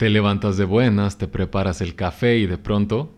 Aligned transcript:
Te 0.00 0.08
levantas 0.08 0.56
de 0.56 0.64
buenas, 0.64 1.18
te 1.18 1.28
preparas 1.28 1.82
el 1.82 1.94
café 1.94 2.38
y 2.38 2.46
de 2.46 2.56
pronto... 2.56 3.14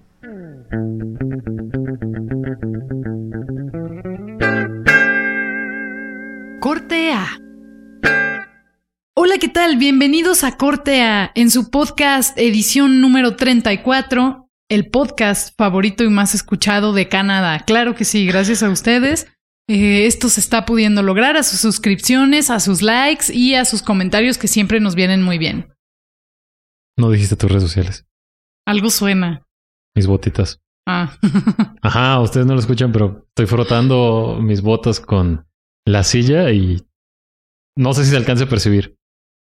Corte 6.58 7.12
A. 7.12 7.38
Hola, 9.14 9.38
¿qué 9.38 9.48
tal? 9.48 9.76
Bienvenidos 9.76 10.42
a 10.42 10.56
Corte 10.56 11.02
A 11.02 11.30
en 11.36 11.52
su 11.52 11.70
podcast 11.70 12.36
edición 12.36 13.00
número 13.00 13.36
34, 13.36 14.50
el 14.68 14.90
podcast 14.90 15.56
favorito 15.56 16.02
y 16.02 16.08
más 16.08 16.34
escuchado 16.34 16.92
de 16.92 17.06
Canadá. 17.06 17.60
Claro 17.60 17.94
que 17.94 18.04
sí, 18.04 18.26
gracias 18.26 18.64
a 18.64 18.70
ustedes. 18.70 19.28
Eh, 19.68 20.06
esto 20.06 20.28
se 20.28 20.40
está 20.40 20.66
pudiendo 20.66 21.04
lograr 21.04 21.36
a 21.36 21.44
sus 21.44 21.60
suscripciones, 21.60 22.50
a 22.50 22.58
sus 22.58 22.82
likes 22.82 23.32
y 23.32 23.54
a 23.54 23.64
sus 23.64 23.82
comentarios 23.82 24.36
que 24.36 24.48
siempre 24.48 24.80
nos 24.80 24.96
vienen 24.96 25.22
muy 25.22 25.38
bien. 25.38 25.71
No 27.02 27.10
dijiste 27.10 27.34
tus 27.34 27.50
redes 27.50 27.64
sociales. 27.64 28.06
Algo 28.64 28.88
suena. 28.88 29.44
Mis 29.96 30.06
botitas. 30.06 30.60
Ah. 30.86 31.12
Ajá, 31.82 32.20
ustedes 32.20 32.46
no 32.46 32.54
lo 32.54 32.60
escuchan, 32.60 32.92
pero 32.92 33.26
estoy 33.30 33.46
frotando 33.46 34.38
mis 34.40 34.62
botas 34.62 35.00
con 35.00 35.44
la 35.84 36.04
silla 36.04 36.52
y 36.52 36.86
no 37.76 37.92
sé 37.92 38.04
si 38.04 38.10
se 38.12 38.16
alcance 38.16 38.44
a 38.44 38.48
percibir. 38.48 38.96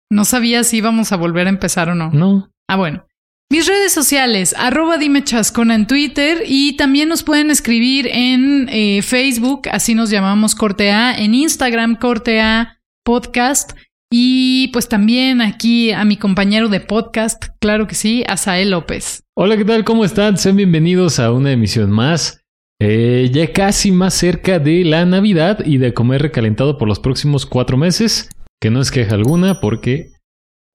no 0.10 0.24
sabía 0.24 0.64
si 0.64 0.78
íbamos 0.78 1.12
a 1.12 1.18
volver 1.18 1.48
a 1.48 1.50
empezar 1.50 1.90
o 1.90 1.96
no. 1.96 2.12
No. 2.12 2.50
Ah, 2.70 2.78
bueno. 2.78 3.06
Mis 3.52 3.68
redes 3.68 3.92
sociales, 3.92 4.56
arroba 4.58 4.98
dime 4.98 5.26
chascona 5.26 5.76
en 5.76 5.86
Twitter 5.86 6.44
y 6.48 6.78
también 6.78 7.10
nos 7.10 7.24
pueden 7.24 7.52
escribir 7.52 8.08
en 8.08 8.70
eh, 8.70 9.02
Facebook, 9.02 9.64
así 9.70 9.96
nos 9.96 10.10
llamamos 10.10 10.56
Corte 10.56 10.94
A, 10.94 11.14
en 11.14 11.36
Instagram 11.36 11.98
Corte 11.98 12.40
A 12.40 12.80
Podcast 13.04 13.74
y 14.16 14.68
pues 14.68 14.88
también 14.90 15.42
aquí 15.42 15.92
a 15.92 16.06
mi 16.06 16.18
compañero 16.18 16.70
de 16.70 16.80
podcast, 16.80 17.46
claro 17.60 17.88
que 17.88 17.96
sí, 17.96 18.24
Asael 18.28 18.70
López. 18.70 19.24
Hola, 19.36 19.58
¿qué 19.58 19.66
tal? 19.66 19.84
¿Cómo 19.84 20.06
están? 20.06 20.38
Sean 20.38 20.56
bienvenidos 20.56 21.20
a 21.20 21.32
una 21.32 21.52
emisión 21.52 21.90
más. 21.90 22.40
Eh, 22.80 23.32
ya 23.34 23.52
casi 23.52 23.92
más 23.92 24.14
cerca 24.14 24.60
de 24.60 24.84
la 24.84 25.04
Navidad 25.08 25.66
y 25.66 25.80
de 25.80 25.96
comer 25.96 26.22
recalentado 26.22 26.78
por 26.78 26.88
los 26.88 27.00
próximos 27.00 27.48
cuatro 27.48 27.76
meses, 27.76 28.30
que 28.62 28.70
no 28.70 28.82
es 28.82 28.92
queja 28.92 29.16
alguna 29.16 29.60
porque 29.60 30.12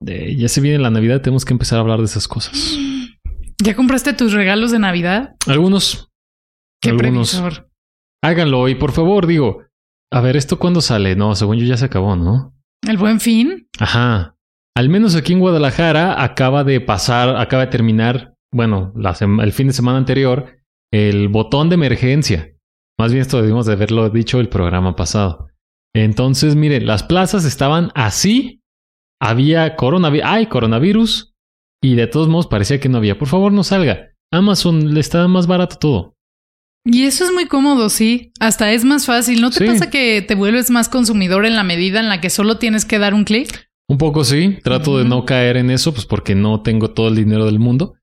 eh, 0.04 0.34
ya 0.36 0.48
se 0.48 0.60
viene 0.60 0.80
la 0.80 0.90
Navidad, 0.90 1.22
tenemos 1.22 1.44
que 1.44 1.52
empezar 1.52 1.78
a 1.78 1.82
hablar 1.82 2.00
de 2.00 2.06
esas 2.06 2.26
cosas. 2.26 2.76
¿Ya 3.62 3.76
compraste 3.76 4.14
tus 4.14 4.32
regalos 4.32 4.72
de 4.72 4.80
Navidad? 4.80 5.36
Algunos, 5.46 6.08
Qué 6.82 6.90
algunos. 6.90 7.36
previsor. 7.36 7.70
Háganlo 8.20 8.68
y 8.68 8.74
por 8.74 8.90
favor, 8.90 9.28
digo, 9.28 9.62
a 10.12 10.20
ver, 10.20 10.36
¿esto 10.36 10.58
cuándo 10.58 10.80
sale? 10.80 11.14
No, 11.14 11.36
según 11.36 11.58
yo 11.58 11.66
ya 11.66 11.76
se 11.76 11.84
acabó, 11.84 12.16
¿no? 12.16 12.57
¿El 12.86 12.96
buen 12.96 13.20
fin? 13.20 13.68
Ajá. 13.78 14.36
Al 14.76 14.88
menos 14.88 15.16
aquí 15.16 15.32
en 15.32 15.40
Guadalajara 15.40 16.22
acaba 16.22 16.64
de 16.64 16.80
pasar, 16.80 17.36
acaba 17.36 17.66
de 17.66 17.72
terminar, 17.72 18.34
bueno, 18.52 18.92
el 19.42 19.52
fin 19.52 19.66
de 19.66 19.72
semana 19.72 19.98
anterior, 19.98 20.58
el 20.92 21.28
botón 21.28 21.68
de 21.68 21.74
emergencia. 21.74 22.54
Más 22.98 23.12
bien 23.12 23.22
esto 23.22 23.40
debimos 23.40 23.66
de 23.66 23.72
haberlo 23.72 24.08
dicho 24.10 24.40
el 24.40 24.48
programa 24.48 24.96
pasado. 24.96 25.48
Entonces, 25.94 26.54
miren, 26.54 26.86
las 26.86 27.02
plazas 27.02 27.44
estaban 27.44 27.90
así. 27.94 28.62
Había 29.20 29.74
coronavirus, 29.74 30.26
hay 30.28 30.46
coronavirus 30.46 31.34
y 31.82 31.96
de 31.96 32.06
todos 32.06 32.28
modos 32.28 32.46
parecía 32.46 32.78
que 32.78 32.88
no 32.88 32.98
había. 32.98 33.18
Por 33.18 33.28
favor, 33.28 33.52
no 33.52 33.64
salga. 33.64 34.12
Amazon 34.32 34.94
le 34.94 35.00
está 35.00 35.26
más 35.26 35.46
barato 35.46 35.76
todo. 35.76 36.14
Y 36.84 37.04
eso 37.04 37.24
es 37.24 37.32
muy 37.32 37.46
cómodo, 37.46 37.90
sí. 37.90 38.32
Hasta 38.40 38.72
es 38.72 38.84
más 38.84 39.04
fácil. 39.06 39.40
¿No 39.40 39.50
te 39.50 39.58
Sí. 39.58 39.66
pasa 39.66 39.90
que 39.90 40.22
te 40.22 40.34
vuelves 40.34 40.70
más 40.70 40.88
consumidor 40.88 41.44
en 41.44 41.56
la 41.56 41.64
medida 41.64 42.00
en 42.00 42.08
la 42.08 42.20
que 42.20 42.30
solo 42.30 42.58
tienes 42.58 42.84
que 42.84 42.98
dar 42.98 43.14
un 43.14 43.24
clic? 43.24 43.68
Un 43.90 43.98
poco 43.98 44.24
sí, 44.24 44.58
trato 44.62 44.98
de 44.98 45.04
no 45.04 45.24
caer 45.24 45.56
en 45.56 45.70
eso, 45.70 45.92
pues 45.92 46.06
porque 46.06 46.34
no 46.34 46.62
tengo 46.62 46.90
todo 46.90 47.08
el 47.08 47.16
dinero 47.16 47.46
del 47.46 47.58
mundo. 47.58 47.94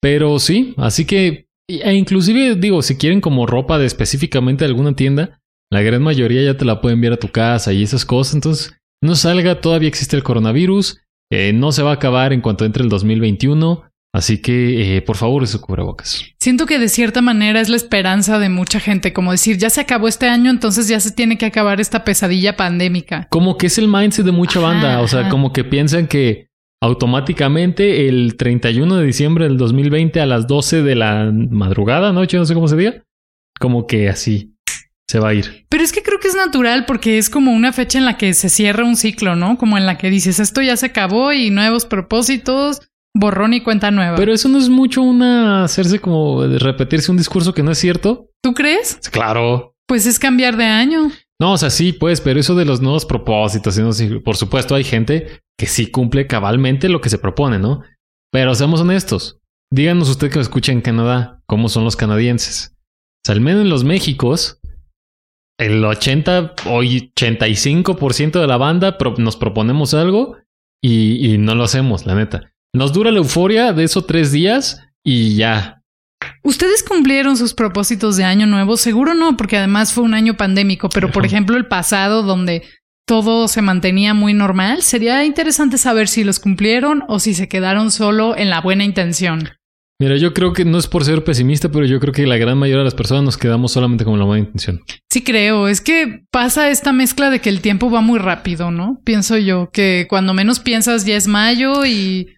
Pero 0.00 0.38
sí, 0.38 0.74
así 0.76 1.04
que, 1.04 1.46
e 1.68 1.94
inclusive 1.94 2.54
digo, 2.56 2.82
si 2.82 2.96
quieren 2.96 3.20
como 3.20 3.46
ropa 3.46 3.78
de 3.78 3.86
específicamente 3.86 4.64
de 4.64 4.68
alguna 4.70 4.94
tienda, 4.94 5.40
la 5.70 5.82
gran 5.82 6.02
mayoría 6.02 6.42
ya 6.42 6.56
te 6.56 6.64
la 6.64 6.80
pueden 6.80 6.98
enviar 6.98 7.14
a 7.14 7.18
tu 7.18 7.28
casa 7.28 7.72
y 7.72 7.82
esas 7.82 8.04
cosas. 8.04 8.34
Entonces, 8.34 8.72
no 9.02 9.14
salga, 9.16 9.60
todavía 9.60 9.88
existe 9.88 10.16
el 10.16 10.22
coronavirus, 10.22 10.98
eh, 11.32 11.52
no 11.52 11.72
se 11.72 11.82
va 11.82 11.90
a 11.90 11.94
acabar 11.94 12.32
en 12.32 12.40
cuanto 12.40 12.64
entre 12.64 12.82
el 12.82 12.88
2021. 12.88 13.84
Así 14.14 14.38
que, 14.42 14.96
eh, 14.96 15.02
por 15.02 15.16
favor, 15.16 15.42
use 15.42 15.58
cubrebocas. 15.58 16.22
Siento 16.38 16.66
que 16.66 16.78
de 16.78 16.90
cierta 16.90 17.22
manera 17.22 17.60
es 17.60 17.70
la 17.70 17.76
esperanza 17.76 18.38
de 18.38 18.50
mucha 18.50 18.78
gente, 18.78 19.14
como 19.14 19.32
decir, 19.32 19.56
ya 19.56 19.70
se 19.70 19.80
acabó 19.80 20.06
este 20.06 20.28
año, 20.28 20.50
entonces 20.50 20.86
ya 20.86 21.00
se 21.00 21.12
tiene 21.12 21.38
que 21.38 21.46
acabar 21.46 21.80
esta 21.80 22.04
pesadilla 22.04 22.54
pandémica. 22.56 23.26
Como 23.30 23.56
que 23.56 23.68
es 23.68 23.78
el 23.78 23.88
mindset 23.88 24.26
de 24.26 24.32
mucha 24.32 24.58
Ajá, 24.58 24.68
banda. 24.68 25.00
O 25.00 25.08
sea, 25.08 25.20
ajá. 25.20 25.30
como 25.30 25.54
que 25.54 25.64
piensan 25.64 26.08
que 26.08 26.48
automáticamente 26.82 28.08
el 28.08 28.36
31 28.36 28.96
de 28.96 29.06
diciembre 29.06 29.44
del 29.44 29.56
2020 29.56 30.20
a 30.20 30.26
las 30.26 30.46
12 30.46 30.82
de 30.82 30.94
la 30.94 31.30
madrugada, 31.32 32.12
noche, 32.12 32.36
no 32.36 32.44
sé 32.44 32.52
cómo 32.54 32.68
se 32.68 32.76
diga, 32.76 33.02
como 33.58 33.86
que 33.86 34.10
así 34.10 34.56
se 35.08 35.20
va 35.20 35.28
a 35.28 35.34
ir. 35.34 35.66
Pero 35.68 35.84
es 35.84 35.92
que 35.92 36.02
creo 36.02 36.18
que 36.18 36.28
es 36.28 36.34
natural 36.34 36.84
porque 36.84 37.18
es 37.18 37.30
como 37.30 37.52
una 37.52 37.72
fecha 37.72 37.98
en 37.98 38.04
la 38.04 38.16
que 38.18 38.34
se 38.34 38.48
cierra 38.48 38.84
un 38.84 38.96
ciclo, 38.96 39.36
¿no? 39.36 39.56
Como 39.58 39.78
en 39.78 39.86
la 39.86 39.96
que 39.96 40.10
dices, 40.10 40.40
esto 40.40 40.60
ya 40.60 40.76
se 40.76 40.86
acabó 40.86 41.32
y 41.32 41.50
nuevos 41.50 41.86
propósitos, 41.86 42.80
borrón 43.14 43.54
y 43.54 43.60
cuenta 43.60 43.90
nueva. 43.90 44.16
Pero 44.16 44.32
eso 44.32 44.48
no 44.48 44.58
es 44.58 44.68
mucho 44.68 45.02
una 45.02 45.64
hacerse 45.64 45.98
como 46.00 46.42
de 46.42 46.58
repetirse 46.58 47.10
un 47.10 47.16
discurso 47.16 47.52
que 47.54 47.62
no 47.62 47.70
es 47.70 47.78
cierto. 47.78 48.28
¿Tú 48.42 48.54
crees? 48.54 48.98
Claro. 49.10 49.74
Pues 49.86 50.06
es 50.06 50.18
cambiar 50.18 50.56
de 50.56 50.64
año. 50.64 51.10
No, 51.40 51.52
o 51.54 51.58
sea, 51.58 51.70
sí, 51.70 51.92
pues, 51.92 52.20
pero 52.20 52.38
eso 52.38 52.54
de 52.54 52.64
los 52.64 52.80
nuevos 52.80 53.04
propósitos, 53.04 53.76
no 53.78 53.90
por 54.22 54.36
supuesto, 54.36 54.74
hay 54.76 54.84
gente 54.84 55.40
que 55.58 55.66
sí 55.66 55.88
cumple 55.90 56.26
cabalmente 56.28 56.88
lo 56.88 57.00
que 57.00 57.08
se 57.10 57.18
propone, 57.18 57.58
¿no? 57.58 57.82
Pero 58.32 58.54
seamos 58.54 58.80
honestos. 58.80 59.38
Díganos 59.72 60.08
usted 60.08 60.30
que 60.30 60.36
me 60.36 60.42
escucha 60.42 60.70
en 60.72 60.82
Canadá, 60.82 61.40
¿cómo 61.46 61.68
son 61.68 61.82
los 61.84 61.96
canadienses? 61.96 62.74
O 62.76 63.26
sea, 63.26 63.34
al 63.34 63.40
menos 63.40 63.62
en 63.62 63.70
los 63.70 63.84
Méxicos, 63.84 64.60
el 65.58 65.84
80 65.84 66.54
o 66.66 66.82
85% 66.82 68.40
de 68.40 68.46
la 68.46 68.56
banda 68.56 68.98
pro- 68.98 69.14
nos 69.18 69.36
proponemos 69.36 69.94
algo 69.94 70.36
y, 70.82 71.34
y 71.34 71.38
no 71.38 71.54
lo 71.54 71.64
hacemos, 71.64 72.06
la 72.06 72.14
neta. 72.14 72.51
Nos 72.74 72.94
dura 72.94 73.10
la 73.10 73.18
euforia 73.18 73.74
de 73.74 73.84
esos 73.84 74.06
tres 74.06 74.32
días 74.32 74.80
y 75.04 75.36
ya. 75.36 75.82
¿Ustedes 76.42 76.82
cumplieron 76.82 77.36
sus 77.36 77.52
propósitos 77.52 78.16
de 78.16 78.24
año 78.24 78.46
nuevo? 78.46 78.78
Seguro 78.78 79.12
no, 79.12 79.36
porque 79.36 79.58
además 79.58 79.92
fue 79.92 80.04
un 80.04 80.14
año 80.14 80.38
pandémico, 80.38 80.88
pero 80.88 81.10
por 81.10 81.26
ejemplo 81.26 81.58
el 81.58 81.66
pasado 81.66 82.22
donde 82.22 82.62
todo 83.06 83.46
se 83.48 83.60
mantenía 83.60 84.14
muy 84.14 84.32
normal, 84.32 84.80
sería 84.80 85.22
interesante 85.26 85.76
saber 85.76 86.08
si 86.08 86.24
los 86.24 86.40
cumplieron 86.40 87.04
o 87.08 87.18
si 87.18 87.34
se 87.34 87.46
quedaron 87.46 87.90
solo 87.90 88.38
en 88.38 88.48
la 88.48 88.62
buena 88.62 88.84
intención. 88.84 89.50
Mira, 90.00 90.16
yo 90.16 90.32
creo 90.32 90.54
que 90.54 90.64
no 90.64 90.78
es 90.78 90.86
por 90.86 91.04
ser 91.04 91.24
pesimista, 91.24 91.68
pero 91.68 91.84
yo 91.84 92.00
creo 92.00 92.14
que 92.14 92.26
la 92.26 92.38
gran 92.38 92.56
mayoría 92.56 92.78
de 92.78 92.84
las 92.84 92.94
personas 92.94 93.22
nos 93.22 93.36
quedamos 93.36 93.72
solamente 93.72 94.06
con 94.06 94.18
la 94.18 94.24
buena 94.24 94.46
intención. 94.46 94.80
Sí 95.10 95.22
creo, 95.22 95.68
es 95.68 95.82
que 95.82 96.24
pasa 96.30 96.70
esta 96.70 96.94
mezcla 96.94 97.28
de 97.28 97.40
que 97.40 97.50
el 97.50 97.60
tiempo 97.60 97.90
va 97.90 98.00
muy 98.00 98.18
rápido, 98.18 98.70
¿no? 98.70 98.98
Pienso 99.04 99.36
yo 99.36 99.68
que 99.70 100.06
cuando 100.08 100.32
menos 100.32 100.58
piensas 100.58 101.04
ya 101.04 101.16
es 101.16 101.28
mayo 101.28 101.84
y 101.84 102.28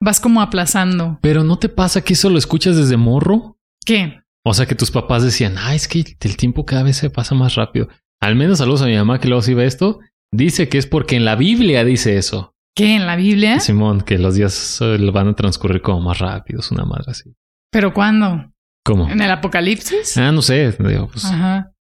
vas 0.00 0.20
como 0.20 0.40
aplazando. 0.40 1.18
Pero 1.22 1.44
¿no 1.44 1.58
te 1.58 1.68
pasa 1.68 2.02
que 2.02 2.14
eso 2.14 2.30
lo 2.30 2.38
escuchas 2.38 2.76
desde 2.76 2.96
morro? 2.96 3.58
¿Qué? 3.84 4.20
O 4.44 4.54
sea, 4.54 4.66
que 4.66 4.74
tus 4.74 4.90
papás 4.90 5.22
decían, 5.22 5.56
ah, 5.58 5.74
es 5.74 5.86
que 5.86 6.04
el 6.20 6.36
tiempo 6.36 6.64
cada 6.64 6.82
vez 6.82 6.96
se 6.96 7.10
pasa 7.10 7.34
más 7.34 7.54
rápido. 7.54 7.88
Al 8.20 8.36
menos 8.36 8.58
saludos 8.58 8.82
a 8.82 8.86
mi 8.86 8.96
mamá 8.96 9.20
que 9.20 9.28
luego 9.28 9.42
sí 9.42 9.54
ve 9.54 9.66
esto. 9.66 10.00
Dice 10.32 10.68
que 10.68 10.78
es 10.78 10.86
porque 10.86 11.16
en 11.16 11.24
la 11.24 11.36
Biblia 11.36 11.84
dice 11.84 12.16
eso. 12.16 12.54
¿Qué? 12.74 12.96
¿En 12.96 13.06
la 13.06 13.16
Biblia? 13.16 13.60
Simón, 13.60 14.00
que 14.00 14.18
los 14.18 14.34
días 14.36 14.78
van 15.12 15.28
a 15.28 15.34
transcurrir 15.34 15.82
como 15.82 16.00
más 16.00 16.18
rápidos, 16.18 16.70
una 16.70 16.84
madre 16.84 17.06
así. 17.08 17.34
¿Pero 17.70 17.92
cuándo? 17.92 18.52
¿Cómo? 18.84 19.08
¿En 19.08 19.20
el 19.20 19.30
apocalipsis? 19.30 20.16
Ah, 20.16 20.32
no 20.32 20.40
sé. 20.40 20.74
Digo, 20.78 21.08
pues, 21.08 21.24
Ajá. 21.24 21.72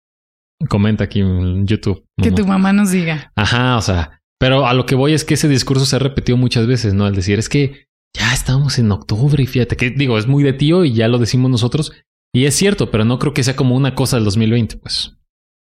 comenta 0.68 1.04
aquí 1.04 1.20
en 1.20 1.66
YouTube. 1.66 2.04
Que 2.20 2.32
tu 2.32 2.46
mamá 2.46 2.72
nos 2.72 2.90
diga. 2.90 3.32
Ajá, 3.36 3.76
o 3.76 3.82
sea, 3.82 4.20
pero 4.40 4.66
a 4.66 4.74
lo 4.74 4.86
que 4.86 4.94
voy 4.94 5.12
es 5.12 5.24
que 5.24 5.34
ese 5.34 5.48
discurso 5.48 5.84
se 5.84 5.96
ha 5.96 6.00
repetido 6.00 6.36
muchas 6.36 6.66
veces, 6.66 6.94
¿no? 6.94 7.04
Al 7.04 7.14
decir, 7.14 7.38
es 7.38 7.48
que 7.48 7.87
ya 8.16 8.32
estamos 8.32 8.78
en 8.78 8.90
octubre 8.92 9.42
y 9.42 9.46
fíjate 9.46 9.76
que 9.76 9.90
digo, 9.90 10.18
es 10.18 10.26
muy 10.26 10.42
de 10.42 10.52
tío 10.52 10.84
y 10.84 10.92
ya 10.92 11.08
lo 11.08 11.18
decimos 11.18 11.50
nosotros. 11.50 11.92
Y 12.34 12.44
es 12.44 12.54
cierto, 12.54 12.90
pero 12.90 13.04
no 13.04 13.18
creo 13.18 13.32
que 13.32 13.44
sea 13.44 13.56
como 13.56 13.74
una 13.74 13.94
cosa 13.94 14.16
del 14.16 14.24
2020, 14.24 14.76
pues. 14.78 15.14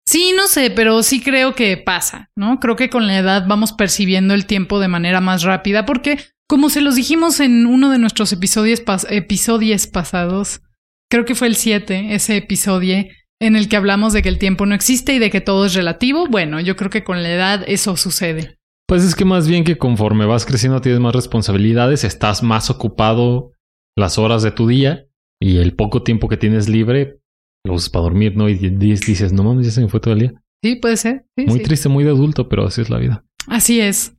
Sí, 0.06 0.32
no 0.34 0.48
sé, 0.48 0.70
pero 0.70 1.02
sí 1.02 1.20
creo 1.20 1.54
que 1.54 1.76
pasa, 1.76 2.30
¿no? 2.34 2.60
Creo 2.60 2.76
que 2.76 2.88
con 2.88 3.06
la 3.06 3.18
edad 3.18 3.44
vamos 3.46 3.72
percibiendo 3.72 4.34
el 4.34 4.46
tiempo 4.46 4.80
de 4.80 4.88
manera 4.88 5.20
más 5.20 5.42
rápida 5.42 5.84
porque, 5.84 6.18
como 6.48 6.70
se 6.70 6.80
los 6.80 6.94
dijimos 6.94 7.40
en 7.40 7.66
uno 7.66 7.90
de 7.90 7.98
nuestros 7.98 8.32
episodios, 8.32 8.82
episodios 9.10 9.86
pasados, 9.86 10.62
creo 11.10 11.24
que 11.26 11.34
fue 11.34 11.48
el 11.48 11.56
7, 11.56 12.14
ese 12.14 12.38
episodio 12.38 13.06
en 13.40 13.54
el 13.54 13.68
que 13.68 13.76
hablamos 13.76 14.12
de 14.12 14.22
que 14.22 14.28
el 14.28 14.38
tiempo 14.38 14.66
no 14.66 14.74
existe 14.74 15.14
y 15.14 15.18
de 15.18 15.30
que 15.30 15.40
todo 15.40 15.66
es 15.66 15.74
relativo, 15.74 16.26
bueno, 16.26 16.58
yo 16.60 16.74
creo 16.76 16.90
que 16.90 17.04
con 17.04 17.22
la 17.22 17.30
edad 17.30 17.64
eso 17.66 17.96
sucede. 17.96 18.57
Pues 18.88 19.04
es 19.04 19.14
que 19.14 19.26
más 19.26 19.46
bien 19.46 19.64
que 19.64 19.76
conforme 19.76 20.24
vas 20.24 20.46
creciendo 20.46 20.80
tienes 20.80 21.00
más 21.00 21.14
responsabilidades, 21.14 22.04
estás 22.04 22.42
más 22.42 22.70
ocupado 22.70 23.52
las 23.96 24.16
horas 24.16 24.42
de 24.42 24.50
tu 24.50 24.66
día 24.66 25.06
y 25.40 25.58
el 25.58 25.76
poco 25.76 26.02
tiempo 26.02 26.28
que 26.28 26.38
tienes 26.38 26.70
libre 26.70 27.20
lo 27.66 27.74
usas 27.74 27.90
para 27.90 28.04
dormir, 28.04 28.34
¿no? 28.34 28.48
Y 28.48 28.54
dices, 28.54 29.32
no 29.32 29.44
mames, 29.44 29.66
ya 29.66 29.72
se 29.72 29.82
me 29.82 29.88
fue 29.88 30.00
todo 30.00 30.14
el 30.14 30.20
día. 30.20 30.42
Sí, 30.62 30.76
puede 30.76 30.96
ser. 30.96 31.26
muy 31.36 31.62
triste, 31.62 31.90
muy 31.90 32.02
de 32.02 32.10
adulto, 32.10 32.48
pero 32.48 32.66
así 32.66 32.80
es 32.80 32.88
la 32.88 32.98
vida. 32.98 33.24
Así 33.46 33.78
es. 33.80 34.16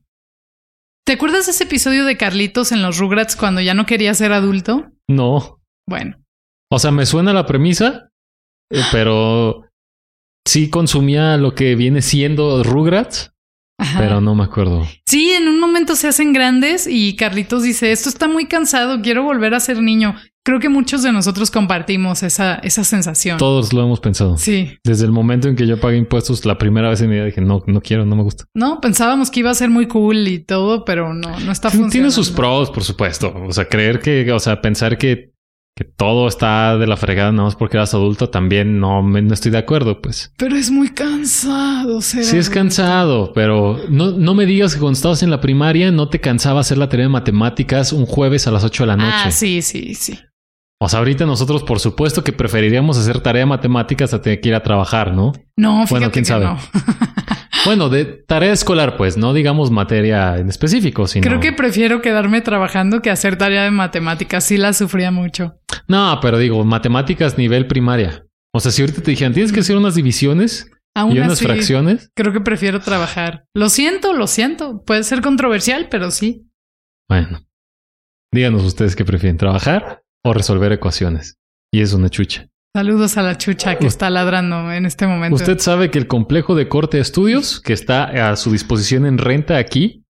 ¿Te 1.04 1.14
acuerdas 1.14 1.46
de 1.46 1.52
ese 1.52 1.64
episodio 1.64 2.04
de 2.04 2.16
Carlitos 2.16 2.70
en 2.70 2.82
los 2.82 2.98
Rugrats 2.98 3.34
cuando 3.34 3.60
ya 3.60 3.74
no 3.74 3.86
quería 3.86 4.14
ser 4.14 4.32
adulto? 4.32 4.92
No. 5.08 5.60
Bueno. 5.88 6.22
O 6.70 6.78
sea, 6.78 6.92
me 6.92 7.06
suena 7.06 7.32
la 7.32 7.46
premisa, 7.46 8.10
eh, 8.70 8.82
pero 8.92 9.64
sí 10.46 10.70
consumía 10.70 11.36
lo 11.36 11.56
que 11.56 11.74
viene 11.74 12.02
siendo 12.02 12.62
Rugrats, 12.62 13.34
pero 13.98 14.20
no 14.20 14.34
me 14.34 14.44
acuerdo. 14.44 14.86
Sí, 15.06 15.30
en 15.30 15.48
un 15.48 15.60
momento 15.60 15.96
se 15.96 16.08
hacen 16.08 16.32
grandes 16.32 16.86
y 16.86 17.16
Carlitos 17.16 17.62
dice, 17.62 17.92
esto 17.92 18.08
está 18.08 18.28
muy 18.28 18.46
cansado, 18.46 19.00
quiero 19.02 19.22
volver 19.22 19.54
a 19.54 19.60
ser 19.60 19.80
niño. 19.82 20.14
Creo 20.42 20.58
que 20.58 20.70
muchos 20.70 21.02
de 21.02 21.12
nosotros 21.12 21.50
compartimos 21.50 22.22
esa, 22.22 22.54
esa 22.56 22.82
sensación. 22.82 23.36
Todos 23.36 23.74
lo 23.74 23.82
hemos 23.82 24.00
pensado. 24.00 24.38
Sí. 24.38 24.78
Desde 24.82 25.04
el 25.04 25.12
momento 25.12 25.48
en 25.48 25.56
que 25.56 25.66
yo 25.66 25.78
pagué 25.78 25.98
impuestos, 25.98 26.46
la 26.46 26.56
primera 26.56 26.88
vez 26.88 27.02
en 27.02 27.10
mi 27.10 27.16
vida 27.16 27.26
dije, 27.26 27.42
no, 27.42 27.62
no 27.66 27.82
quiero, 27.82 28.06
no 28.06 28.16
me 28.16 28.22
gusta. 28.22 28.44
No, 28.54 28.80
pensábamos 28.80 29.30
que 29.30 29.40
iba 29.40 29.50
a 29.50 29.54
ser 29.54 29.68
muy 29.68 29.86
cool 29.86 30.26
y 30.28 30.38
todo, 30.38 30.86
pero 30.86 31.12
no, 31.12 31.38
no 31.40 31.52
está 31.52 31.68
funcionando. 31.68 31.92
Tiene 31.92 32.10
sus 32.10 32.30
pros, 32.30 32.70
por 32.70 32.84
supuesto. 32.84 33.34
O 33.46 33.52
sea, 33.52 33.66
creer 33.66 34.00
que, 34.00 34.32
o 34.32 34.40
sea, 34.40 34.62
pensar 34.62 34.96
que 34.96 35.29
que 35.76 35.84
todo 35.84 36.28
está 36.28 36.76
de 36.76 36.86
la 36.86 36.96
fregada 36.96 37.32
nada 37.32 37.44
más 37.44 37.56
porque 37.56 37.78
eras 37.78 37.94
adulto, 37.94 38.28
también 38.28 38.80
no, 38.80 39.02
no 39.02 39.34
estoy 39.34 39.50
de 39.50 39.58
acuerdo, 39.58 40.02
pues. 40.02 40.32
Pero 40.36 40.56
es 40.56 40.70
muy 40.70 40.90
cansado, 40.90 42.02
ser 42.02 42.24
Sí, 42.24 42.36
es 42.36 42.50
cansado, 42.50 43.32
pero 43.32 43.80
no, 43.88 44.10
no 44.10 44.34
me 44.34 44.46
digas 44.46 44.74
que 44.74 44.80
cuando 44.80 44.96
estabas 44.96 45.22
en 45.22 45.30
la 45.30 45.40
primaria 45.40 45.90
no 45.90 46.08
te 46.08 46.20
cansaba 46.20 46.60
hacer 46.60 46.76
la 46.76 46.88
tarea 46.88 47.06
de 47.06 47.10
matemáticas 47.10 47.92
un 47.92 48.04
jueves 48.06 48.46
a 48.46 48.50
las 48.50 48.64
8 48.64 48.82
de 48.82 48.86
la 48.88 48.96
noche. 48.96 49.16
Ah, 49.24 49.30
sí, 49.30 49.62
sí, 49.62 49.94
sí. 49.94 50.18
O 50.82 50.88
sea, 50.88 51.00
ahorita 51.00 51.26
nosotros, 51.26 51.62
por 51.62 51.78
supuesto, 51.78 52.24
que 52.24 52.32
preferiríamos 52.32 52.96
hacer 52.96 53.20
tarea 53.20 53.40
de 53.40 53.46
matemáticas 53.46 54.14
a 54.14 54.22
tener 54.22 54.40
que 54.40 54.48
ir 54.48 54.54
a 54.54 54.62
trabajar, 54.62 55.12
¿no? 55.12 55.32
No, 55.54 55.86
fíjate 55.86 55.90
bueno, 55.90 56.10
quién 56.10 56.24
sabe. 56.24 56.46
No. 56.46 56.58
bueno, 57.66 57.90
de 57.90 58.06
tarea 58.06 58.50
escolar, 58.50 58.96
pues, 58.96 59.18
no 59.18 59.34
digamos 59.34 59.70
materia 59.70 60.38
en 60.38 60.48
específico, 60.48 61.06
sino. 61.06 61.22
Creo 61.22 61.38
que 61.38 61.52
prefiero 61.52 62.00
quedarme 62.00 62.40
trabajando 62.40 63.02
que 63.02 63.10
hacer 63.10 63.36
tarea 63.36 63.64
de 63.64 63.70
matemáticas. 63.70 64.44
Sí 64.44 64.56
la 64.56 64.72
sufría 64.72 65.10
mucho. 65.10 65.59
No, 65.90 66.20
pero 66.22 66.38
digo, 66.38 66.64
matemáticas 66.64 67.36
nivel 67.36 67.66
primaria. 67.66 68.24
O 68.54 68.60
sea, 68.60 68.70
si 68.70 68.80
ahorita 68.80 69.02
te 69.02 69.10
dijeran, 69.10 69.32
tienes 69.32 69.52
que 69.52 69.58
hacer 69.58 69.76
unas 69.76 69.96
divisiones 69.96 70.70
y 70.94 71.18
unas 71.18 71.40
fracciones. 71.42 72.12
Creo 72.14 72.32
que 72.32 72.40
prefiero 72.40 72.78
trabajar. 72.78 73.44
Lo 73.56 73.68
siento, 73.68 74.12
lo 74.12 74.28
siento. 74.28 74.84
Puede 74.84 75.02
ser 75.02 75.20
controversial, 75.20 75.88
pero 75.90 76.12
sí. 76.12 76.46
Bueno. 77.08 77.44
Díganos 78.32 78.62
ustedes 78.62 78.94
qué 78.94 79.04
prefieren, 79.04 79.36
trabajar 79.36 80.04
o 80.24 80.32
resolver 80.32 80.70
ecuaciones. 80.70 81.38
Y 81.72 81.80
es 81.80 81.92
una 81.92 82.08
chucha. 82.08 82.46
Saludos 82.72 83.16
a 83.16 83.22
la 83.22 83.36
chucha 83.36 83.76
que 83.76 83.88
está 83.88 84.10
ladrando 84.10 84.70
en 84.70 84.86
este 84.86 85.08
momento. 85.08 85.34
Usted 85.34 85.58
sabe 85.58 85.90
que 85.90 85.98
el 85.98 86.06
complejo 86.06 86.54
de 86.54 86.68
corte 86.68 87.00
estudios, 87.00 87.60
que 87.60 87.72
está 87.72 88.30
a 88.30 88.36
su 88.36 88.52
disposición 88.52 89.06
en 89.06 89.18
renta 89.18 89.56
aquí, 89.56 90.04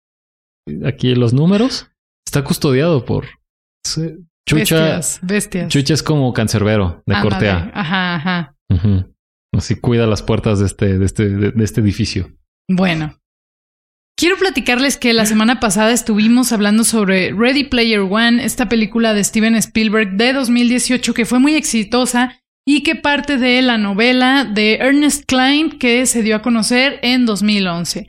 aquí 0.84 1.12
en 1.12 1.20
los 1.20 1.32
números, 1.32 1.86
está 2.26 2.42
custodiado 2.42 3.04
por 3.04 3.26
Chucha. 4.48 5.00
Bestias, 5.22 5.68
Chucha 5.68 5.94
es 5.94 6.02
como 6.02 6.32
cancerbero 6.32 7.02
de 7.06 7.20
corte 7.20 7.48
A. 7.48 7.70
Ajá, 7.74 8.14
ajá. 8.16 8.56
Así 9.52 9.76
cuida 9.76 10.06
las 10.06 10.22
puertas 10.22 10.60
de 10.60 10.66
este, 10.66 10.98
de 10.98 11.04
este, 11.04 11.28
de 11.28 11.64
este 11.64 11.80
edificio. 11.80 12.30
Bueno, 12.68 13.18
Quiero 14.18 14.36
platicarles 14.36 14.96
que 14.96 15.12
la 15.12 15.26
semana 15.26 15.60
pasada 15.60 15.92
estuvimos 15.92 16.50
hablando 16.50 16.82
sobre 16.82 17.32
Ready 17.32 17.62
Player 17.62 18.00
One, 18.00 18.44
esta 18.44 18.68
película 18.68 19.14
de 19.14 19.22
Steven 19.22 19.54
Spielberg 19.54 20.16
de 20.16 20.32
2018 20.32 21.14
que 21.14 21.24
fue 21.24 21.38
muy 21.38 21.54
exitosa 21.54 22.36
y 22.66 22.82
que 22.82 22.96
parte 22.96 23.36
de 23.36 23.62
la 23.62 23.78
novela 23.78 24.44
de 24.44 24.74
Ernest 24.74 25.22
Klein 25.26 25.78
que 25.78 26.04
se 26.04 26.24
dio 26.24 26.34
a 26.34 26.42
conocer 26.42 26.98
en 27.02 27.26
2011. 27.26 28.08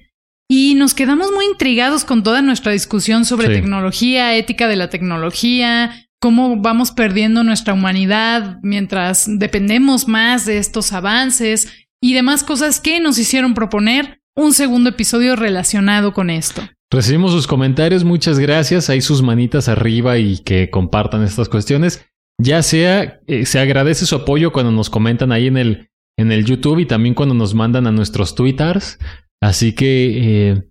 Y 0.50 0.74
nos 0.74 0.96
quedamos 0.96 1.32
muy 1.32 1.46
intrigados 1.46 2.06
con 2.06 2.24
toda 2.24 2.42
nuestra 2.42 2.72
discusión 2.72 3.24
sobre 3.24 3.48
tecnología, 3.50 4.36
ética 4.36 4.68
de 4.68 4.78
la 4.78 4.90
tecnología, 4.90 6.09
cómo 6.20 6.58
vamos 6.58 6.92
perdiendo 6.92 7.44
nuestra 7.44 7.74
humanidad 7.74 8.60
mientras 8.62 9.26
dependemos 9.28 10.08
más 10.08 10.46
de 10.46 10.58
estos 10.58 10.92
avances 10.94 11.72
y 12.02 12.14
demás 12.14 12.44
cosas 12.44 12.80
que 12.80 13.00
nos 13.00 13.18
hicieron 13.18 13.54
proponer 13.54 14.22
un 14.36 14.54
segundo 14.54 14.90
episodio 14.90 15.36
relacionado 15.36 16.14
con 16.14 16.30
esto. 16.30 16.62
Recibimos 16.92 17.32
sus 17.32 17.46
comentarios, 17.46 18.04
muchas 18.04 18.40
gracias. 18.40 18.90
Ahí 18.90 19.02
sus 19.02 19.22
manitas 19.22 19.68
arriba 19.68 20.18
y 20.18 20.40
que 20.40 20.70
compartan 20.70 21.24
estas 21.24 21.48
cuestiones. 21.48 22.06
Ya 22.42 22.64
sea, 22.64 23.20
eh, 23.28 23.46
se 23.46 23.60
agradece 23.60 24.06
su 24.06 24.16
apoyo 24.16 24.52
cuando 24.52 24.72
nos 24.72 24.90
comentan 24.90 25.32
ahí 25.32 25.48
en 25.48 25.58
el, 25.58 25.90
en 26.18 26.32
el 26.32 26.46
YouTube 26.46 26.80
y 26.80 26.86
también 26.86 27.14
cuando 27.14 27.36
nos 27.36 27.54
mandan 27.54 27.86
a 27.86 27.92
nuestros 27.92 28.34
twitters. 28.34 28.98
Así 29.42 29.74
que 29.74 30.52
eh, 30.52 30.64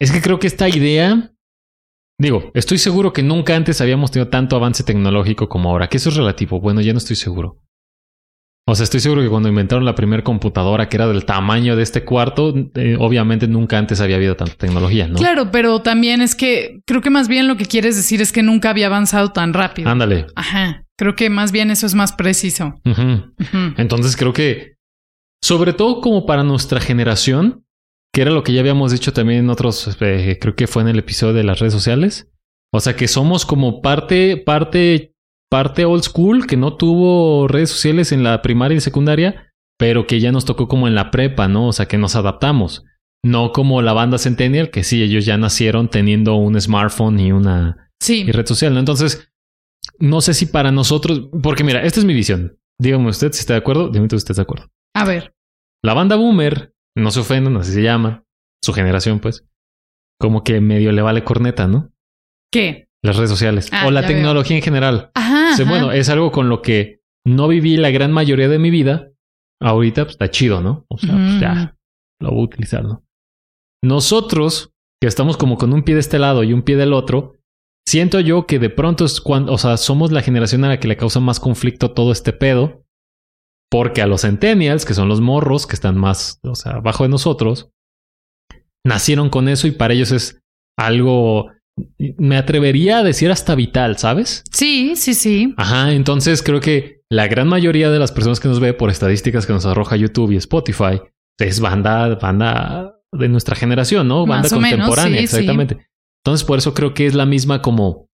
es 0.00 0.10
que 0.10 0.20
creo 0.20 0.38
que 0.38 0.46
esta 0.46 0.68
idea, 0.68 1.32
digo, 2.20 2.50
estoy 2.54 2.78
seguro 2.78 3.12
que 3.12 3.22
nunca 3.22 3.56
antes 3.56 3.80
habíamos 3.80 4.10
tenido 4.10 4.28
tanto 4.28 4.56
avance 4.56 4.84
tecnológico 4.84 5.48
como 5.48 5.70
ahora, 5.70 5.88
que 5.88 5.96
eso 5.96 6.10
es 6.10 6.16
relativo. 6.16 6.60
Bueno, 6.60 6.80
ya 6.80 6.92
no 6.92 6.98
estoy 6.98 7.16
seguro. 7.16 7.58
O 8.68 8.74
sea, 8.74 8.84
estoy 8.84 9.00
seguro 9.00 9.22
que 9.22 9.28
cuando 9.28 9.48
inventaron 9.48 9.84
la 9.84 9.96
primera 9.96 10.22
computadora 10.22 10.88
que 10.88 10.96
era 10.96 11.08
del 11.08 11.24
tamaño 11.24 11.74
de 11.74 11.82
este 11.82 12.04
cuarto, 12.04 12.54
eh, 12.74 12.96
obviamente 13.00 13.48
nunca 13.48 13.78
antes 13.78 14.00
había 14.00 14.16
habido 14.16 14.36
tanta 14.36 14.54
tecnología, 14.54 15.08
¿no? 15.08 15.16
Claro, 15.16 15.50
pero 15.50 15.80
también 15.80 16.20
es 16.20 16.36
que 16.36 16.80
creo 16.86 17.00
que 17.00 17.10
más 17.10 17.26
bien 17.26 17.48
lo 17.48 17.56
que 17.56 17.64
quieres 17.64 17.96
decir 17.96 18.20
es 18.20 18.30
que 18.30 18.42
nunca 18.42 18.70
había 18.70 18.86
avanzado 18.86 19.32
tan 19.32 19.54
rápido. 19.54 19.90
Ándale. 19.90 20.26
Ajá. 20.36 20.84
Creo 20.96 21.16
que 21.16 21.30
más 21.30 21.50
bien 21.50 21.70
eso 21.70 21.86
es 21.86 21.94
más 21.94 22.12
preciso. 22.12 22.74
Entonces 23.76 24.16
creo 24.16 24.32
que, 24.32 24.74
sobre 25.42 25.72
todo 25.72 26.00
como 26.00 26.26
para 26.26 26.44
nuestra 26.44 26.78
generación, 26.78 27.64
que 28.12 28.22
era 28.22 28.30
lo 28.30 28.42
que 28.42 28.52
ya 28.52 28.60
habíamos 28.60 28.92
dicho 28.92 29.12
también 29.12 29.40
en 29.40 29.50
otros, 29.50 29.96
eh, 30.00 30.38
creo 30.40 30.56
que 30.56 30.66
fue 30.66 30.82
en 30.82 30.88
el 30.88 30.98
episodio 30.98 31.34
de 31.34 31.44
las 31.44 31.60
redes 31.60 31.72
sociales. 31.72 32.28
O 32.72 32.80
sea 32.80 32.94
que 32.94 33.08
somos 33.08 33.46
como 33.46 33.82
parte, 33.82 34.36
parte 34.36 35.10
parte 35.50 35.84
old 35.84 36.04
school 36.04 36.46
que 36.46 36.56
no 36.56 36.76
tuvo 36.76 37.48
redes 37.48 37.70
sociales 37.70 38.12
en 38.12 38.22
la 38.22 38.40
primaria 38.40 38.76
y 38.76 38.80
secundaria, 38.80 39.52
pero 39.78 40.06
que 40.06 40.20
ya 40.20 40.32
nos 40.32 40.44
tocó 40.44 40.68
como 40.68 40.86
en 40.86 40.94
la 40.94 41.10
prepa, 41.10 41.48
¿no? 41.48 41.66
O 41.68 41.72
sea, 41.72 41.86
que 41.86 41.98
nos 41.98 42.14
adaptamos. 42.14 42.84
No 43.22 43.52
como 43.52 43.82
la 43.82 43.92
banda 43.92 44.16
Centennial, 44.16 44.70
que 44.70 44.84
sí, 44.84 45.02
ellos 45.02 45.26
ya 45.26 45.36
nacieron 45.36 45.90
teniendo 45.90 46.36
un 46.36 46.58
smartphone 46.58 47.18
y 47.18 47.32
una 47.32 47.90
red 48.08 48.46
social, 48.46 48.72
¿no? 48.72 48.80
Entonces, 48.80 49.32
no 49.98 50.20
sé 50.20 50.32
si 50.32 50.46
para 50.46 50.70
nosotros, 50.70 51.28
porque 51.42 51.64
mira, 51.64 51.82
esta 51.82 52.00
es 52.00 52.06
mi 52.06 52.14
visión. 52.14 52.58
Dígame 52.78 53.08
usted 53.08 53.32
si 53.32 53.40
está 53.40 53.54
de 53.54 53.58
acuerdo, 53.58 53.88
dígame 53.88 54.06
usted 54.06 54.18
si 54.18 54.22
está 54.22 54.34
de 54.34 54.42
acuerdo. 54.42 54.70
A 54.94 55.04
ver. 55.04 55.34
La 55.82 55.94
banda 55.94 56.16
boomer, 56.16 56.74
no 56.96 57.10
se 57.10 57.20
ofendan, 57.20 57.56
así 57.56 57.72
se 57.72 57.82
llama, 57.82 58.24
su 58.62 58.72
generación, 58.72 59.20
pues, 59.20 59.46
como 60.20 60.44
que 60.44 60.60
medio 60.60 60.92
le 60.92 61.02
vale 61.02 61.24
corneta, 61.24 61.66
¿no? 61.66 61.92
¿Qué? 62.52 62.88
Las 63.02 63.16
redes 63.16 63.30
sociales 63.30 63.70
ah, 63.72 63.86
o 63.86 63.90
la 63.90 64.06
tecnología 64.06 64.56
en 64.56 64.62
general. 64.62 65.10
Ajá, 65.14 65.54
Bueno, 65.64 65.92
es 65.92 66.08
algo 66.10 66.30
con 66.30 66.48
lo 66.48 66.60
que 66.60 67.00
no 67.24 67.48
viví 67.48 67.76
la 67.76 67.90
gran 67.90 68.12
mayoría 68.12 68.48
de 68.48 68.58
mi 68.58 68.70
vida. 68.70 69.10
Ahorita 69.62 70.04
pues, 70.04 70.14
está 70.14 70.30
chido, 70.30 70.60
¿no? 70.60 70.84
O 70.88 70.98
sea, 70.98 71.14
pues, 71.14 71.40
ya 71.40 71.76
lo 72.20 72.30
voy 72.30 72.40
a 72.40 72.44
utilizar, 72.44 72.84
¿no? 72.84 73.04
Nosotros, 73.82 74.72
que 75.00 75.08
estamos 75.08 75.36
como 75.38 75.56
con 75.56 75.72
un 75.72 75.82
pie 75.82 75.94
de 75.94 76.00
este 76.00 76.18
lado 76.18 76.44
y 76.44 76.52
un 76.52 76.62
pie 76.62 76.76
del 76.76 76.92
otro, 76.92 77.38
siento 77.86 78.20
yo 78.20 78.46
que 78.46 78.58
de 78.58 78.68
pronto 78.68 79.06
es 79.06 79.20
cuando, 79.20 79.52
o 79.52 79.58
sea, 79.58 79.78
somos 79.78 80.12
la 80.12 80.22
generación 80.22 80.64
a 80.64 80.68
la 80.68 80.80
que 80.80 80.88
le 80.88 80.98
causa 80.98 81.20
más 81.20 81.40
conflicto 81.40 81.92
todo 81.92 82.12
este 82.12 82.32
pedo. 82.32 82.84
Porque 83.70 84.02
a 84.02 84.06
los 84.06 84.22
centennials, 84.22 84.84
que 84.84 84.94
son 84.94 85.08
los 85.08 85.20
morros 85.20 85.66
que 85.66 85.74
están 85.74 85.96
más, 85.96 86.40
o 86.42 86.54
sea, 86.54 86.72
abajo 86.72 87.04
de 87.04 87.10
nosotros, 87.10 87.70
nacieron 88.84 89.30
con 89.30 89.48
eso 89.48 89.66
y 89.66 89.72
para 89.72 89.94
ellos 89.94 90.10
es 90.10 90.40
algo 90.76 91.50
me 91.98 92.36
atrevería 92.36 92.98
a 92.98 93.02
decir 93.02 93.30
hasta 93.30 93.54
vital, 93.54 93.98
¿sabes? 93.98 94.44
Sí, 94.50 94.94
sí, 94.96 95.14
sí. 95.14 95.54
Ajá, 95.56 95.92
entonces 95.92 96.42
creo 96.42 96.60
que 96.60 97.02
la 97.08 97.26
gran 97.26 97.48
mayoría 97.48 97.90
de 97.90 97.98
las 97.98 98.12
personas 98.12 98.40
que 98.40 98.48
nos 98.48 98.60
ve 98.60 98.74
por 98.74 98.90
estadísticas 98.90 99.46
que 99.46 99.52
nos 99.52 99.66
arroja 99.66 99.96
YouTube 99.96 100.32
y 100.32 100.36
Spotify 100.36 101.00
es 101.38 101.60
banda, 101.60 102.14
banda 102.16 103.00
de 103.12 103.28
nuestra 103.28 103.56
generación, 103.56 104.08
¿no? 104.08 104.26
Banda 104.26 104.48
contemporánea, 104.48 105.20
exactamente. 105.20 105.86
Entonces 106.24 106.46
por 106.46 106.58
eso 106.58 106.74
creo 106.74 106.94
que 106.94 107.06
es 107.06 107.14
la 107.14 107.26
misma 107.26 107.62
como 107.62 108.09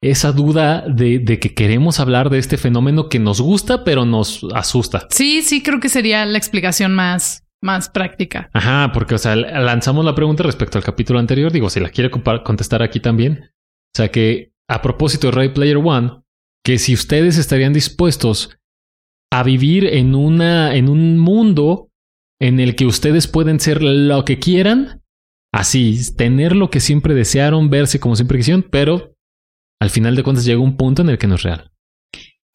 esa 0.00 0.32
duda 0.32 0.84
de, 0.88 1.18
de, 1.18 1.40
que 1.40 1.54
queremos 1.54 1.98
hablar 2.00 2.30
de 2.30 2.38
este 2.38 2.56
fenómeno 2.56 3.08
que 3.08 3.18
nos 3.18 3.40
gusta, 3.40 3.84
pero 3.84 4.04
nos 4.04 4.46
asusta. 4.54 5.06
Sí, 5.10 5.42
sí, 5.42 5.62
creo 5.62 5.80
que 5.80 5.88
sería 5.88 6.24
la 6.24 6.38
explicación 6.38 6.94
más, 6.94 7.44
más 7.60 7.88
práctica. 7.88 8.50
Ajá, 8.52 8.92
porque, 8.92 9.16
o 9.16 9.18
sea, 9.18 9.34
lanzamos 9.34 10.04
la 10.04 10.14
pregunta 10.14 10.44
respecto 10.44 10.78
al 10.78 10.84
capítulo 10.84 11.18
anterior. 11.18 11.50
Digo, 11.50 11.68
si 11.68 11.80
la 11.80 11.90
quiere 11.90 12.10
contestar 12.10 12.82
aquí 12.82 13.00
también. 13.00 13.50
O 13.94 13.96
sea, 13.96 14.10
que 14.10 14.52
a 14.68 14.82
propósito 14.82 15.28
de 15.28 15.32
Ray 15.32 15.48
Player 15.48 15.78
One, 15.78 16.22
que 16.64 16.78
si 16.78 16.94
ustedes 16.94 17.36
estarían 17.36 17.72
dispuestos 17.72 18.56
a 19.32 19.42
vivir 19.42 19.84
en 19.84 20.14
una, 20.14 20.74
en 20.74 20.88
un 20.88 21.18
mundo 21.18 21.90
en 22.40 22.60
el 22.60 22.76
que 22.76 22.86
ustedes 22.86 23.26
pueden 23.26 23.58
ser 23.58 23.82
lo 23.82 24.24
que 24.24 24.38
quieran, 24.38 25.02
así, 25.52 25.98
tener 26.16 26.54
lo 26.54 26.70
que 26.70 26.80
siempre 26.80 27.14
desearon, 27.14 27.68
verse 27.68 27.98
como 27.98 28.14
siempre 28.14 28.38
quisieron, 28.38 28.62
pero 28.62 29.16
al 29.80 29.90
final 29.90 30.16
de 30.16 30.22
cuentas 30.22 30.44
llega 30.44 30.60
un 30.60 30.76
punto 30.76 31.02
en 31.02 31.10
el 31.10 31.18
que 31.18 31.26
no 31.26 31.36
es 31.36 31.42
real. 31.42 31.70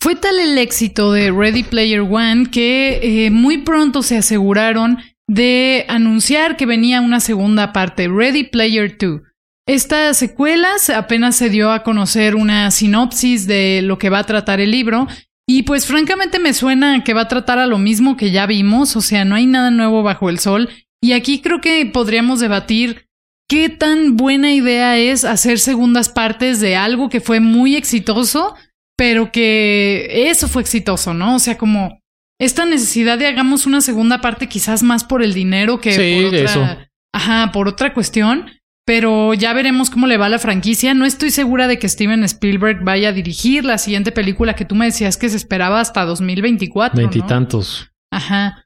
Fue 0.02 0.16
tal 0.16 0.38
el 0.40 0.58
éxito 0.58 1.14
de 1.14 1.32
Ready 1.32 1.64
Player 1.64 2.02
One 2.02 2.48
que 2.52 3.26
eh, 3.26 3.32
muy 3.32 3.60
pronto 3.60 4.02
se 4.02 4.18
aseguraron 4.18 4.98
de 5.30 5.86
anunciar 5.88 6.58
que 6.58 6.66
venía 6.66 7.00
una 7.00 7.22
segunda 7.22 7.72
parte, 7.72 8.10
Ready 8.10 8.44
Player 8.44 8.98
2. 8.98 9.22
Esta 9.66 10.14
secuela 10.14 10.72
apenas 10.94 11.38
se 11.38 11.50
dio 11.50 11.72
a 11.72 11.84
conocer 11.84 12.36
una 12.36 12.70
sinopsis 12.70 13.48
de 13.48 13.82
lo 13.82 13.98
que 13.98 14.10
va 14.10 14.20
a 14.20 14.26
tratar 14.26 14.60
el 14.60 14.72
libro 14.72 15.08
y 15.48 15.64
pues 15.64 15.86
francamente 15.86 16.40
me 16.40 16.54
suena 16.54 17.04
que 17.06 17.14
va 17.14 17.22
a 17.22 17.28
tratar 17.30 17.60
a 17.60 17.68
lo 17.68 17.78
mismo 17.78 18.18
que 18.18 18.32
ya 18.32 18.46
vimos, 18.46 18.98
o 18.98 19.02
sea, 19.02 19.24
no 19.24 19.36
hay 19.36 19.46
nada 19.46 19.72
nuevo 19.72 20.04
bajo 20.04 20.30
el 20.30 20.40
sol. 20.40 20.70
Y 21.02 21.14
aquí 21.14 21.42
creo 21.42 21.62
que 21.62 21.86
podríamos 21.86 22.42
debatir 22.42 23.08
qué 23.48 23.70
tan 23.70 24.18
buena 24.18 24.54
idea 24.54 24.98
es 24.98 25.26
hacer 25.26 25.60
segundas 25.60 26.10
partes 26.10 26.60
de 26.60 26.76
algo 26.76 27.10
que 27.10 27.22
fue 27.22 27.40
muy 27.40 27.76
exitoso, 27.76 28.56
pero 28.98 29.32
que 29.32 30.30
eso 30.30 30.48
fue 30.48 30.62
exitoso, 30.62 31.14
¿no? 31.14 31.36
O 31.36 31.40
sea, 31.40 31.58
como 31.58 32.00
esta 32.40 32.66
necesidad 32.66 33.18
de 33.18 33.28
hagamos 33.28 33.66
una 33.66 33.82
segunda 33.82 34.22
parte 34.22 34.48
quizás 34.48 34.84
más 34.84 35.04
por 35.04 35.24
el 35.24 35.34
dinero 35.34 35.80
que 35.80 35.92
por 36.20 36.26
otra, 36.28 36.40
eso. 36.40 36.78
Ajá, 37.14 37.52
por 37.52 37.68
otra 37.68 37.94
cuestión. 37.94 38.50
Pero 38.86 39.34
ya 39.34 39.54
veremos 39.54 39.90
cómo 39.90 40.08
le 40.08 40.18
va 40.18 40.26
a 40.26 40.30
la 40.30 40.40
franquicia. 40.40 40.94
No 40.94 41.06
estoy 41.06 41.32
segura 41.32 41.70
de 41.70 41.80
que 41.80 41.88
Steven 41.88 42.22
Spielberg 42.26 42.84
vaya 42.84 43.10
a 43.10 43.14
dirigir 43.14 43.64
la 43.64 43.78
siguiente 43.78 44.12
película 44.12 44.56
que 44.56 44.66
tú 44.66 44.76
me 44.76 44.86
decías 44.86 45.16
que 45.16 45.30
se 45.30 45.38
esperaba 45.38 45.80
hasta 45.80 46.04
2024. 46.04 46.98
Veintitantos. 46.98 47.92
Ajá. 48.12 48.66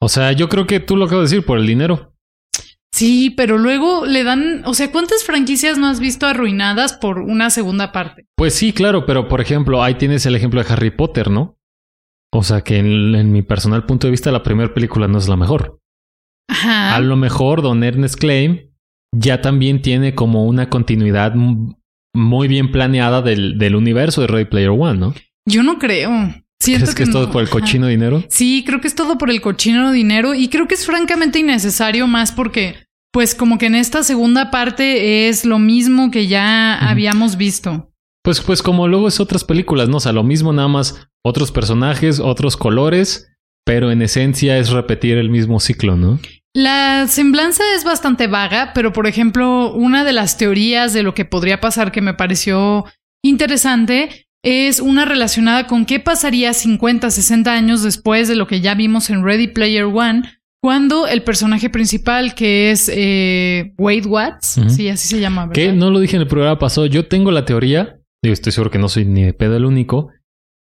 O 0.00 0.08
sea, 0.08 0.32
yo 0.32 0.48
creo 0.48 0.66
que 0.66 0.80
tú 0.80 0.96
lo 0.96 1.04
acabas 1.04 1.28
de 1.28 1.36
decir 1.36 1.46
por 1.46 1.58
el 1.58 1.66
dinero. 1.66 2.14
Sí, 2.92 3.30
pero 3.30 3.58
luego 3.58 4.06
le 4.06 4.24
dan, 4.24 4.62
o 4.64 4.74
sea, 4.74 4.90
¿cuántas 4.90 5.24
franquicias 5.24 5.78
no 5.78 5.86
has 5.86 6.00
visto 6.00 6.26
arruinadas 6.26 6.94
por 6.94 7.18
una 7.18 7.50
segunda 7.50 7.92
parte? 7.92 8.26
Pues 8.36 8.54
sí, 8.54 8.72
claro, 8.72 9.06
pero 9.06 9.28
por 9.28 9.40
ejemplo, 9.40 9.82
ahí 9.82 9.94
tienes 9.94 10.26
el 10.26 10.34
ejemplo 10.34 10.62
de 10.62 10.72
Harry 10.72 10.90
Potter, 10.90 11.30
¿no? 11.30 11.58
O 12.32 12.42
sea, 12.42 12.62
que 12.62 12.78
en, 12.78 13.32
mi 13.32 13.42
personal 13.42 13.86
punto 13.86 14.06
de 14.06 14.10
vista 14.12 14.32
la 14.32 14.42
primera 14.42 14.72
película 14.74 15.08
no 15.08 15.18
es 15.18 15.28
la 15.28 15.36
mejor. 15.36 15.80
Ajá. 16.48 16.94
A 16.94 17.00
lo 17.00 17.16
mejor 17.16 17.62
Don 17.62 17.84
Ernest 17.84 18.18
Claim 18.18 18.70
ya 19.14 19.40
también 19.40 19.80
tiene 19.80 20.14
como 20.14 20.44
una 20.44 20.68
continuidad 20.68 21.34
muy 22.14 22.48
bien 22.48 22.72
planeada 22.72 23.22
del, 23.22 23.58
del 23.58 23.76
universo 23.76 24.20
de 24.22 24.26
Ready 24.26 24.44
Player 24.46 24.70
One, 24.70 24.98
¿no? 24.98 25.14
Yo 25.46 25.62
no 25.62 25.78
creo. 25.78 26.10
Siento 26.60 26.86
¿Crees 26.86 26.94
que, 26.96 27.02
es 27.04 27.10
todo 27.10 27.30
por 27.30 27.42
el 27.42 27.48
cochino 27.48 27.86
dinero? 27.86 28.24
Sí, 28.28 28.64
creo 28.66 28.80
que 28.80 28.88
es 28.88 28.94
todo 28.94 29.16
por 29.16 29.30
el 29.30 29.40
cochino 29.40 29.92
dinero 29.92 30.34
y 30.34 30.48
creo 30.48 30.66
que 30.66 30.74
es 30.74 30.84
francamente 30.84 31.38
innecesario 31.38 32.06
más 32.08 32.32
porque, 32.32 32.86
pues 33.12 33.34
como 33.34 33.58
que 33.58 33.66
en 33.66 33.76
esta 33.76 34.02
segunda 34.02 34.50
parte 34.50 35.28
es 35.28 35.44
lo 35.44 35.58
mismo 35.58 36.10
que 36.10 36.26
ya 36.26 36.76
habíamos 36.76 37.36
visto. 37.36 37.92
Pues, 38.24 38.40
pues 38.40 38.60
como 38.60 38.88
luego 38.88 39.08
es 39.08 39.20
otras 39.20 39.44
películas, 39.44 39.88
¿no? 39.88 39.98
O 39.98 40.00
sea, 40.00 40.12
lo 40.12 40.24
mismo 40.24 40.52
nada 40.52 40.68
más 40.68 41.08
otros 41.24 41.52
personajes, 41.52 42.20
otros 42.20 42.56
colores, 42.56 43.28
pero 43.64 43.90
en 43.90 44.02
esencia 44.02 44.58
es 44.58 44.70
repetir 44.70 45.16
el 45.16 45.30
mismo 45.30 45.60
ciclo, 45.60 45.96
¿no? 45.96 46.18
La 46.54 47.06
semblanza 47.06 47.62
es 47.76 47.84
bastante 47.84 48.26
vaga, 48.26 48.72
pero 48.74 48.92
por 48.92 49.06
ejemplo, 49.06 49.72
una 49.72 50.04
de 50.04 50.12
las 50.12 50.36
teorías 50.38 50.92
de 50.92 51.04
lo 51.04 51.14
que 51.14 51.24
podría 51.24 51.60
pasar 51.60 51.92
que 51.92 52.00
me 52.00 52.14
pareció 52.14 52.84
interesante 53.22 54.27
es 54.42 54.80
una 54.80 55.04
relacionada 55.04 55.66
con 55.66 55.84
qué 55.84 56.00
pasaría 56.00 56.52
50, 56.52 57.10
60 57.10 57.52
años 57.52 57.82
después 57.82 58.28
de 58.28 58.36
lo 58.36 58.46
que 58.46 58.60
ya 58.60 58.74
vimos 58.74 59.10
en 59.10 59.24
Ready 59.24 59.48
Player 59.48 59.84
One, 59.84 60.22
cuando 60.60 61.06
el 61.06 61.22
personaje 61.22 61.70
principal, 61.70 62.34
que 62.34 62.70
es 62.70 62.90
eh, 62.92 63.74
Wade 63.78 64.06
Watts, 64.06 64.60
sí, 64.68 64.88
así 64.88 65.08
se 65.08 65.20
llama. 65.20 65.50
Que 65.50 65.72
no 65.72 65.90
lo 65.90 66.00
dije 66.00 66.16
en 66.16 66.22
el 66.22 66.28
programa 66.28 66.58
pasado, 66.58 66.86
yo 66.86 67.06
tengo 67.06 67.30
la 67.30 67.44
teoría, 67.44 68.00
digo, 68.22 68.32
estoy 68.32 68.52
seguro 68.52 68.70
que 68.70 68.78
no 68.78 68.88
soy 68.88 69.04
ni 69.04 69.24
de 69.24 69.34
pedo 69.34 69.56
el 69.56 69.64
único, 69.64 70.10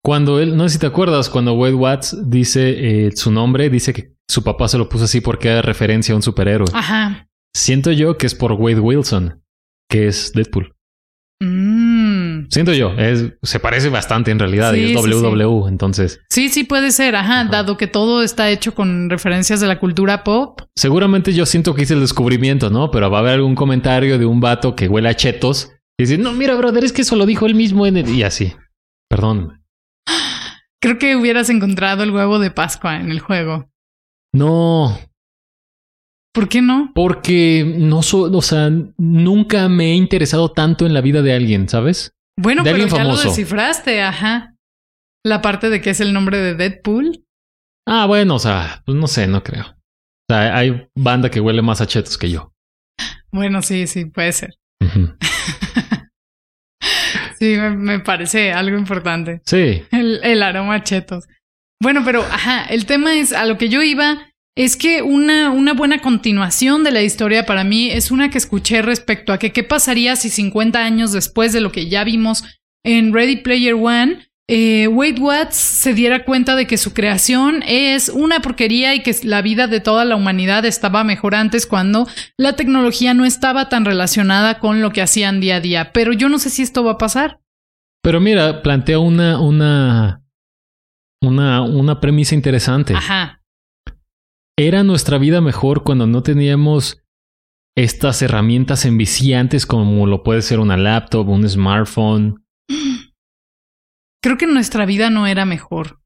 cuando 0.05 0.41
él, 0.41 0.57
no 0.57 0.69
sé 0.69 0.75
si 0.75 0.79
te 0.81 0.87
acuerdas, 0.87 1.31
cuando 1.31 1.55
Wade 1.55 1.75
Watts 1.75 2.29
dice 2.29 3.07
eh, 3.07 3.13
su 3.13 3.31
nombre, 3.31 3.71
dice 3.71 3.93
que 3.93 4.15
su 4.29 4.43
papá 4.43 4.69
se 4.69 4.79
lo 4.79 4.89
puso 4.89 5.05
así 5.05 5.21
porque 5.21 5.49
era 5.49 5.63
referencia 5.63 6.13
a 6.13 6.17
un 6.17 6.23
superhéroe. 6.23 6.69
Ajá. 6.73 7.29
Siento 7.57 7.93
yo 7.93 8.19
que 8.19 8.27
es 8.27 8.35
por 8.35 8.53
Wade 8.53 8.81
Wilson, 8.81 9.43
que 9.89 10.09
es 10.09 10.33
Deadpool. 10.33 10.75
Mm. 11.41 12.04
Siento 12.51 12.73
yo, 12.73 12.93
es, 12.93 13.33
se 13.43 13.61
parece 13.61 13.89
bastante 13.89 14.31
en 14.31 14.39
realidad 14.39 14.75
y 14.75 14.93
es 14.93 14.95
WW, 14.95 15.69
entonces. 15.69 16.21
Sí, 16.31 16.49
sí 16.49 16.65
puede 16.65 16.91
ser, 16.91 17.17
ajá, 17.17 17.45
dado 17.45 17.77
que 17.77 17.87
todo 17.87 18.23
está 18.23 18.51
hecho 18.51 18.75
con 18.75 19.11
referencias 19.11 19.61
de 19.61 19.67
la 19.67 19.79
cultura 19.79 20.25
pop. 20.25 20.61
Seguramente 20.77 21.33
yo 21.33 21.47
siento 21.47 21.75
que 21.75 21.83
hice 21.83 21.95
el 21.95 22.01
descubrimiento, 22.01 22.71
¿no? 22.71 22.91
Pero 22.91 23.11
va 23.11 23.19
a 23.19 23.21
haber 23.21 23.35
algún 23.35 23.55
comentario 23.55 24.19
de 24.19 24.27
un 24.27 24.41
vato 24.41 24.75
que 24.75 24.89
huele 24.89 25.09
a 25.09 25.15
chetos 25.15 25.71
y 25.99 26.05
dice, 26.05 26.19
no, 26.19 26.33
mira, 26.33 26.55
brother, 26.57 26.85
es 26.85 26.93
que 26.93 27.03
eso 27.03 27.17
lo 27.17 27.27
dijo 27.27 27.47
él 27.47 27.55
mismo 27.55 27.87
en 27.87 27.97
el... 27.97 28.09
y 28.09 28.23
así. 28.23 28.53
Perdón. 29.09 29.63
Creo 30.81 30.99
que 30.99 31.17
hubieras 31.17 31.51
encontrado 31.51 32.03
el 32.03 32.11
huevo 32.11 32.39
de 32.39 32.51
Pascua 32.51 32.97
en 32.97 33.11
el 33.11 33.21
juego. 33.21 33.71
No. 34.33 34.99
¿Por 36.33 36.49
qué 36.49 36.61
no? 36.61 36.91
Porque 36.95 37.77
no 37.79 38.03
soy, 38.03 38.33
o 38.35 38.43
sea, 38.43 38.69
nunca 38.99 39.69
me 39.69 39.93
he 39.93 39.95
interesado 39.95 40.51
tanto 40.51 40.85
en 40.85 40.93
la 40.93 41.01
vida 41.01 41.23
de 41.23 41.33
alguien, 41.33 41.69
¿sabes? 41.69 42.14
Bueno, 42.39 42.63
de 42.65 42.73
pero 42.73 42.87
ya 42.87 42.97
famoso. 42.97 43.25
lo 43.25 43.29
descifraste, 43.31 44.03
ajá. 44.03 44.55
La 45.25 45.41
parte 45.41 45.71
de 45.71 45.81
que 45.81 45.91
es 45.91 46.01
el 46.01 46.13
nombre 46.13 46.39
de 46.39 46.55
Deadpool. 46.55 47.25
Ah, 47.87 48.07
bueno, 48.07 48.37
o 48.37 48.39
sea, 48.39 48.83
pues 48.85 48.97
no 48.97 49.07
sé, 49.07 49.27
no 49.27 49.43
creo. 49.43 49.65
O 49.67 50.33
sea, 50.33 50.57
hay 50.57 50.87
banda 50.97 51.31
que 51.31 51.41
huele 51.41 51.63
más 51.63 51.81
a 51.81 51.87
chetos 51.87 52.19
que 52.19 52.31
yo. 52.31 52.53
Bueno, 53.33 53.63
sí, 53.63 53.87
sí, 53.87 54.07
puede 54.07 54.33
ser. 54.33 54.55
Sí, 57.39 57.57
me, 57.57 57.71
me 57.71 58.01
parece 58.01 58.53
algo 58.53 58.79
importante. 58.79 59.41
Sí. 59.45 59.83
El, 59.91 60.21
el 60.23 60.43
aroma 60.43 60.77
a 60.77 60.83
chetos. 60.85 61.25
Bueno, 61.83 62.03
pero 62.05 62.21
ajá, 62.23 62.65
el 62.67 62.87
tema 62.87 63.15
es 63.15 63.33
a 63.33 63.45
lo 63.45 63.59
que 63.59 63.69
yo 63.69 63.83
iba. 63.83 64.19
Es 64.57 64.77
que 64.77 65.03
una, 65.03 65.51
una 65.51 65.75
buena 65.75 66.01
continuación 66.01 66.85
de 66.85 66.93
la 66.93 67.03
historia 67.03 67.45
para 67.45 67.65
mí 67.65 67.91
es 67.91 68.13
una 68.13 68.31
que 68.31 68.39
escuché 68.39 68.83
respecto 68.83 69.33
a 69.33 69.39
que 69.39 69.53
qué 69.53 69.65
pasaría 69.65 70.15
si 70.15 70.31
50 70.31 70.79
años 70.79 71.13
después 71.13 71.53
de 71.53 71.61
lo 71.61 71.73
que 71.73 71.89
ya 71.89 72.05
vimos 72.05 72.45
en 72.85 73.13
Ready 73.13 73.39
Player 73.39 73.75
One, 73.75 74.29
eh, 74.47 74.89
Wade 74.89 75.21
Watts 75.21 75.57
se 75.57 75.95
diera 75.95 76.25
cuenta 76.25 76.55
de 76.55 76.67
que 76.67 76.77
su 76.77 76.93
creación 76.93 77.63
es 77.67 78.11
una 78.11 78.41
porquería 78.41 78.95
y 78.95 79.03
que 79.03 79.17
la 79.23 79.41
vida 79.41 79.67
de 79.67 79.81
toda 79.81 80.05
la 80.05 80.17
humanidad 80.17 80.67
estaba 80.67 81.03
mejor 81.03 81.35
antes 81.35 81.67
cuando 81.67 82.07
la 82.37 82.55
tecnología 82.55 83.15
no 83.15 83.25
estaba 83.25 83.71
tan 83.71 83.87
relacionada 83.87 84.59
con 84.59 84.83
lo 84.83 84.91
que 84.91 85.01
hacían 85.01 85.41
día 85.41 85.57
a 85.57 85.61
día. 85.61 85.93
Pero 85.93 86.13
yo 86.13 86.29
no 86.29 86.39
sé 86.39 86.51
si 86.51 86.63
esto 86.63 86.85
va 86.85 86.93
a 86.93 86.99
pasar. 86.99 87.41
Pero 88.03 88.21
mira, 88.21 88.63
plantea 88.63 88.99
una, 88.99 89.41
una, 89.41 90.23
una, 91.23 91.63
una 91.63 92.01
premisa 92.01 92.35
interesante. 92.35 92.93
Ajá. 92.95 93.41
¿Era 94.57 94.85
nuestra 94.85 95.19
vida 95.19 95.41
mejor 95.41 95.83
cuando 95.83 96.07
no 96.07 96.23
teníamos 96.23 97.03
estas 97.77 98.23
herramientas 98.23 98.85
enviciantes 98.85 99.67
como 99.67 100.07
lo 100.07 100.23
puede 100.23 100.43
ser 100.43 100.61
una 100.61 100.77
laptop, 100.77 101.29
un 101.29 101.49
smartphone? 101.49 102.45
Creo 104.23 104.37
que 104.39 104.47
nuestra 104.47 104.87
vida 104.87 105.11
no 105.11 105.27
era 105.27 105.45
mejor. 105.45 106.01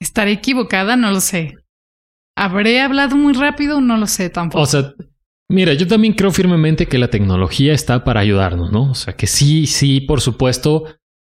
¿Estaré 0.00 0.32
equivocada? 0.32 0.96
No 0.96 1.10
lo 1.10 1.20
sé. 1.20 1.56
¿Habré 2.36 2.80
hablado 2.80 3.16
muy 3.16 3.32
rápido? 3.32 3.80
No 3.80 3.96
lo 3.96 4.06
sé 4.06 4.30
tampoco. 4.30 4.62
O 4.62 4.66
sea, 4.66 4.94
mira, 5.48 5.74
yo 5.74 5.88
también 5.88 6.14
creo 6.14 6.30
firmemente 6.30 6.86
que 6.86 6.98
la 6.98 7.08
tecnología 7.08 7.74
está 7.74 8.04
para 8.04 8.20
ayudarnos, 8.20 8.70
¿no? 8.70 8.92
O 8.92 8.94
sea, 8.94 9.16
que 9.16 9.26
sí, 9.26 9.66
sí, 9.66 10.00
por 10.00 10.20
supuesto, 10.20 10.84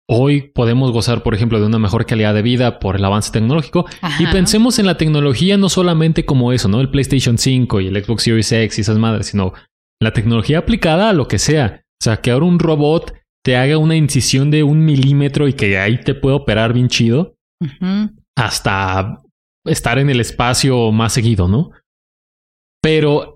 hoy 0.08 0.52
podemos 0.54 0.92
gozar, 0.92 1.22
por 1.22 1.34
ejemplo, 1.34 1.60
de 1.60 1.66
una 1.66 1.78
mejor 1.78 2.06
calidad 2.06 2.34
de 2.34 2.42
vida 2.42 2.78
por 2.78 2.96
el 2.96 3.04
avance 3.04 3.32
tecnológico. 3.32 3.86
Ajá. 4.00 4.22
Y 4.22 4.26
pensemos 4.26 4.78
en 4.78 4.86
la 4.86 4.96
tecnología 4.96 5.56
no 5.56 5.68
solamente 5.68 6.24
como 6.24 6.52
eso, 6.52 6.68
¿no? 6.68 6.80
El 6.80 6.90
PlayStation 6.90 7.38
5 7.38 7.80
y 7.80 7.88
el 7.88 8.04
Xbox 8.04 8.22
Series 8.22 8.52
X 8.52 8.78
y 8.78 8.80
esas 8.82 8.98
madres, 8.98 9.26
sino 9.26 9.52
la 10.00 10.12
tecnología 10.12 10.58
aplicada 10.58 11.10
a 11.10 11.12
lo 11.12 11.28
que 11.28 11.38
sea. 11.38 11.82
O 12.00 12.04
sea, 12.04 12.18
que 12.18 12.30
ahora 12.30 12.46
un 12.46 12.58
robot 12.58 13.14
te 13.44 13.56
haga 13.56 13.78
una 13.78 13.96
incisión 13.96 14.50
de 14.50 14.62
un 14.62 14.84
milímetro 14.84 15.48
y 15.48 15.52
que 15.52 15.78
ahí 15.78 16.00
te 16.00 16.14
puede 16.14 16.36
operar 16.36 16.72
bien 16.72 16.88
chido, 16.88 17.36
hasta 18.36 19.22
estar 19.64 19.98
en 19.98 20.10
el 20.10 20.20
espacio 20.20 20.92
más 20.92 21.12
seguido, 21.12 21.48
¿no? 21.48 21.70
Pero 22.82 23.35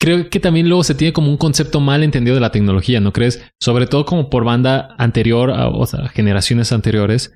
creo 0.00 0.30
que 0.30 0.40
también 0.40 0.68
luego 0.68 0.84
se 0.84 0.94
tiene 0.94 1.12
como 1.12 1.30
un 1.30 1.36
concepto 1.36 1.80
mal 1.80 2.02
entendido 2.02 2.34
de 2.34 2.40
la 2.40 2.52
tecnología, 2.52 3.00
¿no 3.00 3.12
crees? 3.12 3.44
Sobre 3.60 3.86
todo 3.86 4.04
como 4.04 4.30
por 4.30 4.44
banda 4.44 4.94
anterior, 4.98 5.50
o 5.50 5.86
sea, 5.86 6.08
generaciones 6.08 6.72
anteriores, 6.72 7.32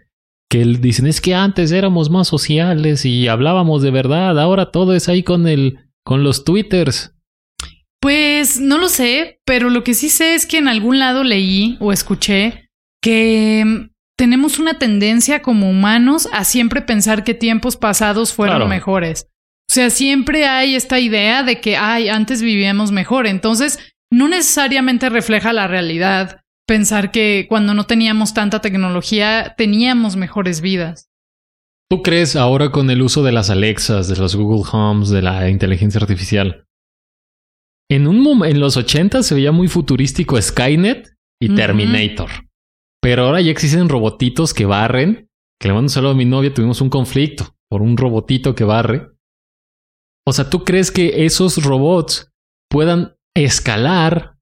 que 0.49 0.65
dicen 0.65 1.07
es 1.07 1.21
que 1.21 1.35
antes 1.35 1.73
éramos 1.73 2.11
más 2.11 2.29
sociales 2.29 3.05
y 3.05 3.29
hablábamos 3.29 3.83
de 3.83 3.91
verdad, 3.91 4.39
ahora 4.39 4.71
todo 4.71 4.95
es 4.95 5.09
ahí 5.09 5.23
con 5.23 5.49
el, 5.49 5.79
con 6.05 6.23
los 6.23 6.45
twitters. 6.45 7.15
Pues 8.01 8.61
no 8.61 8.79
lo 8.79 8.89
sé, 8.89 9.41
pero 9.45 9.71
lo 9.71 9.85
que 9.85 9.95
sí 9.95 10.09
sé 10.09 10.35
es 10.35 10.45
que 10.47 10.59
en 10.59 10.69
algún 10.69 10.99
lado 10.99 11.23
leí 11.25 11.77
o 11.81 11.93
escuché 11.93 12.69
que 13.01 13.63
mm, 13.65 13.91
tenemos 14.19 14.59
una 14.59 14.79
tendencia 14.79 15.41
como 15.41 15.71
humanos 15.71 16.29
a 16.33 16.45
siempre 16.45 16.83
pensar 16.83 17.25
que 17.25 17.35
tiempos 17.35 17.77
pasados 17.77 18.33
fueron 18.33 18.69
mejores. 18.69 19.29
O 19.71 19.75
sea, 19.75 19.91
siempre 19.91 20.47
hay 20.47 20.75
esta 20.75 21.01
idea 21.01 21.43
de 21.43 21.61
que, 21.61 21.77
ay, 21.77 22.09
antes 22.09 22.43
vivíamos 22.43 22.93
mejor. 22.93 23.27
Entonces, 23.27 23.79
no 24.11 24.29
necesariamente 24.29 25.09
refleja 25.09 25.53
la 25.53 25.67
realidad 25.67 26.43
pensar 26.67 27.11
que 27.11 27.47
cuando 27.49 27.75
no 27.75 27.85
teníamos 27.85 28.35
tanta 28.35 28.61
tecnología 28.61 29.55
teníamos 29.57 30.17
mejores 30.17 30.61
vidas. 30.61 31.09
¿Tú 31.91 32.03
crees 32.03 32.37
ahora 32.37 32.71
con 32.71 32.89
el 32.91 33.03
uso 33.03 33.23
de 33.23 33.33
las 33.33 33.51
Alexas, 33.51 34.09
de 34.09 34.17
los 34.17 34.35
Google 34.35 34.65
Homes, 34.73 35.11
de 35.11 35.23
la 35.23 35.51
inteligencia 35.51 36.01
artificial? 36.01 36.65
En, 37.91 38.07
un 38.07 38.45
en 38.47 38.61
los 38.61 38.79
80 38.79 39.23
se 39.23 39.35
veía 39.35 39.53
muy 39.53 39.69
futurístico 39.69 40.41
Skynet 40.41 41.15
y 41.39 41.55
Terminator. 41.55 42.31
Pero 43.03 43.27
ahora 43.27 43.43
ya 43.43 43.51
existen 43.51 43.91
robotitos 43.91 44.55
que 44.55 44.65
barren. 44.65 45.29
Que 45.61 45.69
le 45.69 45.75
mando 45.75 45.87
un 45.87 45.91
saludo 45.91 46.13
a 46.13 46.15
mi 46.15 46.25
novia, 46.25 46.55
tuvimos 46.55 46.81
un 46.81 46.89
conflicto 46.89 47.55
por 47.69 47.83
un 47.83 47.99
robotito 47.99 48.55
que 48.55 48.65
barre. 48.65 49.12
O 50.27 50.33
sea, 50.33 50.49
¿tú 50.49 50.65
crees 50.65 50.91
que 50.91 51.25
esos 51.25 51.63
robots 51.65 52.33
puedan 52.71 53.17
escalar 53.37 54.37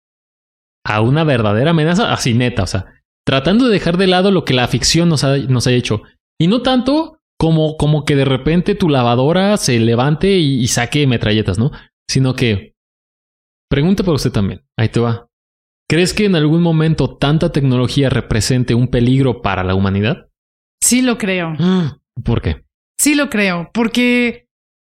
a 0.85 1.01
una 1.01 1.25
verdadera 1.25 1.71
amenaza? 1.71 2.13
Así 2.13 2.35
neta, 2.35 2.65
o 2.65 2.67
sea, 2.67 2.87
tratando 3.27 3.67
de 3.67 3.73
dejar 3.73 3.97
de 3.97 4.07
lado 4.07 4.31
lo 4.31 4.45
que 4.45 4.55
la 4.55 4.69
ficción 4.69 5.09
nos 5.09 5.25
ha, 5.25 5.37
nos 5.39 5.67
ha 5.67 5.73
hecho. 5.73 6.03
Y 6.39 6.49
no 6.49 6.63
tanto 6.63 7.21
como, 7.39 7.77
como 7.79 8.05
que 8.05 8.17
de 8.17 8.27
repente 8.27 8.75
tu 8.75 8.89
lavadora 8.91 9.57
se 9.57 9.79
levante 9.81 10.37
y, 10.37 10.67
saque 10.69 11.07
metralletas, 11.07 11.59
¿no? 11.59 11.71
Sino 12.09 12.35
que... 12.35 12.75
Pregunta 13.71 14.03
para 14.03 14.17
usted 14.17 14.33
también. 14.33 14.63
Ahí 14.77 14.89
te 14.89 15.01
va. 15.01 15.29
¿Crees 15.89 16.13
que 16.13 16.27
en 16.27 16.35
algún 16.35 16.61
momento 16.61 17.17
tanta 17.17 17.51
tecnología 17.53 18.11
represente 18.11 18.75
un 18.75 18.89
peligro 18.89 19.43
para 19.43 19.65
la 19.65 19.75
humanidad? 19.75 20.29
Sí 20.83 21.03
lo 21.03 21.19
creo. 21.19 21.55
¿Por 22.25 22.43
qué? 22.43 22.65
Sí 22.99 23.15
lo 23.15 23.31
creo, 23.31 23.71
porque 23.73 24.50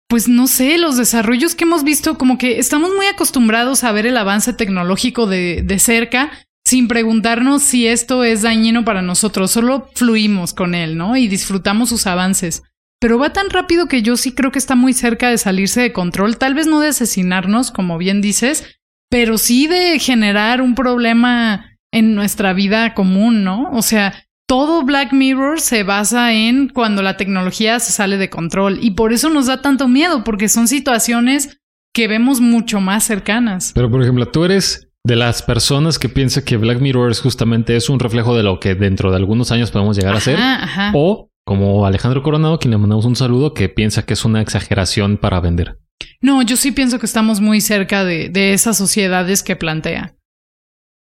pues 0.09 0.27
no 0.27 0.47
sé, 0.47 0.77
los 0.79 0.97
desarrollos 0.97 1.53
que 1.53 1.65
hemos 1.65 1.83
visto, 1.83 2.17
como 2.17 2.39
que 2.39 2.57
estamos 2.57 2.89
muy 2.95 3.05
acostumbrados 3.05 3.83
a 3.83 3.91
ver 3.91 4.07
el 4.07 4.17
avance 4.17 4.53
tecnológico 4.53 5.27
de, 5.27 5.61
de 5.63 5.79
cerca 5.79 6.31
sin 6.65 6.87
preguntarnos 6.87 7.63
si 7.63 7.87
esto 7.87 8.23
es 8.23 8.41
dañino 8.41 8.83
para 8.83 9.01
nosotros, 9.01 9.51
solo 9.51 9.89
fluimos 9.95 10.53
con 10.53 10.75
él, 10.75 10.97
¿no? 10.97 11.15
Y 11.15 11.27
disfrutamos 11.27 11.89
sus 11.89 12.05
avances. 12.07 12.63
Pero 12.99 13.17
va 13.17 13.33
tan 13.33 13.49
rápido 13.49 13.87
que 13.87 14.01
yo 14.01 14.17
sí 14.17 14.33
creo 14.33 14.51
que 14.51 14.59
está 14.59 14.75
muy 14.75 14.93
cerca 14.93 15.29
de 15.29 15.37
salirse 15.37 15.81
de 15.81 15.93
control, 15.93 16.37
tal 16.37 16.53
vez 16.53 16.67
no 16.67 16.79
de 16.79 16.89
asesinarnos, 16.89 17.71
como 17.71 17.97
bien 17.97 18.21
dices, 18.21 18.65
pero 19.09 19.37
sí 19.37 19.67
de 19.67 19.97
generar 19.99 20.61
un 20.61 20.75
problema 20.75 21.77
en 21.91 22.13
nuestra 22.15 22.53
vida 22.53 22.93
común, 22.93 23.43
¿no? 23.43 23.69
O 23.71 23.81
sea, 23.81 24.27
todo 24.49 24.81
Black 24.81 25.13
Mirror 25.13 25.61
se 25.61 25.83
basa 25.83 26.33
en 26.33 26.69
cuando 26.69 27.03
la 27.03 27.17
tecnología 27.17 27.79
se 27.79 27.91
sale 27.91 28.17
de 28.17 28.31
control 28.31 28.79
y 28.81 28.91
por 28.91 29.13
eso 29.13 29.29
nos 29.29 29.45
da 29.45 29.61
tanto 29.61 29.87
miedo, 29.87 30.23
porque 30.23 30.49
son 30.49 30.67
situaciones 30.67 31.59
que 31.93 32.07
vemos 32.07 32.41
mucho 32.41 32.81
más 32.81 33.03
cercanas. 33.03 33.73
Pero 33.75 33.91
por 33.91 34.01
ejemplo, 34.01 34.25
tú 34.25 34.45
eres 34.45 34.89
de 35.05 35.15
las 35.15 35.43
personas 35.43 35.99
que 35.99 36.09
piensa 36.09 36.43
que 36.43 36.57
Black 36.57 36.81
Mirror 36.81 37.11
es 37.11 37.21
justamente 37.21 37.75
es 37.75 37.89
un 37.89 37.99
reflejo 37.99 38.35
de 38.35 38.41
lo 38.41 38.59
que 38.59 38.73
dentro 38.73 39.11
de 39.11 39.17
algunos 39.17 39.51
años 39.51 39.69
podemos 39.69 39.95
llegar 39.95 40.15
a 40.15 40.19
ser, 40.19 40.39
o 40.95 41.29
como 41.45 41.85
Alejandro 41.85 42.23
Coronado, 42.23 42.57
quien 42.57 42.71
le 42.71 42.79
mandamos 42.79 43.05
un 43.05 43.15
saludo, 43.15 43.53
que 43.53 43.69
piensa 43.69 44.03
que 44.07 44.13
es 44.13 44.25
una 44.25 44.41
exageración 44.41 45.17
para 45.17 45.39
vender. 45.39 45.77
No, 46.21 46.41
yo 46.41 46.57
sí 46.57 46.71
pienso 46.71 46.97
que 46.97 47.05
estamos 47.05 47.39
muy 47.39 47.61
cerca 47.61 48.03
de, 48.03 48.29
de 48.29 48.53
esas 48.53 48.77
sociedades 48.77 49.43
que 49.43 49.55
plantea. 49.55 50.15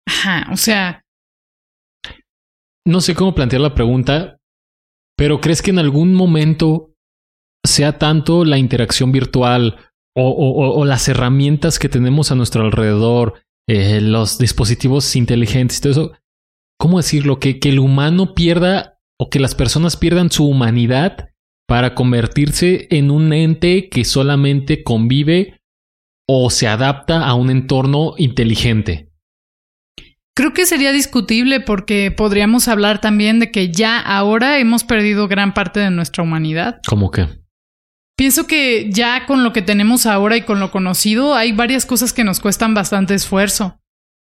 Ajá, 0.08 0.48
o 0.52 0.58
sea, 0.58 1.05
no 2.86 3.02
sé 3.02 3.16
cómo 3.16 3.34
plantear 3.36 3.62
la 3.62 3.74
pregunta, 3.74 4.38
pero 5.18 5.42
¿crees 5.42 5.62
que 5.62 5.72
en 5.72 5.80
algún 5.80 6.14
momento 6.14 6.94
sea 7.66 7.98
tanto 7.98 8.46
la 8.46 8.58
interacción 8.58 9.12
virtual 9.12 9.78
o, 10.18 10.86
las 10.86 11.10
herramientas 11.10 11.78
que 11.78 11.90
tenemos 11.90 12.32
a 12.32 12.36
nuestro 12.36 12.64
alrededor, 12.64 13.42
eh, 13.68 14.00
los 14.00 14.38
dispositivos 14.38 15.14
inteligentes, 15.16 15.82
todo 15.82 15.92
eso, 15.92 16.12
¿cómo 16.80 16.98
decirlo? 16.98 17.40
Que, 17.40 17.60
que 17.60 17.70
el 17.70 17.80
humano 17.80 18.34
pierda 18.34 19.00
o 19.20 19.30
que 19.30 19.40
las 19.40 19.56
personas 19.56 19.98
pierdan 19.98 20.32
su 20.32 20.48
humanidad 20.48 21.30
para 21.68 21.96
convertirse 21.96 22.88
en 22.92 23.12
un 23.12 23.34
ente 23.34 23.90
que 23.90 24.06
solamente 24.06 24.84
convive 24.84 25.60
o 26.30 26.50
se 26.50 26.68
adapta 26.68 27.26
a 27.26 27.34
un 27.34 27.50
entorno 27.50 28.14
inteligente. 28.18 29.05
Creo 30.36 30.54
que 30.54 30.66
sería 30.66 30.92
discutible 30.92 31.62
porque 31.62 32.12
podríamos 32.12 32.68
hablar 32.68 33.00
también 33.00 33.40
de 33.40 33.52
que 33.52 33.72
ya 33.72 34.00
ahora 34.00 34.60
hemos 34.60 34.84
perdido 34.84 35.30
gran 35.30 35.54
parte 35.54 35.80
de 35.80 35.92
nuestra 35.92 36.24
humanidad. 36.24 36.82
¿Cómo 36.88 37.10
que? 37.10 37.28
Pienso 38.18 38.46
que 38.46 38.90
ya 38.92 39.26
con 39.26 39.44
lo 39.44 39.54
que 39.54 39.62
tenemos 39.62 40.06
ahora 40.06 40.36
y 40.36 40.42
con 40.42 40.60
lo 40.60 40.72
conocido 40.72 41.36
hay 41.36 41.54
varias 41.54 41.86
cosas 41.86 42.12
que 42.12 42.26
nos 42.26 42.42
cuestan 42.42 42.74
bastante 42.74 43.14
esfuerzo. 43.14 43.80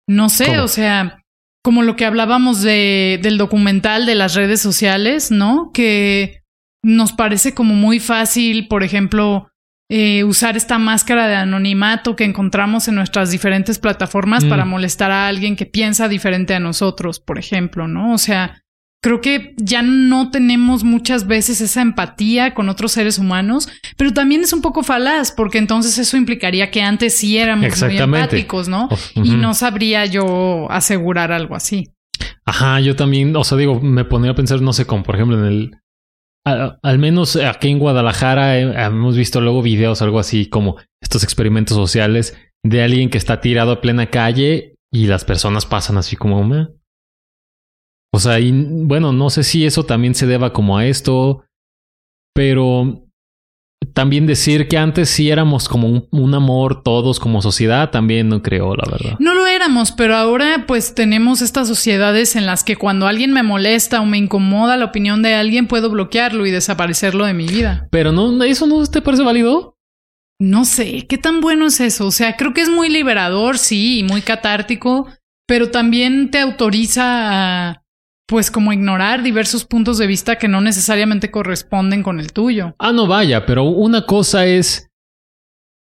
No 0.08 0.28
sé, 0.28 0.60
o 0.60 0.68
sea, 0.68 1.24
como 1.64 1.82
lo 1.84 1.96
que 1.96 2.06
hablábamos 2.06 2.62
de, 2.62 3.20
del 3.24 3.38
documental 3.38 4.06
de 4.06 4.16
las 4.16 4.36
redes 4.36 4.62
sociales, 4.62 5.32
¿no? 5.32 5.72
Que 5.74 6.44
nos 6.84 7.14
parece 7.14 7.54
como 7.54 7.74
muy 7.76 8.02
fácil, 8.02 8.68
por 8.68 8.84
ejemplo, 8.84 9.50
eh, 9.90 10.24
usar 10.24 10.58
esta 10.58 10.80
máscara 10.80 11.28
de 11.28 11.36
anonimato 11.36 12.16
que 12.16 12.24
encontramos 12.24 12.88
en 12.88 12.96
nuestras 12.96 13.32
diferentes 13.32 13.80
plataformas 13.80 14.46
para 14.46 14.66
mm. 14.66 14.70
molestar 14.70 15.12
a 15.12 15.28
alguien 15.28 15.56
que 15.56 15.66
piensa 15.66 16.08
diferente 16.08 16.56
a 16.56 16.60
nosotros, 16.60 17.20
por 17.20 17.38
ejemplo, 17.38 17.88
¿no? 17.88 18.14
O 18.14 18.18
sea, 18.18 18.64
creo 19.04 19.20
que 19.20 19.54
ya 19.58 19.82
no 19.82 20.32
tenemos 20.32 20.86
muchas 20.86 21.28
veces 21.28 21.60
esa 21.60 21.82
empatía 21.82 22.54
con 22.54 22.70
otros 22.70 22.94
seres 22.94 23.20
humanos, 23.20 23.68
pero 23.98 24.14
también 24.14 24.42
es 24.42 24.54
un 24.54 24.62
poco 24.62 24.82
falaz, 24.82 25.32
porque 25.32 25.58
entonces 25.58 25.98
eso 25.98 26.16
implicaría 26.16 26.72
que 26.72 26.82
antes 26.82 27.16
sí 27.16 27.38
éramos 27.38 27.82
muy 27.82 27.98
empáticos, 27.98 28.70
¿no? 28.70 28.88
Y 29.16 29.32
no 29.32 29.54
sabría 29.54 30.06
yo 30.06 30.68
asegurar 30.72 31.34
algo 31.34 31.56
así. 31.56 31.90
Ajá, 32.46 32.80
yo 32.80 32.96
también, 32.96 33.36
o 33.36 33.44
sea, 33.44 33.58
digo, 33.58 33.82
me 33.82 34.06
ponía 34.06 34.32
a 34.32 34.36
pensar, 34.36 34.62
no 34.62 34.72
sé, 34.74 34.86
como 34.86 35.04
por 35.04 35.16
ejemplo 35.16 35.38
en 35.38 35.46
el 35.46 35.72
al, 36.46 37.00
menos 37.00 37.36
aquí 37.36 37.70
en 37.70 37.80
Guadalajara 37.80 38.60
eh, 38.60 38.86
hemos 38.86 39.16
visto 39.16 39.42
luego 39.42 39.62
videos, 39.62 40.02
algo 40.02 40.20
así 40.20 40.48
como 40.48 40.78
estos 41.02 41.24
experimentos 41.24 41.76
sociales 41.76 42.38
de 42.64 42.84
alguien 42.84 43.10
que 43.10 43.18
está 43.18 43.42
tirado 43.42 43.72
a 43.72 43.82
plena 43.82 44.10
calle 44.10 44.76
y 44.92 45.08
las 45.08 45.26
personas 45.26 45.66
pasan 45.66 45.98
así 45.98 46.16
como... 46.16 46.48
O 48.16 48.20
sea, 48.20 48.40
y 48.40 48.52
bueno, 48.52 49.12
no 49.12 49.30
sé 49.30 49.44
si 49.44 49.66
eso 49.66 49.86
también 49.86 50.14
se 50.14 50.28
deba 50.28 50.54
como 50.54 50.78
a 50.78 50.86
esto, 50.86 51.46
pero 52.36 53.03
también 53.86 54.26
decir 54.26 54.68
que 54.68 54.78
antes 54.78 55.10
sí 55.10 55.30
éramos 55.30 55.68
como 55.68 56.08
un, 56.10 56.34
amor 56.34 56.84
todos 56.84 57.20
como 57.20 57.42
sociedad, 57.42 57.92
también 57.92 58.30
no 58.30 58.42
creo, 58.42 58.76
la 58.76 58.90
verdad. 58.92 59.16
No 59.20 59.34
lo 59.36 59.46
éramos, 59.46 59.92
pero 59.92 60.16
ahora 60.16 60.66
pues 60.68 60.96
tenemos 60.96 61.42
estas 61.42 61.68
sociedades 61.68 62.36
en 62.36 62.46
las 62.46 62.64
que 62.64 62.76
cuando 62.76 63.08
alguien 63.08 63.34
me 63.34 63.44
molesta 63.44 64.02
o 64.02 64.06
me 64.06 64.18
incomoda 64.18 64.78
la 64.78 64.86
opinión 64.86 65.22
de 65.22 65.36
alguien, 65.36 65.68
puedo 65.68 65.90
bloquearlo 65.90 66.46
y 66.46 66.52
desaparecerlo 66.52 67.26
de 67.26 67.34
mi 67.34 67.46
vida. 67.46 67.88
Pero 67.92 68.12
no, 68.12 68.44
¿eso 68.44 68.68
no 68.68 68.86
te 68.86 69.02
parece 69.02 69.24
válido? 69.24 69.78
No 70.40 70.66
sé, 70.66 71.06
¿qué 71.08 71.18
tan 71.18 71.42
bueno 71.42 71.68
es 71.68 71.80
eso? 71.80 72.08
O 72.08 72.12
sea, 72.12 72.36
creo 72.36 72.54
que 72.54 72.62
es 72.62 72.70
muy 72.70 72.90
liberador, 72.90 73.58
sí, 73.58 74.00
y 74.00 74.04
muy 74.04 74.22
catártico, 74.22 75.08
pero 75.48 75.70
también 75.70 76.32
te 76.32 76.40
autoriza 76.40 77.70
a 77.70 77.83
pues 78.28 78.52
como 78.52 78.74
ignorar 78.74 79.24
diversos 79.24 79.66
puntos 79.66 79.98
de 79.98 80.08
vista 80.08 80.38
que 80.38 80.48
no 80.48 80.62
necesariamente 80.62 81.32
corresponden 81.32 82.04
con 82.04 82.20
el 82.20 82.34
tuyo. 82.34 82.76
Ah, 82.80 82.92
no 82.92 83.08
vaya, 83.08 83.46
pero 83.46 83.64
una 83.64 84.06
cosa 84.06 84.46
es 84.46 84.90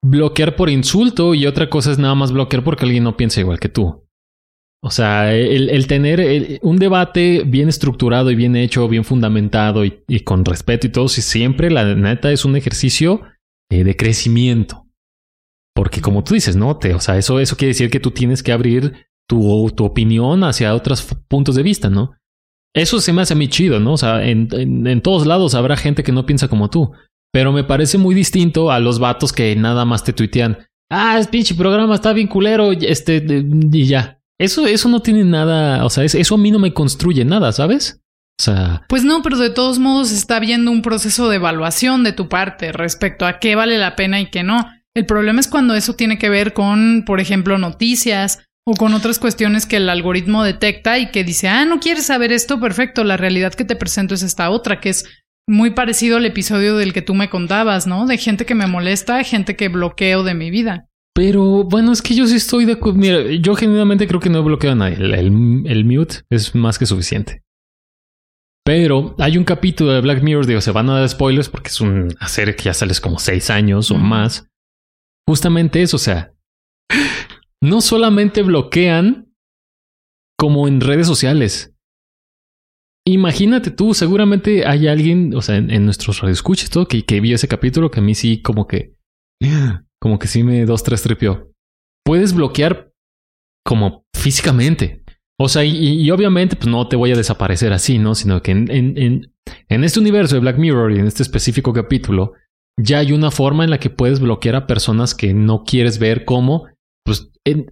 bloquear 0.04 0.56
por 0.56 0.68
insulto 0.68 1.34
y 1.34 1.46
otra 1.46 1.70
cosa 1.70 1.92
es 1.92 1.98
nada 1.98 2.14
más 2.14 2.32
bloquear 2.32 2.64
porque 2.64 2.84
alguien 2.84 3.04
no 3.04 3.16
piensa 3.16 3.40
igual 3.40 3.60
que 3.60 3.68
tú. 3.68 4.02
O 4.84 4.90
sea, 4.90 5.32
el, 5.32 5.86
tener 5.86 6.58
un 6.62 6.76
debate 6.76 7.44
bien 7.46 7.68
estructurado 7.68 8.32
y 8.32 8.34
bien 8.34 8.56
hecho, 8.56 8.88
bien 8.88 9.04
fundamentado 9.04 9.84
y, 9.84 10.20
con 10.24 10.44
respeto 10.44 10.88
y 10.88 10.90
todo, 10.90 11.06
si 11.06 11.22
siempre 11.22 11.70
la 11.70 11.94
neta 11.94 12.32
es 12.32 12.44
un 12.44 12.56
ejercicio 12.56 13.22
eh, 13.70 13.84
de 13.84 13.96
crecimiento. 13.96 14.88
Porque 15.72 16.00
como 16.00 16.24
tú 16.24 16.34
dices, 16.34 16.56
no, 16.56 16.78
te, 16.78 16.94
o 16.94 17.00
sea, 17.00 17.16
eso, 17.16 17.38
eso 17.38 17.56
quiere 17.56 17.68
decir 17.68 17.90
que 17.90 18.00
tú 18.00 18.10
tienes 18.10 18.42
que 18.42 18.50
abrir 18.50 19.06
tu, 19.28 19.70
tu 19.70 19.84
opinión 19.84 20.42
hacia 20.42 20.74
otros 20.74 21.16
puntos 21.28 21.54
de 21.54 21.62
vista, 21.62 21.88
¿no? 21.88 22.16
Eso 22.74 23.00
se 23.00 23.12
me 23.12 23.22
hace 23.22 23.34
a 23.34 23.36
mí 23.36 23.48
chido, 23.48 23.80
¿no? 23.80 23.92
O 23.94 23.96
sea, 23.96 24.26
en, 24.26 25.00
todos 25.02 25.26
lados 25.26 25.54
habrá 25.54 25.76
gente 25.76 26.02
que 26.02 26.12
no 26.12 26.26
piensa 26.26 26.48
como 26.48 26.70
tú. 26.70 26.92
Pero 27.32 27.52
me 27.52 27.64
parece 27.64 27.98
muy 27.98 28.14
distinto 28.14 28.70
a 28.70 28.78
los 28.78 28.98
vatos 28.98 29.32
que 29.32 29.54
nada 29.56 29.84
más 29.84 30.04
te 30.04 30.12
tuitean. 30.12 30.58
ah, 30.90 31.18
es 31.18 31.28
pinche 31.28 31.54
programa, 31.54 31.94
está 31.94 32.12
bien 32.12 32.28
culero, 32.28 32.72
este, 32.72 33.24
y 33.72 33.84
ya. 33.84 34.18
Eso, 34.38 34.66
eso 34.66 34.88
no 34.88 35.00
tiene 35.00 35.24
nada, 35.24 35.84
o 35.84 35.90
sea, 35.90 36.04
eso 36.04 36.34
a 36.34 36.38
mí 36.38 36.50
no 36.50 36.58
me 36.58 36.74
construye 36.74 37.24
nada, 37.24 37.52
¿sabes? 37.52 38.00
O 38.40 38.42
sea. 38.42 38.84
Pues 38.88 39.04
no, 39.04 39.22
pero 39.22 39.38
de 39.38 39.50
todos 39.50 39.78
modos 39.78 40.10
está 40.10 40.36
habiendo 40.36 40.70
un 40.70 40.82
proceso 40.82 41.28
de 41.28 41.36
evaluación 41.36 42.02
de 42.02 42.12
tu 42.12 42.28
parte 42.28 42.72
respecto 42.72 43.24
a 43.24 43.38
qué 43.38 43.54
vale 43.54 43.78
la 43.78 43.94
pena 43.96 44.20
y 44.20 44.30
qué 44.30 44.42
no. 44.42 44.68
El 44.94 45.06
problema 45.06 45.40
es 45.40 45.48
cuando 45.48 45.74
eso 45.74 45.94
tiene 45.94 46.18
que 46.18 46.28
ver 46.28 46.52
con, 46.52 47.04
por 47.06 47.20
ejemplo, 47.20 47.56
noticias 47.56 48.44
o 48.66 48.74
con 48.74 48.94
otras 48.94 49.18
cuestiones 49.18 49.66
que 49.66 49.76
el 49.76 49.88
algoritmo 49.88 50.44
detecta 50.44 50.98
y 50.98 51.10
que 51.10 51.24
dice, 51.24 51.48
ah, 51.48 51.64
no 51.64 51.80
quieres 51.80 52.06
saber 52.06 52.32
esto, 52.32 52.60
perfecto, 52.60 53.04
la 53.04 53.16
realidad 53.16 53.54
que 53.54 53.64
te 53.64 53.76
presento 53.76 54.14
es 54.14 54.22
esta 54.22 54.50
otra, 54.50 54.80
que 54.80 54.90
es 54.90 55.04
muy 55.48 55.70
parecido 55.70 56.16
al 56.16 56.26
episodio 56.26 56.76
del 56.76 56.92
que 56.92 57.02
tú 57.02 57.14
me 57.14 57.28
contabas, 57.28 57.86
¿no? 57.86 58.06
De 58.06 58.18
gente 58.18 58.46
que 58.46 58.54
me 58.54 58.66
molesta, 58.66 59.24
gente 59.24 59.56
que 59.56 59.68
bloqueo 59.68 60.22
de 60.22 60.34
mi 60.34 60.50
vida. 60.50 60.88
Pero 61.14 61.64
bueno, 61.64 61.92
es 61.92 62.00
que 62.00 62.14
yo 62.14 62.26
sí 62.26 62.36
estoy 62.36 62.64
de 62.64 62.72
acuerdo. 62.72 62.98
Mira, 62.98 63.22
yo 63.40 63.54
genuinamente 63.54 64.06
creo 64.06 64.20
que 64.20 64.30
no 64.30 64.38
he 64.38 64.42
bloqueado 64.42 64.74
a 64.74 64.88
nadie. 64.88 64.96
El, 64.96 65.84
mute 65.84 66.22
es 66.30 66.54
más 66.54 66.78
que 66.78 66.86
suficiente. 66.86 67.42
Pero 68.64 69.14
hay 69.18 69.36
un 69.36 69.44
capítulo 69.44 69.92
de 69.92 70.00
Black 70.00 70.22
Mirror, 70.22 70.46
digo, 70.46 70.60
se 70.60 70.70
van 70.70 70.88
a 70.88 71.00
dar 71.00 71.08
spoilers 71.08 71.48
porque 71.48 71.68
es 71.68 71.80
un 71.80 72.14
hacer 72.20 72.54
que 72.54 72.64
ya 72.64 72.74
sales 72.74 73.00
como 73.00 73.18
seis 73.18 73.50
años 73.50 73.90
o 73.90 73.96
más. 73.96 74.46
Justamente 75.26 75.82
eso, 75.82 75.96
o 75.96 76.00
sea, 76.00 76.32
no 77.62 77.80
solamente 77.80 78.42
bloquean 78.42 79.32
como 80.38 80.66
en 80.66 80.80
redes 80.80 81.06
sociales. 81.06 81.74
Imagínate 83.06 83.70
tú, 83.70 83.94
seguramente 83.94 84.66
hay 84.66 84.88
alguien, 84.88 85.34
o 85.34 85.42
sea, 85.42 85.56
en, 85.56 85.84
nuestros 85.84 86.20
radioescuches, 86.20 86.70
todo, 86.70 86.86
que, 86.86 87.04
que 87.04 87.20
vio 87.20 87.36
ese 87.36 87.48
capítulo 87.48 87.90
que 87.90 88.00
a 88.00 88.02
mí 88.02 88.14
sí 88.14 88.42
como 88.42 88.66
que, 88.66 88.96
como 90.00 90.18
que 90.18 90.26
sí 90.26 90.42
me 90.42 90.64
dos, 90.66 90.82
tres 90.82 91.02
tripió. 91.02 91.52
Puedes 92.04 92.34
bloquear 92.34 92.92
como 93.64 94.04
físicamente. 94.14 95.04
O 95.38 95.48
sea, 95.48 95.64
y, 95.64 96.08
obviamente, 96.10 96.56
pues 96.56 96.68
no 96.68 96.86
te 96.88 96.96
voy 96.96 97.12
a 97.12 97.16
desaparecer 97.16 97.72
así, 97.72 97.98
¿no? 97.98 98.14
Sino 98.14 98.42
que 98.42 98.52
en, 98.52 98.70
en, 98.70 99.32
en, 99.68 99.84
este 99.84 99.98
universo 99.98 100.34
de 100.34 100.40
Black 100.40 100.58
Mirror 100.58 100.92
y 100.92 100.98
en 100.98 101.06
este 101.06 101.22
específico 101.22 101.72
capítulo, 101.72 102.34
ya 102.76 102.98
hay 102.98 103.12
una 103.12 103.30
forma 103.30 103.64
en 103.64 103.70
la 103.70 103.78
que 103.78 103.90
puedes 103.90 104.20
bloquear 104.20 104.54
a 104.54 104.66
personas 104.66 105.14
que 105.14 105.34
no 105.34 105.64
quieres 105.64 105.98
ver 105.98 106.24
como 106.24 106.66
pues 107.04 107.30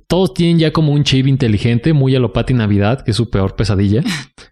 todos 0.09 0.35
tienen 0.35 0.59
ya 0.59 0.73
como 0.73 0.93
un 0.93 1.05
chip 1.05 1.27
inteligente, 1.27 1.93
muy 1.93 2.15
a 2.17 2.21
lo 2.21 2.33
Pati 2.33 2.55
Navidad, 2.55 3.03
que 3.05 3.13
es 3.13 3.17
su 3.17 3.31
peor 3.31 3.57
pesadilla. 3.57 4.03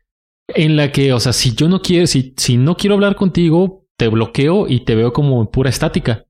en 0.49 0.77
la 0.77 0.93
que, 0.93 1.13
o 1.13 1.21
sea, 1.21 1.33
si 1.33 1.55
yo 1.55 1.69
no 1.69 1.81
quiero, 1.81 2.07
si, 2.07 2.35
si 2.37 2.57
no 2.57 2.77
quiero 2.77 2.95
hablar 2.95 3.17
contigo, 3.17 3.87
te 3.99 4.09
bloqueo 4.09 4.69
y 4.69 4.81
te 4.81 4.95
veo 4.95 5.13
como 5.13 5.51
pura 5.51 5.71
estática. 5.71 6.25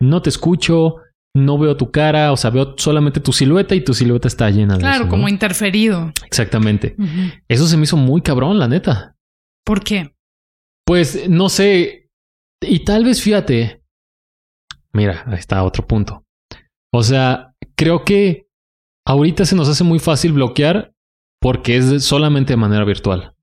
No 0.00 0.22
te 0.22 0.28
escucho, 0.28 0.96
no 1.34 1.58
veo 1.58 1.76
tu 1.76 1.90
cara, 1.90 2.32
o 2.32 2.36
sea, 2.36 2.50
veo 2.50 2.74
solamente 2.76 3.20
tu 3.20 3.32
silueta 3.32 3.74
y 3.74 3.82
tu 3.82 3.94
silueta 3.94 4.28
está 4.28 4.50
llena 4.50 4.74
de 4.74 4.80
Claro, 4.80 5.08
como 5.08 5.28
interferido. 5.28 6.12
Exactamente. 6.24 6.96
Eso 7.48 7.66
se 7.66 7.76
me 7.76 7.84
hizo 7.84 7.96
muy 7.96 8.22
cabrón, 8.22 8.58
la 8.58 8.68
neta. 8.68 9.16
¿Por 9.64 9.82
qué? 9.82 10.14
Pues 10.84 11.28
no 11.28 11.48
sé. 11.48 12.10
Y 12.60 12.80
tal 12.80 13.04
vez 13.04 13.22
fíjate. 13.22 13.82
Mira, 14.92 15.24
ahí 15.26 15.38
está 15.38 15.64
otro 15.64 15.86
punto. 15.86 16.23
O 16.96 17.02
sea, 17.02 17.56
creo 17.74 18.04
que 18.04 18.46
ahorita 19.04 19.44
se 19.46 19.56
nos 19.56 19.68
hace 19.68 19.82
muy 19.82 19.98
fácil 19.98 20.32
bloquear 20.32 20.94
porque 21.40 21.76
es 21.76 22.04
solamente 22.04 22.52
de 22.52 22.56
manera 22.56 22.84
virtual. 22.84 23.34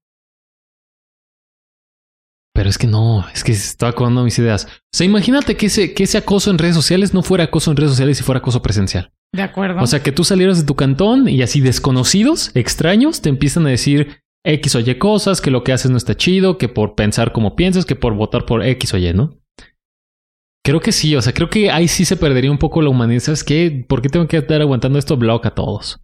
Pero 2.53 2.69
es 2.69 2.77
que 2.77 2.87
no, 2.87 3.27
es 3.33 3.43
que 3.43 3.51
estaba 3.51 3.89
acordando 3.89 4.23
mis 4.23 4.39
ideas. 4.39 4.67
O 4.67 4.95
sea, 4.95 5.05
imagínate 5.05 5.57
que 5.57 5.65
ese, 5.65 5.93
que 5.93 6.03
ese 6.03 6.17
acoso 6.17 6.49
en 6.49 6.59
redes 6.59 6.75
sociales 6.75 7.13
no 7.13 7.23
fuera 7.23 7.43
acoso 7.43 7.71
en 7.71 7.77
redes 7.77 7.91
sociales 7.91 8.21
y 8.21 8.23
fuera 8.23 8.39
acoso 8.39 8.61
presencial. 8.61 9.11
De 9.33 9.41
acuerdo. 9.41 9.81
O 9.81 9.87
sea, 9.87 10.01
que 10.01 10.13
tú 10.13 10.23
salieras 10.23 10.57
de 10.57 10.65
tu 10.65 10.75
cantón 10.77 11.27
y 11.27 11.41
así 11.41 11.59
desconocidos, 11.59 12.51
extraños, 12.55 13.21
te 13.21 13.27
empiezan 13.27 13.67
a 13.67 13.71
decir 13.71 14.21
X 14.45 14.75
o 14.75 14.79
Y 14.79 14.95
cosas, 14.97 15.41
que 15.41 15.51
lo 15.51 15.65
que 15.65 15.73
haces 15.73 15.91
no 15.91 15.97
está 15.97 16.15
chido, 16.15 16.57
que 16.57 16.69
por 16.69 16.95
pensar 16.95 17.33
como 17.33 17.57
piensas, 17.57 17.85
que 17.85 17.97
por 17.97 18.13
votar 18.13 18.45
por 18.45 18.63
X 18.63 18.93
o 18.93 18.97
Y, 18.97 19.13
¿no? 19.13 19.40
Creo 20.63 20.80
que 20.80 20.91
sí, 20.91 21.15
o 21.15 21.21
sea, 21.21 21.34
creo 21.34 21.50
que 21.50 21.71
ahí 21.71 21.88
sí 21.88 22.06
se 22.06 22.17
perdería 22.17 22.52
un 22.52 22.60
poco 22.60 22.82
la 22.82 22.89
humanidad. 22.89 23.21
¿Sabes 23.21 23.43
qué? 23.43 23.84
¿Por 23.88 24.02
qué 24.02 24.10
tengo 24.10 24.28
que 24.28 24.38
estar 24.38 24.62
aguantando 24.62 25.00
esto? 25.00 25.17
Block 25.17 25.45
a 25.47 25.56
todos. 25.56 26.00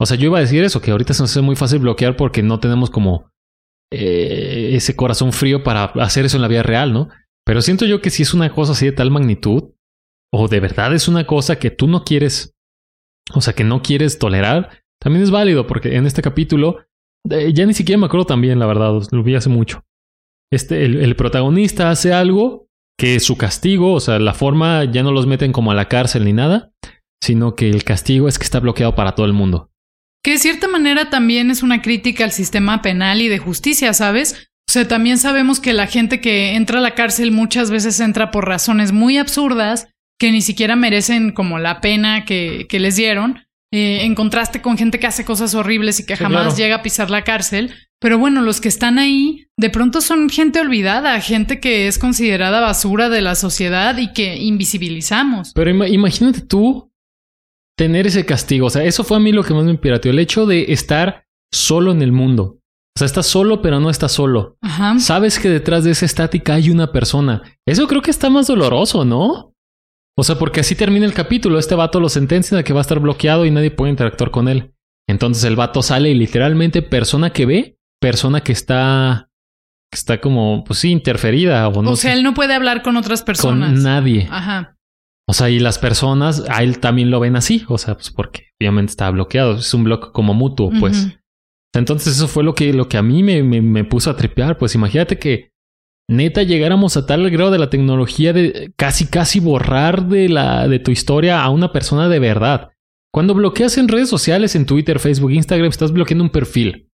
O 0.00 0.06
sea, 0.06 0.16
yo 0.16 0.26
iba 0.26 0.38
a 0.38 0.40
decir 0.40 0.64
eso, 0.64 0.80
que 0.80 0.90
ahorita 0.90 1.12
se 1.12 1.22
nos 1.22 1.30
hace 1.30 1.42
muy 1.42 1.56
fácil 1.56 1.80
bloquear 1.80 2.16
porque 2.16 2.42
no 2.42 2.58
tenemos 2.58 2.88
como 2.88 3.30
eh, 3.92 4.70
ese 4.72 4.96
corazón 4.96 5.32
frío 5.32 5.62
para 5.62 5.84
hacer 5.84 6.24
eso 6.24 6.38
en 6.38 6.42
la 6.42 6.48
vida 6.48 6.62
real, 6.62 6.94
¿no? 6.94 7.10
Pero 7.44 7.60
siento 7.60 7.84
yo 7.84 8.00
que 8.00 8.08
si 8.08 8.22
es 8.22 8.32
una 8.32 8.54
cosa 8.54 8.72
así 8.72 8.86
de 8.86 8.92
tal 8.92 9.10
magnitud, 9.10 9.74
o 10.32 10.48
de 10.48 10.60
verdad 10.60 10.94
es 10.94 11.06
una 11.06 11.26
cosa 11.26 11.58
que 11.58 11.70
tú 11.70 11.86
no 11.86 12.04
quieres, 12.04 12.54
o 13.34 13.42
sea, 13.42 13.52
que 13.52 13.64
no 13.64 13.82
quieres 13.82 14.18
tolerar, 14.18 14.82
también 14.98 15.22
es 15.22 15.30
válido, 15.30 15.66
porque 15.66 15.96
en 15.96 16.06
este 16.06 16.22
capítulo, 16.22 16.78
eh, 17.28 17.52
ya 17.52 17.66
ni 17.66 17.74
siquiera 17.74 17.98
me 17.98 18.06
acuerdo 18.06 18.24
también, 18.24 18.58
la 18.58 18.66
verdad, 18.66 19.02
lo 19.10 19.22
vi 19.22 19.34
hace 19.34 19.50
mucho. 19.50 19.84
Este, 20.50 20.84
el 20.84 21.14
protagonista 21.16 21.90
hace 21.90 22.12
algo 22.12 22.69
que 23.00 23.18
su 23.18 23.38
castigo, 23.38 23.94
o 23.94 24.00
sea, 24.00 24.18
la 24.18 24.34
forma 24.34 24.84
ya 24.84 25.02
no 25.02 25.10
los 25.10 25.26
meten 25.26 25.52
como 25.52 25.70
a 25.70 25.74
la 25.74 25.88
cárcel 25.88 26.26
ni 26.26 26.34
nada, 26.34 26.70
sino 27.24 27.54
que 27.54 27.70
el 27.70 27.82
castigo 27.82 28.28
es 28.28 28.38
que 28.38 28.44
está 28.44 28.60
bloqueado 28.60 28.94
para 28.94 29.14
todo 29.14 29.24
el 29.24 29.32
mundo. 29.32 29.70
Que 30.22 30.32
de 30.32 30.38
cierta 30.38 30.68
manera 30.68 31.08
también 31.08 31.50
es 31.50 31.62
una 31.62 31.80
crítica 31.80 32.24
al 32.24 32.32
sistema 32.32 32.82
penal 32.82 33.22
y 33.22 33.28
de 33.28 33.38
justicia, 33.38 33.94
¿sabes? 33.94 34.50
O 34.68 34.72
sea, 34.72 34.86
también 34.86 35.16
sabemos 35.16 35.60
que 35.60 35.72
la 35.72 35.86
gente 35.86 36.20
que 36.20 36.56
entra 36.56 36.78
a 36.78 36.82
la 36.82 36.94
cárcel 36.94 37.32
muchas 37.32 37.70
veces 37.70 37.98
entra 38.00 38.30
por 38.30 38.46
razones 38.46 38.92
muy 38.92 39.16
absurdas 39.16 39.88
que 40.18 40.30
ni 40.30 40.42
siquiera 40.42 40.76
merecen 40.76 41.32
como 41.32 41.58
la 41.58 41.80
pena 41.80 42.26
que, 42.26 42.66
que 42.68 42.80
les 42.80 42.96
dieron, 42.96 43.46
eh, 43.72 44.04
en 44.04 44.14
contraste 44.14 44.62
con 44.62 44.76
gente 44.76 44.98
que 44.98 45.06
hace 45.06 45.24
cosas 45.24 45.54
horribles 45.54 46.00
y 46.00 46.06
que 46.06 46.16
jamás 46.16 46.56
llega 46.56 46.76
a 46.76 46.82
pisar 46.82 47.10
la 47.10 47.22
cárcel. 47.22 47.72
Pero 48.00 48.18
bueno, 48.18 48.42
los 48.42 48.60
que 48.60 48.68
están 48.68 48.98
ahí 48.98 49.46
de 49.56 49.70
pronto 49.70 50.00
son 50.00 50.28
gente 50.28 50.60
olvidada, 50.60 51.20
gente 51.20 51.60
que 51.60 51.86
es 51.86 51.98
considerada 51.98 52.60
basura 52.60 53.08
de 53.08 53.20
la 53.20 53.34
sociedad 53.34 53.96
y 53.98 54.12
que 54.12 54.36
invisibilizamos. 54.36 55.52
Pero 55.54 55.70
imagínate 55.86 56.40
tú 56.40 56.90
tener 57.76 58.06
ese 58.06 58.26
castigo. 58.26 58.66
O 58.66 58.70
sea, 58.70 58.84
eso 58.84 59.04
fue 59.04 59.18
a 59.18 59.20
mí 59.20 59.32
lo 59.32 59.44
que 59.44 59.54
más 59.54 59.64
me 59.64 59.76
pirateó. 59.76 60.10
El 60.10 60.18
hecho 60.18 60.46
de 60.46 60.72
estar 60.72 61.26
solo 61.52 61.92
en 61.92 62.02
el 62.02 62.12
mundo. 62.12 62.58
O 62.96 62.98
sea, 62.98 63.06
estás 63.06 63.26
solo, 63.26 63.62
pero 63.62 63.80
no 63.80 63.88
estás 63.88 64.12
solo. 64.12 64.56
Ajá. 64.62 64.98
Sabes 64.98 65.38
que 65.38 65.48
detrás 65.48 65.84
de 65.84 65.92
esa 65.92 66.06
estática 66.06 66.54
hay 66.54 66.70
una 66.70 66.90
persona. 66.90 67.42
Eso 67.66 67.86
creo 67.86 68.02
que 68.02 68.10
está 68.10 68.28
más 68.30 68.48
doloroso, 68.48 69.04
¿no? 69.04 69.49
O 70.16 70.24
sea, 70.24 70.36
porque 70.36 70.60
así 70.60 70.74
termina 70.74 71.06
el 71.06 71.14
capítulo. 71.14 71.58
Este 71.58 71.74
vato 71.74 72.00
lo 72.00 72.08
sentencia 72.08 72.56
de 72.56 72.64
que 72.64 72.72
va 72.72 72.80
a 72.80 72.82
estar 72.82 73.00
bloqueado 73.00 73.44
y 73.44 73.50
nadie 73.50 73.70
puede 73.70 73.90
interactuar 73.90 74.30
con 74.30 74.48
él. 74.48 74.74
Entonces 75.08 75.44
el 75.44 75.56
vato 75.56 75.82
sale 75.82 76.10
y 76.10 76.14
literalmente 76.14 76.82
persona 76.82 77.30
que 77.30 77.46
ve 77.46 77.80
persona 78.00 78.40
que 78.40 78.52
está 78.52 79.28
que 79.92 79.96
está 79.96 80.20
como 80.20 80.64
pues 80.64 80.78
sí 80.80 80.90
interferida 80.90 81.66
o 81.68 81.82
no. 81.82 81.90
O 81.90 81.96
sea, 81.96 82.12
él 82.12 82.22
no 82.22 82.34
puede 82.34 82.54
hablar 82.54 82.82
con 82.82 82.96
otras 82.96 83.22
personas. 83.22 83.72
Con 83.72 83.82
nadie. 83.82 84.28
Ajá. 84.30 84.76
O 85.28 85.32
sea, 85.32 85.48
y 85.50 85.58
las 85.58 85.78
personas 85.78 86.44
a 86.48 86.62
él 86.62 86.80
también 86.80 87.10
lo 87.10 87.20
ven 87.20 87.36
así, 87.36 87.64
o 87.68 87.78
sea, 87.78 87.94
pues 87.94 88.10
porque 88.10 88.48
obviamente 88.60 88.90
está 88.90 89.08
bloqueado, 89.10 89.56
es 89.56 89.72
un 89.74 89.84
bloque 89.84 90.08
como 90.12 90.34
mutuo, 90.34 90.72
pues. 90.80 91.16
Entonces 91.72 92.16
eso 92.16 92.26
fue 92.26 92.42
lo 92.42 92.54
que, 92.54 92.72
lo 92.72 92.88
que 92.88 92.96
a 92.96 93.02
mí 93.02 93.22
me, 93.22 93.44
me, 93.44 93.60
me, 93.60 93.84
puso 93.84 94.10
a 94.10 94.16
tripear, 94.16 94.58
pues 94.58 94.74
imagínate 94.74 95.20
que 95.20 95.49
neta 96.10 96.42
llegáramos 96.42 96.96
a 96.96 97.06
tal 97.06 97.30
grado 97.30 97.52
de 97.52 97.58
la 97.58 97.70
tecnología 97.70 98.32
de 98.32 98.72
casi 98.76 99.06
casi 99.06 99.38
borrar 99.40 100.06
de 100.08 100.28
la 100.28 100.66
de 100.66 100.80
tu 100.80 100.90
historia 100.90 101.42
a 101.42 101.50
una 101.50 101.72
persona 101.72 102.08
de 102.08 102.18
verdad. 102.18 102.70
Cuando 103.12 103.34
bloqueas 103.34 103.78
en 103.78 103.88
redes 103.88 104.08
sociales, 104.08 104.54
en 104.56 104.66
Twitter, 104.66 104.98
Facebook, 104.98 105.30
Instagram, 105.30 105.68
estás 105.68 105.92
bloqueando 105.92 106.24
un 106.24 106.30
perfil. 106.30 106.88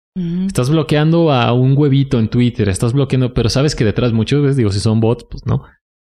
Estás 0.46 0.70
bloqueando 0.70 1.30
a 1.30 1.52
un 1.52 1.76
huevito 1.76 2.18
en 2.18 2.28
Twitter, 2.28 2.70
estás 2.70 2.94
bloqueando, 2.94 3.34
pero 3.34 3.50
sabes 3.50 3.74
que 3.74 3.84
detrás 3.84 4.14
muchas 4.14 4.40
veces, 4.40 4.56
digo, 4.56 4.72
si 4.72 4.80
son 4.80 4.98
bots, 4.98 5.26
pues 5.30 5.44
no. 5.44 5.64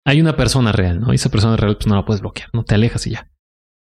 Hay 0.07 0.23
una 0.23 0.37
persona 0.37 0.73
real, 0.73 1.01
¿no? 1.01 1.13
Y 1.13 1.17
esa 1.17 1.29
persona 1.29 1.59
real, 1.59 1.77
pues 1.77 1.87
no 1.87 1.97
la 1.97 2.07
puedes 2.07 2.23
bloquear, 2.23 2.49
no 2.55 2.65
te 2.65 2.75
alejas 2.75 3.07
y 3.07 3.11
ya. 3.11 3.31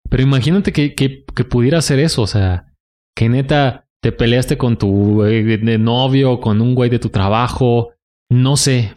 Pero 0.09 0.25
imagínate 0.25 0.73
que, 0.73 0.97
que, 0.97 1.45
pudiera 1.45 1.79
hacer 1.79 2.01
eso, 2.01 2.23
o 2.23 2.27
sea, 2.27 2.75
que 3.17 3.29
neta 3.29 3.87
te 4.03 4.11
peleaste 4.11 4.59
con 4.59 4.79
tu 4.79 5.23
de 5.23 5.79
novio, 5.79 6.41
con 6.41 6.61
un 6.61 6.75
güey 6.75 6.91
de 6.91 6.99
tu 6.99 7.11
trabajo, 7.11 7.93
no 8.31 8.57
sé. 8.57 8.95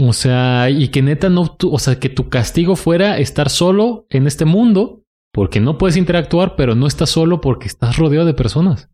O 0.00 0.12
sea, 0.12 0.68
y 0.70 0.88
que 0.88 1.02
neta 1.02 1.28
no, 1.28 1.56
o 1.62 1.78
sea, 1.78 2.00
que 2.00 2.08
tu 2.08 2.28
castigo 2.28 2.74
fuera 2.74 3.18
estar 3.18 3.50
solo 3.50 4.06
en 4.10 4.26
este 4.26 4.44
mundo, 4.44 5.04
porque 5.32 5.60
no 5.60 5.78
puedes 5.78 5.96
interactuar, 5.96 6.56
pero 6.56 6.74
no 6.74 6.86
estás 6.86 7.10
solo 7.10 7.40
porque 7.40 7.68
estás 7.68 7.96
rodeado 7.96 8.26
de 8.26 8.34
personas. 8.34 8.88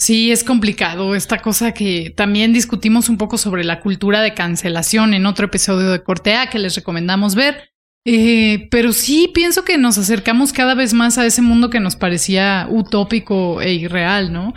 Sí, 0.00 0.32
es 0.32 0.42
complicado 0.42 1.14
esta 1.14 1.38
cosa 1.38 1.72
que 1.72 2.12
también 2.16 2.52
discutimos 2.52 3.08
un 3.08 3.16
poco 3.16 3.38
sobre 3.38 3.64
la 3.64 3.80
cultura 3.80 4.22
de 4.22 4.34
cancelación 4.34 5.14
en 5.14 5.24
otro 5.24 5.46
episodio 5.46 5.90
de 5.90 6.02
Cortea 6.02 6.50
que 6.50 6.58
les 6.58 6.74
recomendamos 6.74 7.34
ver. 7.34 7.70
Eh, 8.06 8.68
pero 8.70 8.92
sí 8.92 9.30
pienso 9.32 9.64
que 9.64 9.78
nos 9.78 9.96
acercamos 9.96 10.52
cada 10.52 10.74
vez 10.74 10.92
más 10.92 11.16
a 11.16 11.24
ese 11.24 11.40
mundo 11.40 11.70
que 11.70 11.80
nos 11.80 11.96
parecía 11.96 12.66
utópico 12.70 13.62
e 13.62 13.74
irreal, 13.74 14.32
¿no? 14.32 14.52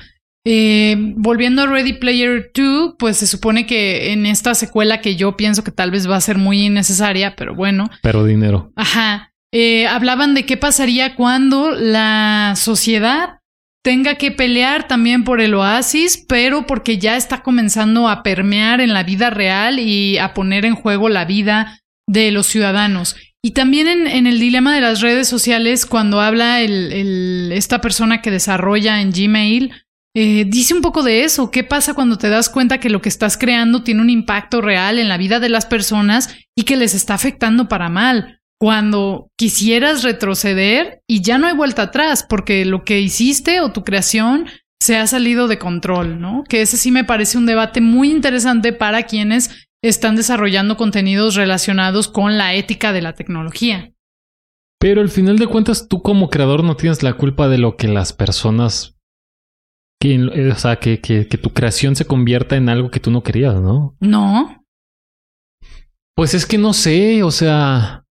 Eh, 0.50 0.96
volviendo 1.18 1.62
a 1.62 1.66
Ready 1.66 1.92
Player 1.92 2.52
2, 2.56 2.96
pues 2.98 3.18
se 3.18 3.28
supone 3.28 3.66
que 3.66 4.14
en 4.14 4.26
esta 4.26 4.56
secuela 4.56 5.02
que 5.02 5.18
yo 5.18 5.36
pienso 5.36 5.62
que 5.62 5.72
tal 5.72 5.92
vez 5.92 6.10
va 6.10 6.16
a 6.16 6.22
ser 6.22 6.38
muy 6.38 6.68
innecesaria, 6.68 7.36
pero 7.36 7.54
bueno. 7.54 7.90
Pero 8.02 8.24
dinero. 8.24 8.72
Ajá. 8.78 9.34
eh, 9.52 9.88
hablaban 9.88 10.36
de 10.36 10.46
qué 10.46 10.56
pasaría 10.56 11.16
cuando 11.16 11.72
la 11.72 12.54
sociedad 12.56 13.42
tenga 13.84 14.16
que 14.16 14.32
pelear 14.32 14.88
también 14.88 15.26
por 15.26 15.42
el 15.42 15.54
oasis, 15.54 16.24
pero 16.30 16.66
porque 16.66 16.98
ya 16.98 17.18
está 17.18 17.44
comenzando 17.44 18.08
a 18.08 18.24
permear 18.24 18.80
en 18.80 18.94
la 18.94 19.04
vida 19.04 19.30
real 19.30 19.80
y 19.80 20.18
a 20.18 20.34
poner 20.34 20.64
en 20.64 20.76
juego 20.76 21.10
la 21.10 21.26
vida 21.26 21.82
de 22.08 22.32
los 22.32 22.48
ciudadanos. 22.48 23.18
Y 23.44 23.52
también 23.52 24.08
en, 24.08 24.28
el 24.28 24.40
dilema 24.40 24.74
de 24.74 24.82
las 24.82 25.02
redes 25.02 25.28
sociales, 25.28 25.86
cuando 25.86 26.22
habla 26.22 26.62
esta 26.62 27.82
persona 27.82 28.22
que 28.22 28.32
desarrolla 28.32 29.02
en 29.02 29.12
Gmail, 29.12 29.72
eh, 30.20 30.46
dice 30.48 30.74
un 30.74 30.82
poco 30.82 31.04
de 31.04 31.26
eso. 31.26 31.52
¿Qué 31.52 31.64
pasa 31.64 31.94
cuando 31.94 32.18
te 32.18 32.28
das 32.28 32.50
cuenta 32.50 32.80
que 32.80 32.90
lo 32.90 33.04
que 33.04 33.10
estás 33.10 33.38
creando 33.38 33.84
tiene 33.84 34.02
un 34.02 34.10
impacto 34.10 34.62
real 34.62 34.98
en 34.98 35.10
la 35.10 35.18
vida 35.18 35.40
de 35.40 35.48
las 35.48 35.68
personas 35.68 36.36
y 36.56 36.64
que 36.64 36.76
les 36.76 36.96
está 36.96 37.14
afectando 37.14 37.68
para 37.68 37.88
mal? 37.90 38.42
Cuando 38.60 39.30
quisieras 39.38 40.02
retroceder 40.02 41.04
y 41.06 41.22
ya 41.22 41.38
no 41.38 41.46
hay 41.46 41.56
vuelta 41.56 41.84
atrás, 41.84 42.26
porque 42.28 42.66
lo 42.66 42.84
que 42.84 43.00
hiciste 43.00 43.62
o 43.62 43.72
tu 43.72 43.84
creación 43.84 44.48
se 44.82 44.98
ha 44.98 45.06
salido 45.06 45.48
de 45.48 45.60
control, 45.60 46.20
¿no? 46.20 46.44
Que 46.50 46.64
ese 46.64 46.78
sí 46.78 46.90
me 46.90 47.04
parece 47.04 47.38
un 47.38 47.46
debate 47.46 47.80
muy 47.80 48.10
interesante 48.10 48.74
para 48.74 49.04
quienes 49.04 49.68
están 49.84 50.16
desarrollando 50.16 50.78
contenidos 50.78 51.36
relacionados 51.36 52.08
con 52.08 52.40
la 52.40 52.56
ética 52.56 52.92
de 52.92 53.04
la 53.04 53.14
tecnología. 53.14 53.92
Pero 54.80 55.02
al 55.02 55.10
final 55.10 55.38
de 55.38 55.46
cuentas, 55.46 55.88
tú 55.88 56.02
como 56.02 56.32
creador 56.32 56.64
no 56.64 56.76
tienes 56.76 57.04
la 57.04 57.14
culpa 57.14 57.48
de 57.48 57.60
lo 57.60 57.78
que 57.78 57.88
las 57.88 58.14
personas. 58.14 58.97
Que, 60.00 60.16
eh, 60.16 60.52
o 60.52 60.56
sea, 60.56 60.78
que, 60.78 61.00
que, 61.02 61.26
tu 61.26 61.52
creación 61.54 61.96
se 61.96 62.06
convierta 62.06 62.56
en 62.56 62.70
algo 62.70 62.92
que 62.92 63.00
tú 63.00 63.10
no 63.10 63.24
querías, 63.24 63.56
¿no? 63.56 63.96
No. 64.00 64.64
Pues 66.16 66.34
es 66.34 66.46
que 66.46 66.58
no 66.58 66.74
sé, 66.74 67.24
o 67.24 67.32
sea. 67.32 68.04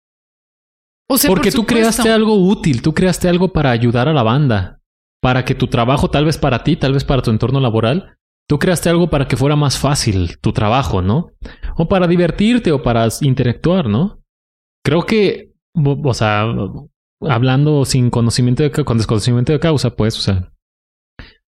O 1.10 1.17
sea, 1.17 1.30
porque 1.30 1.52
tú 1.52 1.65
creaste 1.65 2.12
algo 2.12 2.36
útil, 2.36 2.82
tú 2.82 2.93
creaste 2.93 3.30
algo 3.30 3.54
para 3.54 3.69
ayudar 3.69 4.08
a 4.08 4.13
la 4.13 4.24
banda, 4.24 4.80
para 5.21 5.45
que 5.45 5.54
tu 5.54 5.67
trabajo, 5.67 6.10
tal 6.10 6.26
vez 6.26 6.38
para 6.39 6.63
ti, 6.63 6.76
tal 6.76 6.93
vez 6.93 7.04
para 7.04 7.21
tu 7.21 7.30
entorno 7.30 7.60
laboral, 7.60 8.15
Tú 8.48 8.60
creaste 8.60 8.89
algo 8.89 9.10
para 9.10 9.28
que 9.28 9.38
fuera 9.38 9.56
más 9.56 9.80
fácil 9.80 10.38
tu 10.39 10.54
trabajo, 10.54 11.02
¿no? 11.02 11.32
O 11.78 11.88
para 11.88 12.08
divertirte 12.08 12.71
o 12.71 12.84
para 12.84 13.08
interactuar, 13.21 13.88
¿no? 13.88 14.21
Creo 14.84 15.04
que, 15.08 15.52
o 15.74 16.13
sea, 16.13 16.45
hablando 17.21 17.86
sin 17.86 18.12
conocimiento 18.12 18.62
de, 18.62 18.71
con 18.71 18.98
desconocimiento 18.98 19.52
de 19.52 19.60
causa, 19.60 19.95
pues, 19.95 20.15
o 20.19 20.21
sea, 20.21 20.52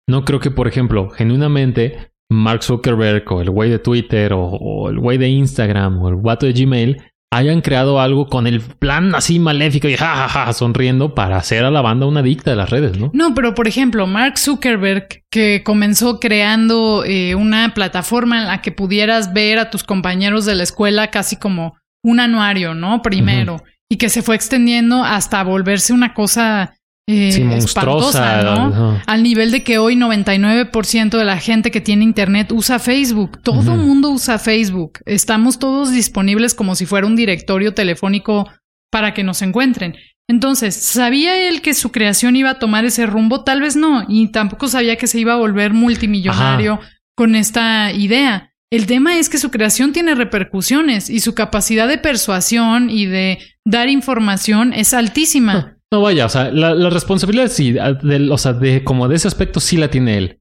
no 0.08 0.24
creo 0.24 0.40
que, 0.40 0.50
por 0.50 0.68
ejemplo, 0.68 1.10
genuinamente 1.10 2.10
Mark 2.30 2.62
Zuckerberg 2.62 3.24
o 3.32 3.40
el 3.40 3.50
güey 3.50 3.70
de 3.70 3.78
Twitter 3.78 4.32
o, 4.32 4.44
o 4.44 4.90
el 4.90 4.98
güey 4.98 5.18
de 5.18 5.28
Instagram 5.28 6.02
o 6.02 6.08
el 6.08 6.16
guato 6.16 6.46
de 6.46 6.52
Gmail 6.52 7.02
hayan 7.32 7.60
creado 7.60 8.00
algo 8.00 8.28
con 8.28 8.46
el 8.46 8.60
plan 8.60 9.14
así 9.14 9.38
maléfico 9.38 9.88
y 9.88 9.96
jajaja 9.96 10.52
sonriendo 10.52 11.14
para 11.14 11.36
hacer 11.36 11.64
a 11.64 11.70
la 11.70 11.82
banda 11.82 12.06
una 12.06 12.20
adicta 12.20 12.50
de 12.50 12.56
las 12.56 12.70
redes, 12.70 12.98
¿no? 12.98 13.10
No, 13.12 13.34
pero 13.34 13.54
por 13.54 13.68
ejemplo, 13.68 14.06
Mark 14.06 14.38
Zuckerberg, 14.38 15.24
que 15.30 15.62
comenzó 15.64 16.20
creando 16.20 17.04
eh, 17.04 17.34
una 17.34 17.74
plataforma 17.74 18.38
en 18.40 18.46
la 18.46 18.62
que 18.62 18.72
pudieras 18.72 19.32
ver 19.32 19.58
a 19.58 19.70
tus 19.70 19.84
compañeros 19.84 20.46
de 20.46 20.54
la 20.54 20.62
escuela 20.62 21.10
casi 21.10 21.36
como 21.36 21.76
un 22.02 22.20
anuario, 22.20 22.74
¿no? 22.74 23.02
Primero, 23.02 23.62
y 23.88 23.96
que 23.96 24.08
se 24.08 24.22
fue 24.22 24.36
extendiendo 24.36 25.04
hasta 25.04 25.42
volverse 25.42 25.92
una 25.92 26.14
cosa 26.14 26.75
eh, 27.08 27.56
espantosa, 27.56 28.42
¿no? 28.42 29.00
Al 29.06 29.22
nivel 29.22 29.52
de 29.52 29.62
que 29.62 29.78
hoy 29.78 29.94
99% 29.94 31.16
de 31.16 31.24
la 31.24 31.38
gente 31.38 31.70
que 31.70 31.80
tiene 31.80 32.02
internet 32.04 32.50
usa 32.50 32.78
Facebook. 32.78 33.40
Todo 33.42 33.74
el 33.74 33.80
mundo 33.80 34.10
usa 34.10 34.38
Facebook. 34.38 34.98
Estamos 35.04 35.58
todos 35.58 35.92
disponibles 35.92 36.54
como 36.54 36.74
si 36.74 36.84
fuera 36.84 37.06
un 37.06 37.14
directorio 37.14 37.74
telefónico 37.74 38.50
para 38.90 39.14
que 39.14 39.22
nos 39.22 39.42
encuentren. 39.42 39.96
Entonces, 40.28 40.74
¿sabía 40.74 41.48
él 41.48 41.62
que 41.62 41.74
su 41.74 41.92
creación 41.92 42.34
iba 42.34 42.50
a 42.50 42.58
tomar 42.58 42.84
ese 42.84 43.06
rumbo? 43.06 43.44
Tal 43.44 43.60
vez 43.60 43.76
no. 43.76 44.04
Y 44.08 44.32
tampoco 44.32 44.66
sabía 44.66 44.96
que 44.96 45.06
se 45.06 45.20
iba 45.20 45.34
a 45.34 45.36
volver 45.36 45.72
multimillonario 45.72 46.80
con 47.14 47.36
esta 47.36 47.92
idea. 47.92 48.52
El 48.72 48.86
tema 48.86 49.18
es 49.18 49.28
que 49.28 49.38
su 49.38 49.52
creación 49.52 49.92
tiene 49.92 50.16
repercusiones 50.16 51.08
y 51.08 51.20
su 51.20 51.36
capacidad 51.36 51.86
de 51.86 51.98
persuasión 51.98 52.90
y 52.90 53.06
de 53.06 53.38
dar 53.64 53.88
información 53.88 54.72
es 54.72 54.92
altísima. 54.92 55.75
No 55.92 56.00
vaya, 56.00 56.26
o 56.26 56.28
sea, 56.28 56.50
la, 56.50 56.90
responsabilidad 56.90 57.48
sí, 57.48 57.72
de, 57.72 58.28
o 58.30 58.38
sea, 58.38 58.52
de 58.52 58.82
como 58.82 59.06
de 59.08 59.16
ese 59.16 59.28
aspecto 59.28 59.60
sí 59.60 59.76
la 59.76 59.88
tiene 59.88 60.18
él. 60.18 60.40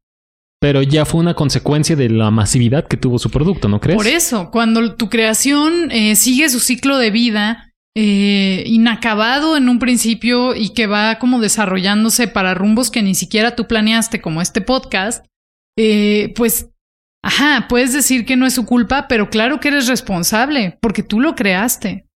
Pero 0.60 0.82
ya 0.82 1.06
fue 1.06 1.20
una 1.20 1.36
consecuencia 1.36 1.96
de 1.96 2.10
la 2.10 2.32
masividad 2.32 2.88
que 2.88 2.98
tuvo 2.98 3.20
su 3.20 3.30
producto, 3.30 3.68
¿no 3.68 3.80
crees? 3.80 3.98
Por 3.98 4.08
eso, 4.08 4.50
cuando 4.52 4.96
tu 4.96 5.10
creación 5.10 5.92
eh, 5.92 6.16
sigue 6.16 6.50
su 6.50 6.60
ciclo 6.60 6.98
de 6.98 7.12
vida 7.12 7.74
eh, 7.98 8.64
inacabado 8.66 9.56
en 9.56 9.70
un 9.70 9.80
principio 9.80 10.56
y 10.56 10.74
que 10.74 10.88
va 10.88 11.20
como 11.20 11.40
desarrollándose 11.40 12.28
para 12.28 12.54
rumbos 12.54 12.90
que 12.90 13.04
ni 13.04 13.16
siquiera 13.16 13.56
tú 13.56 13.68
planeaste, 13.68 14.22
como 14.22 14.42
este 14.42 14.62
podcast, 14.62 15.26
eh, 15.78 16.34
pues, 16.36 16.72
ajá, 17.24 17.68
puedes 17.70 17.94
decir 17.94 18.26
que 18.26 18.36
no 18.36 18.46
es 18.46 18.54
su 18.54 18.66
culpa, 18.66 19.08
pero 19.08 19.30
claro 19.30 19.60
que 19.60 19.68
eres 19.68 19.88
responsable, 19.88 20.78
porque 20.82 21.04
tú 21.04 21.20
lo 21.20 21.36
creaste. 21.36 22.08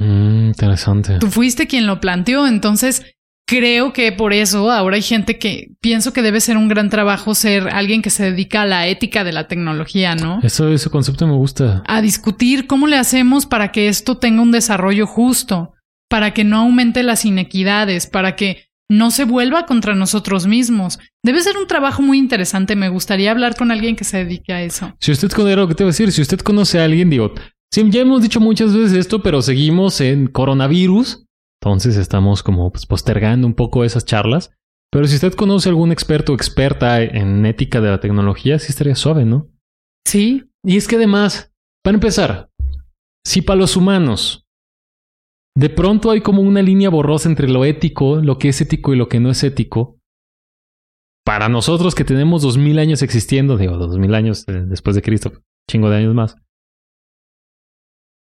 Mm, 0.00 0.41
interesante. 0.52 1.18
Tú 1.18 1.28
fuiste 1.28 1.66
quien 1.66 1.86
lo 1.86 2.00
planteó, 2.00 2.46
entonces 2.46 3.02
creo 3.46 3.92
que 3.92 4.12
por 4.12 4.32
eso 4.32 4.70
ahora 4.70 4.96
hay 4.96 5.02
gente 5.02 5.38
que 5.38 5.72
pienso 5.80 6.12
que 6.12 6.22
debe 6.22 6.40
ser 6.40 6.56
un 6.56 6.68
gran 6.68 6.88
trabajo 6.88 7.34
ser 7.34 7.68
alguien 7.68 8.00
que 8.00 8.10
se 8.10 8.24
dedica 8.24 8.62
a 8.62 8.66
la 8.66 8.86
ética 8.86 9.24
de 9.24 9.32
la 9.32 9.48
tecnología, 9.48 10.14
¿no? 10.14 10.40
Eso, 10.42 10.68
ese 10.68 10.90
concepto 10.90 11.26
me 11.26 11.34
gusta. 11.34 11.82
A 11.86 12.00
discutir 12.00 12.66
cómo 12.66 12.86
le 12.86 12.96
hacemos 12.96 13.46
para 13.46 13.72
que 13.72 13.88
esto 13.88 14.16
tenga 14.16 14.42
un 14.42 14.52
desarrollo 14.52 15.06
justo, 15.06 15.74
para 16.08 16.32
que 16.32 16.44
no 16.44 16.58
aumente 16.58 17.02
las 17.02 17.24
inequidades, 17.24 18.06
para 18.06 18.36
que 18.36 18.68
no 18.88 19.10
se 19.10 19.24
vuelva 19.24 19.66
contra 19.66 19.94
nosotros 19.94 20.46
mismos. 20.46 20.98
Debe 21.22 21.40
ser 21.40 21.56
un 21.56 21.66
trabajo 21.66 22.02
muy 22.02 22.18
interesante. 22.18 22.76
Me 22.76 22.90
gustaría 22.90 23.30
hablar 23.30 23.56
con 23.56 23.70
alguien 23.70 23.96
que 23.96 24.04
se 24.04 24.18
dedique 24.18 24.52
a 24.52 24.62
eso. 24.62 24.94
Si 25.00 25.12
usted 25.12 25.30
conoce 25.30 25.66
que 25.66 25.74
te 25.74 25.82
voy 25.82 25.88
a 25.88 25.92
decir, 25.92 26.12
si 26.12 26.20
usted 26.20 26.40
conoce 26.40 26.78
a 26.78 26.84
alguien, 26.84 27.08
digo, 27.08 27.32
Sí, 27.72 27.88
ya 27.90 28.02
hemos 28.02 28.20
dicho 28.22 28.38
muchas 28.38 28.74
veces 28.74 28.92
esto, 28.92 29.22
pero 29.22 29.40
seguimos 29.40 30.00
en 30.00 30.26
coronavirus. 30.26 31.24
Entonces 31.62 31.96
estamos 31.96 32.42
como 32.42 32.70
pues, 32.70 32.84
postergando 32.86 33.46
un 33.46 33.54
poco 33.54 33.84
esas 33.84 34.04
charlas. 34.04 34.52
Pero 34.90 35.06
si 35.06 35.14
usted 35.14 35.32
conoce 35.32 35.70
algún 35.70 35.90
experto 35.90 36.32
o 36.32 36.34
experta 36.34 37.02
en 37.02 37.46
ética 37.46 37.80
de 37.80 37.88
la 37.88 38.00
tecnología, 38.00 38.58
sí 38.58 38.66
estaría 38.68 38.94
suave, 38.94 39.24
¿no? 39.24 39.48
Sí. 40.06 40.50
Y 40.62 40.76
es 40.76 40.86
que 40.86 40.96
además, 40.96 41.50
para 41.82 41.94
empezar, 41.94 42.50
si 43.26 43.40
para 43.40 43.60
los 43.60 43.76
humanos 43.76 44.44
de 45.56 45.70
pronto 45.70 46.10
hay 46.10 46.20
como 46.20 46.42
una 46.42 46.62
línea 46.62 46.90
borrosa 46.90 47.28
entre 47.28 47.48
lo 47.48 47.64
ético, 47.64 48.16
lo 48.16 48.38
que 48.38 48.48
es 48.48 48.60
ético 48.60 48.92
y 48.92 48.96
lo 48.96 49.08
que 49.08 49.20
no 49.20 49.30
es 49.30 49.42
ético, 49.44 49.98
para 51.24 51.48
nosotros 51.48 51.94
que 51.94 52.04
tenemos 52.04 52.42
dos 52.42 52.58
mil 52.58 52.78
años 52.78 53.02
existiendo, 53.02 53.56
digo, 53.56 53.76
dos 53.76 53.98
mil 53.98 54.14
años 54.14 54.44
eh, 54.48 54.64
después 54.66 54.96
de 54.96 55.02
Cristo, 55.02 55.32
chingo 55.70 55.88
de 55.88 55.96
años 55.98 56.14
más, 56.14 56.36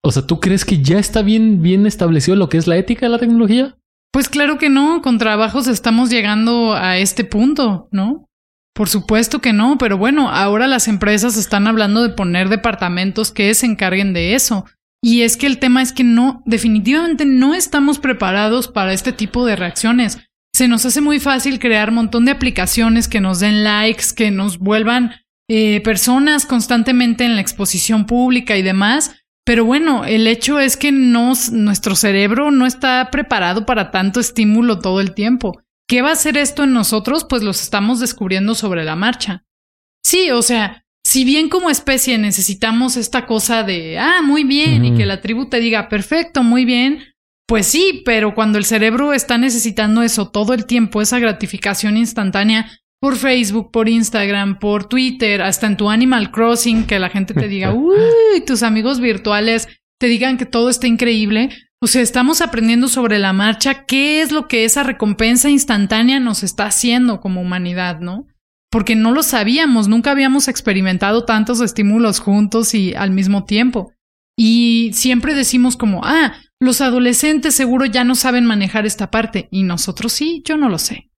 o 0.02 0.12
sea, 0.12 0.26
¿tú 0.26 0.40
crees 0.40 0.64
que 0.64 0.82
ya 0.82 0.98
está 0.98 1.22
bien, 1.22 1.62
bien 1.62 1.86
establecido 1.86 2.36
lo 2.36 2.48
que 2.48 2.58
es 2.58 2.66
la 2.66 2.76
ética 2.76 3.06
de 3.06 3.10
la 3.10 3.18
tecnología? 3.18 3.76
Pues 4.12 4.28
claro 4.28 4.58
que 4.58 4.68
no, 4.68 5.02
con 5.02 5.18
trabajos 5.18 5.68
estamos 5.68 6.10
llegando 6.10 6.74
a 6.74 6.98
este 6.98 7.24
punto, 7.24 7.88
¿no? 7.92 8.26
Por 8.74 8.88
supuesto 8.88 9.40
que 9.40 9.52
no, 9.52 9.78
pero 9.78 9.98
bueno, 9.98 10.30
ahora 10.30 10.66
las 10.66 10.88
empresas 10.88 11.36
están 11.36 11.66
hablando 11.66 12.02
de 12.02 12.14
poner 12.14 12.48
departamentos 12.48 13.30
que 13.30 13.52
se 13.54 13.66
encarguen 13.66 14.12
de 14.12 14.34
eso. 14.34 14.64
Y 15.02 15.22
es 15.22 15.36
que 15.36 15.46
el 15.46 15.58
tema 15.58 15.82
es 15.82 15.92
que 15.92 16.04
no, 16.04 16.42
definitivamente 16.44 17.24
no 17.24 17.54
estamos 17.54 17.98
preparados 17.98 18.68
para 18.68 18.92
este 18.92 19.12
tipo 19.12 19.46
de 19.46 19.56
reacciones. 19.56 20.18
Se 20.54 20.68
nos 20.68 20.84
hace 20.84 21.00
muy 21.00 21.20
fácil 21.20 21.58
crear 21.58 21.90
un 21.90 21.96
montón 21.96 22.24
de 22.24 22.32
aplicaciones 22.32 23.08
que 23.08 23.20
nos 23.20 23.40
den 23.40 23.64
likes, 23.64 24.06
que 24.14 24.30
nos 24.30 24.58
vuelvan 24.58 25.12
eh, 25.48 25.80
personas 25.80 26.46
constantemente 26.46 27.24
en 27.24 27.34
la 27.34 27.40
exposición 27.40 28.06
pública 28.06 28.56
y 28.56 28.62
demás, 28.62 29.19
pero 29.50 29.64
bueno, 29.64 30.04
el 30.04 30.28
hecho 30.28 30.60
es 30.60 30.76
que 30.76 30.92
nuestro 30.92 31.96
cerebro 31.96 32.52
no 32.52 32.66
está 32.66 33.08
preparado 33.10 33.66
para 33.66 33.90
tanto 33.90 34.20
estímulo 34.20 34.78
todo 34.78 35.00
el 35.00 35.12
tiempo. 35.12 35.60
¿Qué 35.88 36.02
va 36.02 36.10
a 36.10 36.12
hacer 36.12 36.36
esto 36.36 36.62
en 36.62 36.72
nosotros? 36.72 37.26
Pues 37.28 37.42
los 37.42 37.60
estamos 37.60 37.98
descubriendo 37.98 38.54
sobre 38.54 38.84
la 38.84 38.94
marcha. 38.94 39.42
Sí, 40.04 40.30
o 40.30 40.40
sea, 40.42 40.84
si 41.04 41.24
bien 41.24 41.48
como 41.48 41.68
especie 41.68 42.16
necesitamos 42.16 42.96
esta 42.96 43.26
cosa 43.26 43.64
de, 43.64 43.98
ah, 43.98 44.22
muy 44.22 44.44
bien, 44.44 44.84
y 44.84 44.94
que 44.96 45.04
la 45.04 45.20
tribu 45.20 45.46
te 45.46 45.58
diga, 45.58 45.88
perfecto, 45.88 46.44
muy 46.44 46.64
bien, 46.64 47.02
pues 47.44 47.66
sí, 47.66 48.02
pero 48.04 48.36
cuando 48.36 48.56
el 48.56 48.64
cerebro 48.64 49.12
está 49.12 49.36
necesitando 49.36 50.04
eso 50.04 50.30
todo 50.30 50.54
el 50.54 50.64
tiempo, 50.64 51.02
esa 51.02 51.18
gratificación 51.18 51.96
instantánea, 51.96 52.70
por 53.00 53.16
Facebook, 53.16 53.70
por 53.72 53.88
Instagram, 53.88 54.58
por 54.58 54.84
Twitter, 54.84 55.40
hasta 55.42 55.66
en 55.66 55.76
tu 55.76 55.88
Animal 55.88 56.30
Crossing, 56.30 56.86
que 56.86 56.98
la 56.98 57.08
gente 57.08 57.32
te 57.34 57.48
diga, 57.48 57.72
uy, 57.74 58.42
tus 58.46 58.62
amigos 58.62 59.00
virtuales 59.00 59.68
te 59.98 60.06
digan 60.06 60.36
que 60.36 60.46
todo 60.46 60.68
está 60.70 60.86
increíble. 60.86 61.50
O 61.82 61.86
sea, 61.86 62.02
estamos 62.02 62.42
aprendiendo 62.42 62.88
sobre 62.88 63.18
la 63.18 63.32
marcha 63.32 63.86
qué 63.86 64.20
es 64.20 64.32
lo 64.32 64.48
que 64.48 64.64
esa 64.64 64.82
recompensa 64.82 65.48
instantánea 65.48 66.20
nos 66.20 66.42
está 66.42 66.66
haciendo 66.66 67.20
como 67.20 67.40
humanidad, 67.40 68.00
¿no? 68.00 68.26
Porque 68.70 68.94
no 68.94 69.12
lo 69.12 69.22
sabíamos, 69.22 69.88
nunca 69.88 70.10
habíamos 70.10 70.46
experimentado 70.46 71.24
tantos 71.24 71.60
estímulos 71.60 72.20
juntos 72.20 72.74
y 72.74 72.94
al 72.94 73.10
mismo 73.10 73.44
tiempo. 73.44 73.92
Y 74.36 74.90
siempre 74.92 75.34
decimos 75.34 75.76
como, 75.76 76.02
ah, 76.04 76.34
Los 76.62 76.82
adolescentes 76.82 77.54
seguro 77.54 77.86
ya 77.86 78.04
no 78.04 78.14
saben 78.14 78.44
manejar 78.44 78.84
esta 78.84 79.10
parte 79.10 79.48
y 79.50 79.62
nosotros 79.62 80.12
sí, 80.12 80.42
yo 80.44 80.58
no 80.58 80.68
lo 80.68 80.76
sé. 80.76 81.09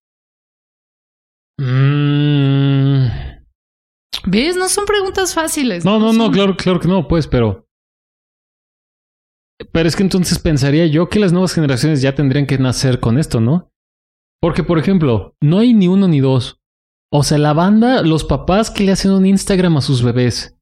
Mm. 1.58 3.06
¿Ves? 4.26 4.56
No 4.56 4.68
son 4.68 4.84
preguntas 4.86 5.34
fáciles. 5.34 5.84
No, 5.84 5.98
no, 5.98 6.12
no, 6.12 6.24
son- 6.24 6.32
claro, 6.32 6.56
claro 6.56 6.80
que 6.80 6.88
no, 6.88 7.08
pues, 7.08 7.26
pero. 7.26 7.66
Pero 9.72 9.88
es 9.88 9.94
que 9.96 10.02
entonces 10.02 10.38
pensaría 10.38 10.86
yo 10.86 11.08
que 11.08 11.20
las 11.20 11.32
nuevas 11.32 11.52
generaciones 11.54 12.02
ya 12.02 12.14
tendrían 12.14 12.46
que 12.46 12.58
nacer 12.58 12.98
con 13.00 13.18
esto, 13.18 13.40
¿no? 13.40 13.70
Porque, 14.40 14.64
por 14.64 14.78
ejemplo, 14.78 15.36
no 15.40 15.58
hay 15.60 15.72
ni 15.72 15.86
uno 15.86 16.08
ni 16.08 16.20
dos. 16.20 16.58
O 17.12 17.22
sea, 17.22 17.38
la 17.38 17.52
banda, 17.52 18.02
los 18.02 18.24
papás 18.24 18.70
que 18.70 18.82
le 18.84 18.92
hacen 18.92 19.12
un 19.12 19.26
Instagram 19.26 19.76
a 19.76 19.80
sus 19.82 20.02
bebés. 20.02 20.56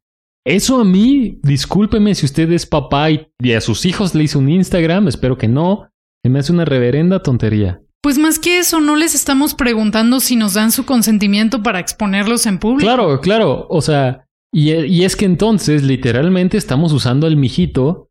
Eso 0.46 0.80
a 0.80 0.84
mí, 0.84 1.38
discúlpeme 1.42 2.14
si 2.14 2.26
usted 2.26 2.50
es 2.52 2.66
papá 2.66 3.10
y, 3.10 3.28
y 3.40 3.52
a 3.52 3.60
sus 3.60 3.86
hijos 3.86 4.14
le 4.14 4.24
hizo 4.24 4.38
un 4.38 4.48
Instagram, 4.50 5.08
espero 5.08 5.38
que 5.38 5.48
no. 5.48 5.88
Se 6.22 6.30
me 6.30 6.40
hace 6.40 6.52
una 6.52 6.64
reverenda 6.66 7.22
tontería. 7.22 7.80
Pues 8.02 8.18
más 8.18 8.38
que 8.38 8.58
eso, 8.58 8.80
no 8.80 8.96
les 8.96 9.14
estamos 9.14 9.54
preguntando 9.54 10.20
si 10.20 10.36
nos 10.36 10.54
dan 10.54 10.72
su 10.72 10.86
consentimiento 10.86 11.62
para 11.62 11.80
exponerlos 11.80 12.46
en 12.46 12.58
público. 12.58 12.86
Claro, 12.86 13.20
claro. 13.20 13.66
O 13.68 13.82
sea, 13.82 14.26
y, 14.52 14.72
y 14.72 15.04
es 15.04 15.16
que 15.16 15.26
entonces 15.26 15.82
literalmente 15.82 16.56
estamos 16.56 16.92
usando 16.92 17.26
al 17.26 17.36
mijito 17.36 18.08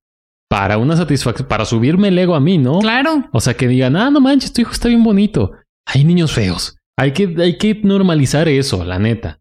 para 0.49 0.77
una 0.77 0.95
satisfacción, 0.95 1.47
para 1.47 1.65
subirme 1.65 2.09
el 2.09 2.17
ego 2.17 2.35
a 2.35 2.39
mí, 2.39 2.57
¿no? 2.57 2.79
Claro. 2.79 3.29
O 3.31 3.39
sea, 3.39 3.55
que 3.55 3.67
digan, 3.67 3.95
ah, 3.95 4.09
no 4.09 4.19
manches, 4.19 4.53
tu 4.53 4.61
hijo 4.61 4.71
está 4.71 4.87
bien 4.87 5.03
bonito. 5.03 5.51
Hay 5.87 6.03
niños 6.03 6.33
feos. 6.33 6.77
Hay 6.97 7.13
que, 7.13 7.33
hay 7.39 7.57
que 7.57 7.79
normalizar 7.83 8.47
eso, 8.47 8.83
la 8.83 8.99
neta. 8.99 9.39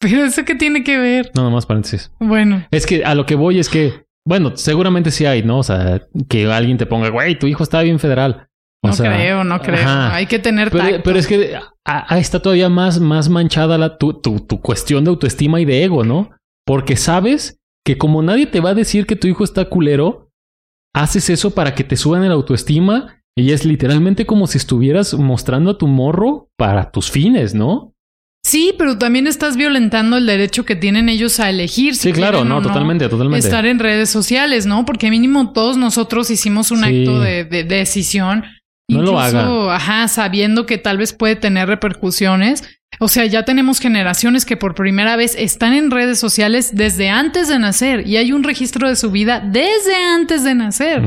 Pero 0.00 0.24
eso 0.24 0.44
qué 0.44 0.54
tiene 0.54 0.82
que 0.84 0.98
ver. 0.98 1.30
No, 1.34 1.42
nomás 1.42 1.66
paréntesis. 1.66 2.10
Bueno, 2.18 2.66
Es 2.70 2.86
que 2.86 3.04
a 3.04 3.14
lo 3.14 3.26
que 3.26 3.34
voy 3.34 3.58
es 3.58 3.68
que, 3.68 4.04
bueno, 4.26 4.56
seguramente 4.56 5.10
sí 5.10 5.26
hay, 5.26 5.42
¿no? 5.42 5.58
O 5.58 5.62
sea, 5.62 6.02
que 6.28 6.50
alguien 6.50 6.78
te 6.78 6.86
ponga, 6.86 7.10
güey, 7.10 7.38
tu 7.38 7.46
hijo 7.46 7.62
está 7.62 7.82
bien 7.82 7.98
federal. 7.98 8.48
O 8.84 8.88
no 8.88 8.92
sea, 8.94 9.12
creo, 9.14 9.44
no 9.44 9.60
creo. 9.60 9.80
ajá. 9.80 10.14
Hay 10.14 10.26
que 10.26 10.38
tener 10.38 10.70
Pero, 10.70 10.84
tacto. 10.84 11.02
pero 11.04 11.18
es 11.18 11.26
que 11.26 11.54
ah, 11.56 11.72
ah, 12.08 12.18
está 12.18 12.40
todavía 12.40 12.68
más, 12.68 13.00
más 13.00 13.28
manchada 13.28 13.78
la, 13.78 13.96
tu, 13.98 14.14
tu, 14.20 14.40
tu 14.40 14.60
cuestión 14.60 15.04
de 15.04 15.10
autoestima 15.10 15.60
y 15.60 15.64
de 15.64 15.82
ego, 15.84 16.04
¿no? 16.04 16.30
Porque 16.66 16.96
sabes 16.96 17.58
que 17.86 17.98
como 17.98 18.22
nadie 18.22 18.46
te 18.46 18.60
va 18.60 18.70
a 18.70 18.74
decir 18.74 19.06
que 19.06 19.16
tu 19.16 19.26
hijo 19.26 19.44
está 19.44 19.66
culero, 19.66 20.30
haces 20.94 21.28
eso 21.30 21.50
para 21.54 21.74
que 21.74 21.84
te 21.84 21.96
suban 21.96 22.24
el 22.24 22.32
autoestima 22.32 23.20
y 23.36 23.50
es 23.52 23.64
literalmente 23.64 24.26
como 24.26 24.46
si 24.46 24.58
estuvieras 24.58 25.14
mostrando 25.14 25.72
a 25.72 25.78
tu 25.78 25.86
morro 25.88 26.48
para 26.56 26.90
tus 26.90 27.10
fines, 27.10 27.54
¿no? 27.54 27.90
Sí, 28.46 28.74
pero 28.76 28.98
también 28.98 29.26
estás 29.26 29.56
violentando 29.56 30.18
el 30.18 30.26
derecho 30.26 30.66
que 30.66 30.76
tienen 30.76 31.08
ellos 31.08 31.40
a 31.40 31.48
elegir. 31.48 31.94
si 31.96 32.08
Sí, 32.08 32.12
claro, 32.12 32.44
no, 32.44 32.60
totalmente, 32.60 33.08
totalmente. 33.08 33.46
Estar 33.46 33.64
en 33.64 33.78
redes 33.78 34.10
sociales, 34.10 34.66
¿no? 34.66 34.84
Porque 34.84 35.08
mínimo 35.10 35.52
todos 35.54 35.78
nosotros 35.78 36.30
hicimos 36.30 36.70
un 36.70 36.80
Sí. 36.84 36.84
acto 37.00 37.20
de, 37.20 37.44
de- 37.44 37.64
de 37.64 37.76
decisión. 37.76 38.44
No 38.88 39.02
lo 39.02 39.12
incluso, 39.12 39.70
haga. 39.70 39.76
ajá, 39.76 40.08
sabiendo 40.08 40.66
que 40.66 40.78
tal 40.78 40.98
vez 40.98 41.12
puede 41.12 41.36
tener 41.36 41.68
repercusiones. 41.68 42.62
O 43.00 43.08
sea, 43.08 43.26
ya 43.26 43.44
tenemos 43.44 43.80
generaciones 43.80 44.44
que 44.44 44.56
por 44.56 44.74
primera 44.76 45.16
vez 45.16 45.34
están 45.36 45.72
en 45.72 45.90
redes 45.90 46.18
sociales 46.20 46.70
desde 46.74 47.08
antes 47.10 47.48
de 47.48 47.58
nacer 47.58 48.06
y 48.06 48.18
hay 48.18 48.30
un 48.30 48.44
registro 48.44 48.88
de 48.88 48.94
su 48.94 49.10
vida 49.10 49.40
desde 49.40 49.96
antes 49.96 50.44
de 50.44 50.54
nacer. 50.54 51.02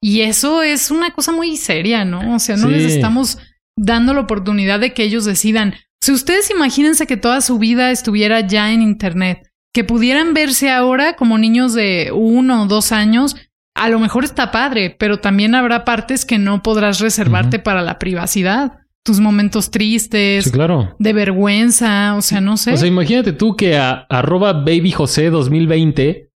Y 0.00 0.22
eso 0.22 0.62
es 0.64 0.90
una 0.90 1.10
cosa 1.12 1.30
muy 1.30 1.56
seria, 1.56 2.04
¿no? 2.04 2.34
O 2.34 2.38
sea, 2.40 2.56
no 2.56 2.66
Sí. 2.66 2.72
les 2.74 2.92
estamos 2.92 3.38
dando 3.76 4.14
la 4.14 4.20
oportunidad 4.20 4.80
de 4.80 4.92
que 4.94 5.04
ellos 5.04 5.24
decidan. 5.26 5.74
Si 6.00 6.10
ustedes 6.10 6.50
imagínense 6.50 7.06
que 7.06 7.16
toda 7.16 7.40
su 7.40 7.58
vida 7.58 7.92
estuviera 7.92 8.40
ya 8.40 8.72
en 8.72 8.82
Internet, 8.82 9.42
que 9.72 9.84
pudieran 9.84 10.34
verse 10.34 10.70
ahora 10.70 11.14
como 11.14 11.38
niños 11.38 11.72
de 11.72 12.10
uno 12.12 12.62
o 12.62 12.66
dos 12.66 12.90
años, 12.90 13.36
a 13.78 13.88
lo 13.88 13.98
mejor 13.98 14.24
está 14.24 14.50
padre, 14.50 14.94
pero 14.98 15.18
también 15.20 15.54
habrá 15.54 15.84
partes 15.84 16.24
que 16.24 16.38
no 16.38 16.62
podrás 16.62 17.00
reservarte 17.00 17.58
para 17.58 17.82
la 17.82 17.98
privacidad. 17.98 18.80
Tus 19.04 19.20
momentos 19.20 19.70
tristes, 19.70 20.44
Sí, 20.44 20.50
claro. 20.50 20.94
de 20.98 21.12
vergüenza, 21.12 22.14
o 22.16 22.20
sea, 22.20 22.40
no 22.40 22.56
sé. 22.56 22.72
O 22.74 22.76
sea, 22.76 22.88
imagínate 22.88 23.32
tú 23.32 23.56
que 23.56 23.76
a 23.78 24.06
arroba 24.10 24.52
babyjose 24.52 25.30
2020, 25.30 26.30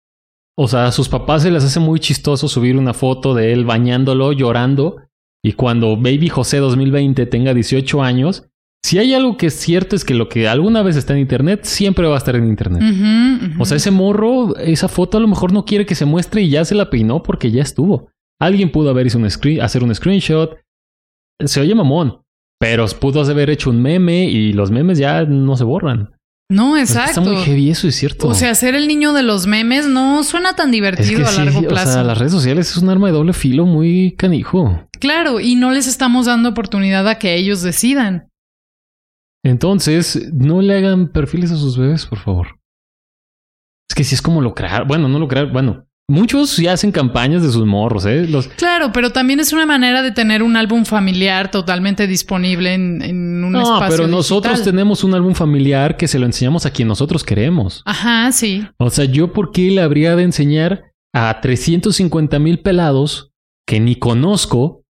o 0.56 0.68
sea, 0.68 0.86
a 0.86 0.92
sus 0.92 1.08
papás 1.08 1.42
se 1.42 1.50
les 1.50 1.64
hace 1.64 1.80
muy 1.80 1.98
chistoso 1.98 2.46
subir 2.48 2.76
una 2.76 2.92
foto 2.94 3.34
de 3.34 3.52
él 3.52 3.64
bañándolo, 3.64 4.32
llorando, 4.32 4.98
y 5.42 5.52
cuando 5.54 5.96
baby 5.96 6.28
José 6.28 6.58
2020 6.58 7.26
tenga 7.26 7.54
18 7.54 8.02
años, 8.02 8.44
si 8.84 8.98
hay 8.98 9.14
algo 9.14 9.36
que 9.36 9.46
es 9.46 9.54
cierto 9.54 9.94
es 9.94 10.04
que 10.04 10.14
lo 10.14 10.28
que 10.28 10.48
alguna 10.48 10.82
vez 10.82 10.96
está 10.96 11.12
en 11.12 11.20
internet 11.20 11.64
siempre 11.64 12.06
va 12.08 12.14
a 12.14 12.18
estar 12.18 12.34
en 12.34 12.48
internet. 12.48 12.82
O 13.58 13.64
sea, 13.64 13.76
ese 13.76 13.90
morro, 13.90 14.56
esa 14.56 14.88
foto 14.88 15.18
a 15.18 15.20
lo 15.20 15.28
mejor 15.28 15.52
no 15.52 15.64
quiere 15.64 15.86
que 15.86 15.94
se 15.94 16.06
muestre 16.06 16.42
y 16.42 16.50
ya 16.50 16.64
se 16.64 16.74
la 16.74 16.90
peinó 16.90 17.22
porque 17.22 17.50
ya 17.50 17.62
estuvo. 17.62 18.08
Alguien 18.40 18.72
pudo 18.72 18.90
haber 18.90 19.06
hizo 19.06 19.18
un 19.18 19.30
screen, 19.30 19.60
hacer 19.60 19.84
un 19.84 19.94
screenshot. 19.94 20.56
Se 21.44 21.60
oye 21.60 21.74
mamón, 21.74 22.22
pero 22.58 22.86
pudo 22.98 23.20
haber 23.22 23.50
hecho 23.50 23.70
un 23.70 23.82
meme 23.82 24.24
y 24.24 24.52
los 24.54 24.70
memes 24.70 24.98
ya 24.98 25.24
no 25.24 25.56
se 25.56 25.64
borran. 25.64 26.14
no, 26.50 26.76
exacto. 26.78 27.20
Está 27.20 27.20
muy 27.20 27.36
heavy 27.36 27.70
eso, 27.70 27.86
es 27.86 27.96
cierto. 27.96 28.28
O 28.28 28.34
sea, 28.34 28.54
ser 28.54 28.74
el 28.74 28.88
niño 28.88 29.12
de 29.12 29.22
los 29.22 29.46
memes 29.46 29.86
no 29.86 30.24
suena 30.24 30.54
tan 30.54 30.68
es 30.68 30.72
divertido 30.72 31.18
que 31.20 31.26
a 31.26 31.28
sí, 31.28 31.36
largo 31.36 31.60
o 31.60 31.68
plazo. 31.68 31.92
sea, 31.92 32.02
las 32.02 32.18
redes 32.18 32.32
sociales 32.32 32.70
es 32.70 32.78
un 32.78 32.88
arma 32.88 33.08
de 33.08 33.12
doble 33.12 33.34
filo 33.34 33.66
muy 33.66 34.14
canijo. 34.16 34.86
Claro, 34.98 35.38
y 35.38 35.54
no 35.54 35.70
les 35.70 35.86
estamos 35.86 36.26
dando 36.26 36.48
oportunidad 36.48 37.06
a 37.08 37.18
que 37.18 37.34
ellos 37.36 37.62
decidan. 37.62 38.29
Entonces, 39.44 40.30
no 40.32 40.60
le 40.60 40.76
hagan 40.76 41.08
perfiles 41.08 41.50
a 41.50 41.56
sus 41.56 41.78
bebés, 41.78 42.06
por 42.06 42.18
favor. 42.18 42.60
Es 43.88 43.94
que 43.94 44.04
si 44.04 44.14
es 44.14 44.22
como 44.22 44.40
lucrar, 44.40 44.86
bueno, 44.86 45.08
no 45.08 45.18
lucrar, 45.18 45.50
bueno, 45.50 45.86
muchos 46.08 46.56
ya 46.58 46.72
hacen 46.72 46.92
campañas 46.92 47.42
de 47.42 47.50
sus 47.50 47.64
morros, 47.66 48.04
¿eh? 48.04 48.26
Los, 48.28 48.48
Claro, 48.48 48.92
pero 48.92 49.10
también 49.10 49.40
es 49.40 49.52
una 49.52 49.64
manera 49.64 50.02
de 50.02 50.12
tener 50.12 50.42
un 50.42 50.56
álbum 50.56 50.84
familiar 50.84 51.50
totalmente 51.50 52.06
disponible 52.06 52.74
en, 52.74 53.02
en 53.02 53.44
un 53.44 53.52
no, 53.52 53.62
espacio 53.62 53.96
pero 53.96 54.08
nosotros 54.08 54.62
tenemos 54.62 55.04
un 55.04 55.14
álbum 55.14 55.34
familiar 55.34 55.96
que 55.96 56.08
se 56.08 56.18
lo 56.18 56.26
enseñamos 56.26 56.66
a 56.66 56.70
quien 56.70 56.88
nosotros 56.88 57.24
queremos. 57.24 57.82
Ajá, 57.86 58.30
sí. 58.32 58.66
O 58.78 58.90
sea, 58.90 59.06
yo 59.06 59.32
por 59.32 59.52
qué 59.52 59.70
le 59.70 59.80
habría 59.80 60.16
de 60.16 60.24
enseñar 60.24 60.92
a 61.14 61.40
350 61.40 62.38
mil 62.38 62.60
pelados 62.60 63.32
que 63.66 63.80
ni 63.80 63.96
conozco. 63.96 64.84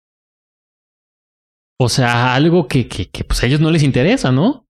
O 1.78 1.88
sea, 1.88 2.34
algo 2.34 2.68
que, 2.68 2.88
que, 2.88 3.08
que 3.08 3.24
pues 3.24 3.42
a 3.42 3.46
ellos 3.46 3.60
no 3.60 3.70
les 3.70 3.82
interesa, 3.82 4.32
¿no? 4.32 4.66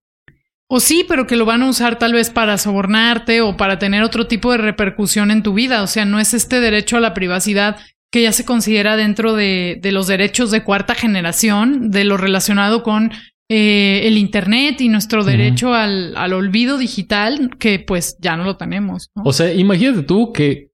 O 0.69 0.81
sí, 0.81 1.05
pero 1.09 1.27
que 1.27 1.37
lo 1.37 1.45
van 1.45 1.63
a 1.63 1.69
usar 1.69 1.99
tal 1.99 2.13
vez 2.13 2.31
para 2.31 2.59
sobornarte 2.59 3.41
o 3.41 3.57
para 3.57 3.79
tener 3.79 4.03
otro 4.03 4.27
tipo 4.27 4.51
de 4.51 4.59
repercusión 4.59 5.31
en 5.31 5.43
tu 5.43 5.55
vida. 5.55 5.83
O 5.83 5.87
sea, 5.87 6.05
no 6.05 6.19
es 6.19 6.35
este 6.35 6.61
derecho 6.61 6.97
a 6.97 7.01
la 7.01 7.15
privacidad 7.15 7.79
que 8.11 8.23
ya 8.23 8.33
se 8.33 8.45
considera 8.45 8.97
dentro 8.97 9.35
de, 9.35 9.79
de 9.81 9.93
los 9.93 10.09
derechos 10.09 10.51
de 10.51 10.65
cuarta 10.65 10.95
generación, 10.95 11.91
de 11.91 12.05
lo 12.05 12.17
relacionado 12.17 12.83
con 12.83 13.13
eh, 13.49 14.01
el 14.05 14.19
Internet 14.19 14.81
y 14.81 14.89
nuestro 14.89 15.23
derecho 15.23 15.73
al, 15.73 16.17
al 16.17 16.33
olvido 16.33 16.79
digital, 16.79 17.51
que 17.59 17.79
pues 17.79 18.17
ya 18.21 18.37
no 18.37 18.45
lo 18.45 18.57
tenemos. 18.57 19.11
¿no? 19.15 19.23
O 19.25 19.33
sea, 19.33 19.53
imagínate 19.53 20.03
tú 20.03 20.33
que 20.33 20.71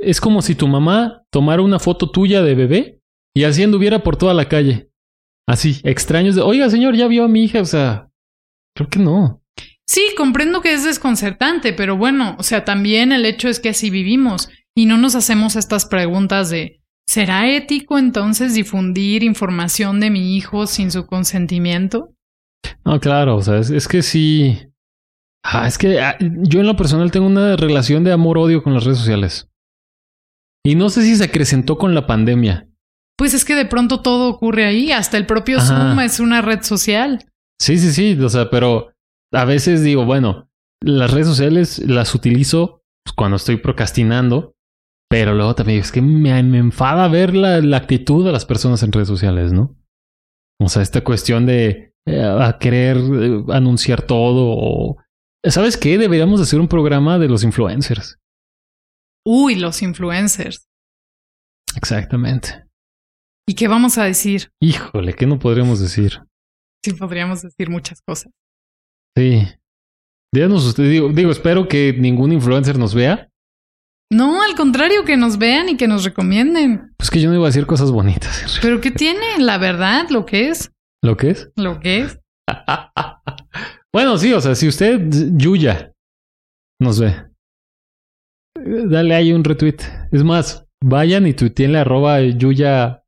es 0.00 0.20
como 0.20 0.42
si 0.42 0.56
tu 0.56 0.66
mamá 0.66 1.22
tomara 1.30 1.62
una 1.62 1.78
foto 1.78 2.10
tuya 2.10 2.42
de 2.42 2.56
bebé 2.56 2.98
y 3.32 3.44
así 3.44 3.62
anduviera 3.62 4.02
por 4.02 4.16
toda 4.16 4.34
la 4.34 4.48
calle. 4.48 4.88
Así, 5.46 5.80
extraños 5.84 6.34
de, 6.34 6.42
oiga, 6.42 6.70
señor, 6.70 6.94
ya 6.96 7.06
vio 7.08 7.24
a 7.24 7.28
mi 7.28 7.44
hija. 7.44 7.60
O 7.60 7.64
sea, 7.64 8.08
creo 8.74 8.88
que 8.88 8.98
no. 8.98 9.42
Sí, 9.86 10.02
comprendo 10.16 10.60
que 10.60 10.72
es 10.72 10.84
desconcertante, 10.84 11.72
pero 11.72 11.96
bueno, 11.96 12.36
o 12.38 12.42
sea, 12.42 12.64
también 12.64 13.12
el 13.12 13.26
hecho 13.26 13.48
es 13.48 13.60
que 13.60 13.70
así 13.70 13.90
vivimos 13.90 14.48
y 14.74 14.86
no 14.86 14.96
nos 14.96 15.14
hacemos 15.14 15.56
estas 15.56 15.86
preguntas 15.86 16.50
de 16.50 16.82
¿será 17.06 17.50
ético 17.50 17.98
entonces 17.98 18.54
difundir 18.54 19.22
información 19.22 20.00
de 20.00 20.10
mi 20.10 20.36
hijo 20.36 20.66
sin 20.66 20.90
su 20.90 21.06
consentimiento? 21.06 22.14
No, 22.84 23.00
claro, 23.00 23.36
o 23.36 23.42
sea, 23.42 23.58
es, 23.58 23.70
es 23.70 23.88
que 23.88 24.02
sí. 24.02 24.58
Ah, 25.44 25.66
es 25.66 25.76
que 25.76 26.00
ah, 26.00 26.16
yo 26.20 26.60
en 26.60 26.66
lo 26.66 26.76
personal 26.76 27.10
tengo 27.10 27.26
una 27.26 27.56
relación 27.56 28.04
de 28.04 28.12
amor-odio 28.12 28.62
con 28.62 28.74
las 28.74 28.84
redes 28.84 28.98
sociales. 28.98 29.48
Y 30.64 30.76
no 30.76 30.88
sé 30.88 31.02
si 31.02 31.16
se 31.16 31.24
acrecentó 31.24 31.76
con 31.76 31.94
la 31.94 32.06
pandemia. 32.06 32.68
Pues 33.22 33.34
es 33.34 33.44
que 33.44 33.54
de 33.54 33.66
pronto 33.66 34.00
todo 34.00 34.30
ocurre 34.30 34.64
ahí, 34.64 34.90
hasta 34.90 35.16
el 35.16 35.26
propio 35.26 35.58
Ajá. 35.58 35.66
Zoom 35.68 36.00
es 36.00 36.18
una 36.18 36.42
red 36.42 36.62
social. 36.62 37.24
Sí, 37.60 37.78
sí, 37.78 37.92
sí, 37.92 38.20
o 38.20 38.28
sea, 38.28 38.50
pero 38.50 38.94
a 39.32 39.44
veces 39.44 39.84
digo, 39.84 40.04
bueno, 40.04 40.50
las 40.80 41.12
redes 41.12 41.28
sociales 41.28 41.78
las 41.86 42.16
utilizo 42.16 42.82
pues, 43.04 43.14
cuando 43.14 43.36
estoy 43.36 43.58
procrastinando, 43.58 44.56
pero 45.08 45.34
luego 45.34 45.54
también 45.54 45.78
es 45.78 45.92
que 45.92 46.02
me, 46.02 46.42
me 46.42 46.58
enfada 46.58 47.06
ver 47.06 47.36
la, 47.36 47.60
la 47.60 47.76
actitud 47.76 48.26
de 48.26 48.32
las 48.32 48.44
personas 48.44 48.82
en 48.82 48.90
redes 48.90 49.06
sociales, 49.06 49.52
¿no? 49.52 49.78
O 50.60 50.68
sea, 50.68 50.82
esta 50.82 51.04
cuestión 51.04 51.46
de 51.46 51.94
eh, 52.04 52.20
a 52.24 52.58
querer 52.58 52.96
eh, 52.96 53.44
anunciar 53.50 54.02
todo 54.02 54.46
o... 54.48 54.96
¿Sabes 55.44 55.76
qué? 55.76 55.96
Deberíamos 55.96 56.40
hacer 56.40 56.58
un 56.58 56.66
programa 56.66 57.20
de 57.20 57.28
los 57.28 57.44
influencers. 57.44 58.18
Uy, 59.24 59.54
los 59.54 59.80
influencers. 59.80 60.66
Exactamente. 61.76 62.71
¿Y 63.46 63.54
qué 63.54 63.68
vamos 63.68 63.98
a 63.98 64.04
decir? 64.04 64.50
Híjole, 64.60 65.14
¿qué 65.14 65.26
no 65.26 65.38
podríamos 65.38 65.80
decir? 65.80 66.20
Sí, 66.84 66.92
podríamos 66.94 67.42
decir 67.42 67.70
muchas 67.70 68.00
cosas. 68.02 68.32
Sí. 69.16 69.46
Díganos 70.34 70.64
usted, 70.64 70.88
digo, 70.88 71.08
digo, 71.10 71.30
espero 71.30 71.68
que 71.68 71.94
ningún 71.98 72.32
influencer 72.32 72.78
nos 72.78 72.94
vea. 72.94 73.28
No, 74.10 74.42
al 74.42 74.54
contrario, 74.54 75.04
que 75.04 75.16
nos 75.16 75.38
vean 75.38 75.70
y 75.70 75.76
que 75.76 75.88
nos 75.88 76.04
recomienden. 76.04 76.94
Pues 76.96 77.10
que 77.10 77.20
yo 77.20 77.28
no 77.30 77.34
iba 77.34 77.44
a 77.44 77.48
decir 77.48 77.66
cosas 77.66 77.90
bonitas. 77.90 78.58
Pero 78.62 78.80
¿qué 78.80 78.90
tiene? 78.90 79.38
La 79.38 79.58
verdad, 79.58 80.08
lo 80.10 80.26
que 80.26 80.48
es. 80.48 80.70
¿Lo 81.02 81.16
que 81.16 81.30
es? 81.30 81.50
Lo 81.56 81.80
que 81.80 82.00
es. 82.02 82.20
bueno, 83.92 84.18
sí, 84.18 84.32
o 84.32 84.40
sea, 84.40 84.54
si 84.54 84.68
usted, 84.68 85.00
Yuya, 85.36 85.92
nos 86.80 87.00
ve, 87.00 87.14
dale 88.54 89.14
ahí 89.14 89.32
un 89.32 89.44
retweet. 89.44 89.78
Es 90.10 90.22
más, 90.22 90.66
vayan 90.82 91.26
y 91.26 91.34
tuiteenle 91.34 91.78
arroba 91.78 92.20
Yuya, 92.20 93.01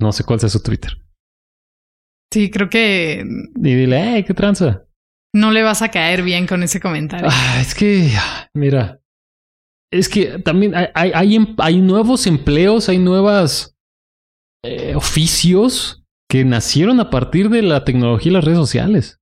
no 0.00 0.12
sé 0.12 0.24
cuál 0.24 0.40
sea 0.40 0.48
su 0.48 0.62
Twitter. 0.62 0.92
Sí, 2.32 2.50
creo 2.50 2.68
que 2.68 3.24
Y 3.56 3.74
dile, 3.74 4.24
qué 4.26 4.34
tranza. 4.34 4.84
no 5.34 5.50
le 5.50 5.62
vas 5.62 5.82
a 5.82 5.90
caer 5.90 6.22
bien 6.22 6.46
con 6.46 6.62
ese 6.62 6.80
comentario. 6.80 7.28
Ah, 7.30 7.58
es 7.60 7.74
que, 7.74 8.10
mira, 8.54 9.00
es 9.92 10.08
que 10.08 10.38
también 10.38 10.74
hay, 10.74 10.86
hay, 10.94 11.12
hay, 11.14 11.34
em- 11.36 11.56
nuevos 11.86 12.26
empleos, 12.26 12.88
hay 12.88 12.98
nuevas 12.98 13.76
eh, 14.64 14.94
oficios 14.94 16.04
que 16.30 16.44
nacieron 16.44 17.00
a 17.00 17.08
partir 17.08 17.48
de 17.48 17.62
la 17.62 17.84
tecnología 17.84 18.30
y 18.30 18.34
las 18.34 18.44
redes 18.44 18.58
sociales. 18.58 19.18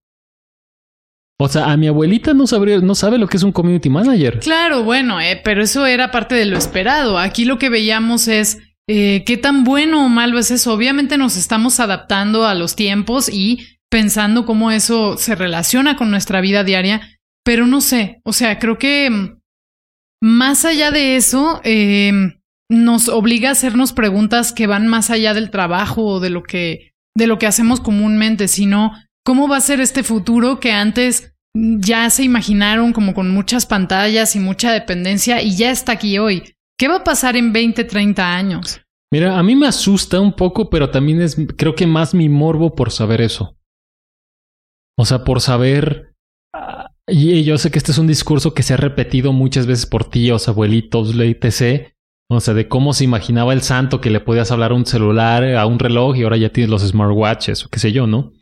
O 1.38 1.48
sea, 1.48 1.70
a 1.70 1.76
mi 1.76 1.86
abuelita 1.86 2.32
no 2.34 2.46
sabría, 2.46 2.78
no 2.80 2.94
sabe 2.94 3.18
lo 3.18 3.28
que 3.28 3.36
es 3.36 3.42
un 3.42 3.52
community 3.52 3.90
manager. 3.90 4.40
Claro, 4.40 4.82
bueno, 4.84 5.20
eh, 5.20 5.40
pero 5.44 5.62
eso 5.62 5.84
era 5.86 6.10
parte 6.10 6.34
de 6.34 6.46
lo 6.46 6.56
esperado. 6.56 7.18
Aquí 7.18 7.44
lo 7.44 7.58
que 7.58 7.68
veíamos 7.68 8.26
es 8.26 8.58
eh, 8.88 9.24
qué 9.24 9.36
tan 9.36 9.64
bueno 9.64 10.04
o 10.04 10.08
malo 10.08 10.38
es 10.38 10.50
eso. 10.50 10.72
Obviamente 10.72 11.18
nos 11.18 11.36
estamos 11.36 11.80
adaptando 11.80 12.46
a 12.46 12.54
los 12.54 12.76
tiempos 12.76 13.28
y 13.28 13.66
pensando 13.90 14.46
cómo 14.46 14.70
eso 14.70 15.16
se 15.16 15.34
relaciona 15.34 15.96
con 15.96 16.10
nuestra 16.10 16.40
vida 16.40 16.64
diaria, 16.64 17.18
pero 17.44 17.66
no 17.66 17.80
sé, 17.80 18.20
o 18.24 18.32
sea, 18.32 18.58
creo 18.58 18.78
que 18.78 19.08
mm, 19.08 19.38
más 20.22 20.64
allá 20.64 20.90
de 20.90 21.16
eso, 21.16 21.60
eh, 21.62 22.12
nos 22.68 23.08
obliga 23.08 23.50
a 23.50 23.52
hacernos 23.52 23.92
preguntas 23.92 24.52
que 24.52 24.66
van 24.66 24.88
más 24.88 25.10
allá 25.10 25.34
del 25.34 25.50
trabajo 25.50 26.04
o 26.04 26.20
de 26.20 26.30
lo 26.30 26.42
que, 26.42 26.92
de 27.16 27.26
lo 27.26 27.38
que 27.38 27.46
hacemos 27.46 27.80
comúnmente, 27.80 28.48
sino 28.48 28.92
cómo 29.24 29.48
va 29.48 29.58
a 29.58 29.60
ser 29.60 29.80
este 29.80 30.02
futuro 30.02 30.58
que 30.60 30.72
antes 30.72 31.32
ya 31.54 32.10
se 32.10 32.22
imaginaron 32.22 32.92
como 32.92 33.14
con 33.14 33.30
muchas 33.30 33.66
pantallas 33.66 34.36
y 34.36 34.40
mucha 34.40 34.72
dependencia 34.72 35.42
y 35.42 35.56
ya 35.56 35.70
está 35.70 35.92
aquí 35.92 36.18
hoy. 36.18 36.55
¿Qué 36.78 36.88
va 36.88 36.96
a 36.96 37.04
pasar 37.04 37.36
en 37.36 37.52
20, 37.52 37.84
30 37.84 38.36
años? 38.36 38.82
Mira, 39.12 39.38
a 39.38 39.42
mí 39.42 39.56
me 39.56 39.66
asusta 39.66 40.20
un 40.20 40.34
poco, 40.34 40.68
pero 40.68 40.90
también 40.90 41.22
es, 41.22 41.36
creo 41.56 41.74
que 41.74 41.86
más 41.86 42.14
mi 42.14 42.28
morbo 42.28 42.74
por 42.74 42.90
saber 42.90 43.20
eso. 43.20 43.56
O 44.98 45.04
sea, 45.04 45.24
por 45.24 45.40
saber. 45.40 46.14
ah, 46.54 46.90
Y 47.06 47.44
yo 47.44 47.56
sé 47.58 47.70
que 47.70 47.78
este 47.78 47.92
es 47.92 47.98
un 47.98 48.06
discurso 48.06 48.52
que 48.52 48.62
se 48.62 48.74
ha 48.74 48.78
repetido 48.78 49.32
muchas 49.32 49.66
veces 49.66 49.86
por 49.86 50.10
tíos, 50.10 50.48
abuelitos, 50.48 51.14
etc. 51.18 51.92
O 52.28 52.40
sea, 52.40 52.54
de 52.54 52.68
cómo 52.68 52.92
se 52.92 53.04
imaginaba 53.04 53.52
el 53.52 53.62
santo 53.62 54.00
que 54.00 54.10
le 54.10 54.20
podías 54.20 54.50
hablar 54.50 54.72
a 54.72 54.74
un 54.74 54.86
celular, 54.86 55.44
a 55.54 55.66
un 55.66 55.78
reloj 55.78 56.16
y 56.16 56.24
ahora 56.24 56.36
ya 56.36 56.50
tienes 56.50 56.70
los 56.70 56.82
smartwatches 56.82 57.64
o 57.64 57.68
qué 57.68 57.78
sé 57.78 57.92
yo, 57.92 58.06
¿no? 58.06 58.32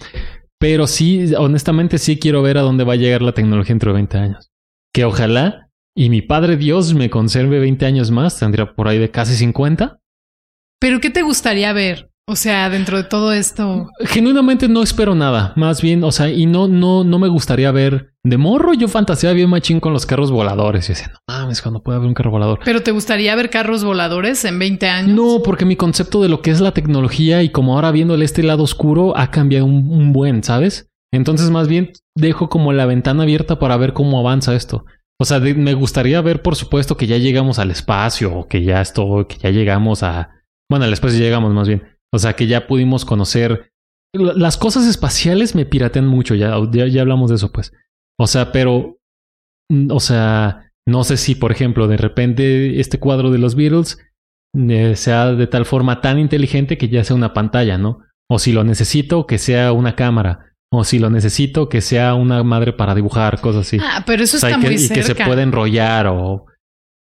Pero 0.59 0.87
sí, 0.87 1.35
honestamente 1.37 1.99
sí 1.99 2.19
quiero 2.19 2.41
ver 2.41 2.57
a 2.57 2.63
dónde 2.63 2.85
va 2.85 2.95
a 2.95 2.97
llegar 2.97 3.21
la 3.21 3.33
tecnología 3.33 3.75
dentro 3.75 3.91
de 3.91 3.95
20 3.97 4.19
años. 4.19 4.51
Que 4.95 5.05
ojalá 5.05 5.64
y 5.95 6.11
mi 6.11 6.23
padre 6.23 6.57
Dios 6.57 6.95
me 6.95 7.11
conserve 7.11 7.59
20 7.61 7.87
años 7.87 8.11
más, 8.11 8.39
tendría 8.39 8.75
por 8.75 8.89
ahí 8.89 8.99
de 8.99 9.11
casi 9.11 9.35
50. 9.37 10.01
¿Pero 10.81 11.01
qué 11.01 11.11
te 11.11 11.23
gustaría 11.23 11.73
ver? 11.73 12.11
O 12.27 12.37
sea, 12.37 12.71
dentro 12.71 12.97
de 12.97 13.05
todo 13.05 13.35
esto. 13.35 13.91
Genuinamente 14.01 14.67
no 14.67 14.83
espero 14.83 15.15
nada. 15.15 15.53
Más 15.57 15.83
bien, 15.83 16.03
o 16.05 16.11
sea, 16.11 16.31
y 16.31 16.47
no, 16.47 16.69
no, 16.69 17.05
no 17.05 17.19
me 17.19 17.29
gustaría 17.29 17.71
ver 17.71 18.15
de 18.25 18.39
morro. 18.39 18.73
Yo 18.73 18.89
fantaseaba 18.89 19.35
bien 19.35 19.51
machín 19.51 19.79
con 19.79 19.93
los 19.93 20.07
carros 20.07 20.31
voladores. 20.31 20.89
Y 20.89 20.93
decía, 20.93 21.13
no 21.13 21.19
mames, 21.29 21.61
cuando 21.61 21.83
pueda 21.83 21.99
haber 21.99 22.09
un 22.09 22.15
carro 22.15 22.31
volador. 22.31 22.61
¿Pero 22.65 22.83
te 22.83 22.93
gustaría 22.93 23.37
ver 23.37 23.51
carros 23.51 23.85
voladores 23.85 24.43
en 24.47 24.59
20 24.59 24.89
años? 24.89 25.15
No, 25.15 25.43
porque 25.45 25.67
mi 25.67 25.77
concepto 25.77 26.23
de 26.23 26.31
lo 26.31 26.41
que 26.41 26.51
es 26.51 26.61
la 26.61 26.73
tecnología 26.73 27.43
y 27.43 27.51
como 27.51 27.75
ahora 27.75 27.91
viéndole 27.91 28.25
este 28.25 28.43
lado 28.43 28.63
oscuro 28.63 29.15
ha 29.19 29.31
cambiado 29.31 29.67
un, 29.67 29.91
un 29.91 30.15
buen, 30.15 30.43
¿sabes? 30.43 30.89
Entonces, 31.13 31.51
más 31.51 31.69
bien 31.69 31.93
dejo 32.17 32.49
como 32.49 32.73
la 32.73 32.87
ventana 32.87 33.25
abierta 33.25 33.59
para 33.59 33.77
ver 33.77 33.93
cómo 33.93 34.19
avanza 34.19 34.55
esto. 34.55 34.87
O 35.21 35.25
sea, 35.25 35.39
me 35.41 35.75
gustaría 35.75 36.21
ver, 36.21 36.43
por 36.43 36.57
supuesto, 36.57 36.97
que 36.97 37.07
ya 37.07 37.19
llegamos 37.19 37.59
al 37.59 37.71
espacio, 37.71 38.35
o 38.35 38.49
que 38.49 38.63
ya 38.65 38.81
esto, 38.81 39.27
que 39.29 39.37
ya 39.39 39.51
llegamos 39.51 40.03
a. 40.03 40.43
Bueno, 40.69 40.85
al 40.87 40.93
espacio 40.93 41.19
llegamos 41.19 41.53
más 41.53 41.69
bien. 41.69 41.85
O 42.13 42.19
sea, 42.19 42.35
que 42.35 42.47
ya 42.47 42.67
pudimos 42.67 43.05
conocer. 43.05 43.71
Las 44.13 44.57
cosas 44.57 44.87
espaciales 44.87 45.55
me 45.55 45.67
piratean 45.67 46.07
mucho, 46.07 46.35
ya, 46.35 46.57
ya, 46.71 46.87
ya 46.87 47.03
hablamos 47.03 47.31
de 47.31 47.37
eso, 47.37 47.53
pues. 47.53 47.73
O 48.19 48.27
sea, 48.27 48.53
pero. 48.53 48.99
mm, 49.71 49.91
O 49.91 50.01
sea, 50.01 50.71
no 50.87 51.05
sé 51.05 51.17
si, 51.17 51.35
por 51.35 51.53
ejemplo, 51.53 51.89
de 51.89 51.97
repente 51.97 52.81
este 52.81 52.99
cuadro 52.99 53.31
de 53.31 53.39
los 53.39 53.55
Beatles 53.55 53.99
eh, 54.57 54.97
sea 54.97 55.33
de 55.33 55.47
tal 55.47 55.65
forma 55.65 56.01
tan 56.01 56.19
inteligente 56.19 56.77
que 56.77 56.89
ya 56.89 57.03
sea 57.05 57.17
una 57.17 57.33
pantalla, 57.33 57.79
¿no? 57.79 58.01
O 58.31 58.39
si 58.39 58.53
lo 58.53 58.65
necesito, 58.65 59.27
que 59.27 59.39
sea 59.39 59.73
una 59.73 59.97
cámara. 59.97 60.54
O 60.77 60.85
si 60.85 60.99
lo 60.99 61.11
necesito, 61.11 61.69
que 61.69 61.81
sea 61.81 62.15
una 62.15 62.43
madre 62.43 62.73
para 62.73 62.95
dibujar, 62.95 63.41
cosas 63.41 63.67
así. 63.67 63.79
Ah, 63.81 64.03
pero 64.07 64.23
eso 64.25 64.37
O 64.37 64.41
sea, 64.41 64.51
está 64.51 64.61
y 64.61 64.63
que, 64.63 64.71
muy 64.71 64.85
y 64.85 64.89
que 64.89 65.03
se 65.03 65.15
puede 65.15 65.43
enrollar 65.43 66.07
o 66.09 66.47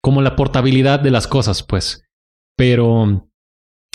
como 0.02 0.22
la 0.22 0.36
portabilidad 0.36 1.00
de 1.00 1.10
las 1.10 1.26
cosas, 1.26 1.62
pues. 1.62 2.04
Pero, 2.56 3.28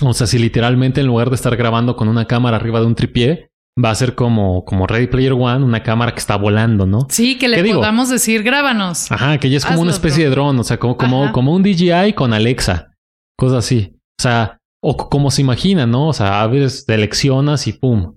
o 0.03 0.13
sea, 0.13 0.28
si 0.28 0.38
literalmente 0.38 1.01
en 1.01 1.07
lugar 1.07 1.30
de 1.30 1.36
estar 1.36 1.55
grabando 1.55 1.95
con 1.95 2.07
una 2.07 2.26
cámara 2.26 2.57
arriba 2.57 2.80
de 2.80 2.86
un 2.86 2.95
tripié, 2.95 3.49
va 3.84 3.89
a 3.89 3.95
ser 3.95 4.15
como, 4.15 4.63
como 4.65 4.88
Ready 4.88 5.07
Player 5.07 5.34
One, 5.34 5.65
una 5.65 5.84
cámara 5.84 6.13
que 6.13 6.19
está 6.19 6.38
volando, 6.38 6.86
¿no? 6.86 7.07
Sí, 7.09 7.38
que 7.38 7.47
le 7.47 7.57
¿Qué 7.57 7.63
digo? 7.63 7.80
podamos 7.80 8.09
decir, 8.09 8.43
grábanos. 8.43 9.11
Ajá, 9.11 9.38
que 9.38 9.49
ya 9.49 9.57
es 9.57 9.65
como 9.65 9.82
una 9.82 9.91
especie 9.91 10.23
bro. 10.23 10.30
de 10.30 10.36
dron, 10.36 10.59
o 10.59 10.63
sea, 10.63 10.78
como, 10.78 10.97
como, 10.97 11.23
Ajá. 11.26 11.32
como 11.34 11.53
un 11.53 11.63
DJI 11.63 12.13
con 12.13 12.34
Alexa, 12.34 12.91
cosas 13.38 13.65
así. 13.65 13.93
O 14.19 14.21
sea, 14.21 14.57
o 14.82 14.95
como 15.09 15.32
se 15.32 15.41
imagina, 15.41 15.86
¿no? 15.86 16.09
O 16.09 16.13
sea, 16.13 16.41
abres, 16.41 16.86
seleccionas 16.86 17.67
y 17.67 17.73
pum. 17.73 18.15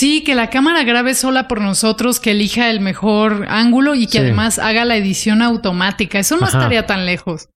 Sí, 0.00 0.22
que 0.24 0.34
la 0.34 0.48
cámara 0.48 0.82
grabe 0.84 1.12
sola 1.14 1.46
por 1.46 1.60
nosotros, 1.60 2.20
que 2.20 2.30
elija 2.30 2.70
el 2.70 2.80
mejor 2.80 3.44
ángulo 3.50 3.94
y 3.94 4.06
que 4.06 4.12
Sí. 4.12 4.18
además 4.18 4.58
haga 4.58 4.86
la 4.86 4.96
edición 4.96 5.42
automática. 5.42 6.18
Eso 6.18 6.38
no 6.38 6.46
Ajá. 6.46 6.56
estaría 6.56 6.86
tan 6.86 7.04
lejos. 7.04 7.48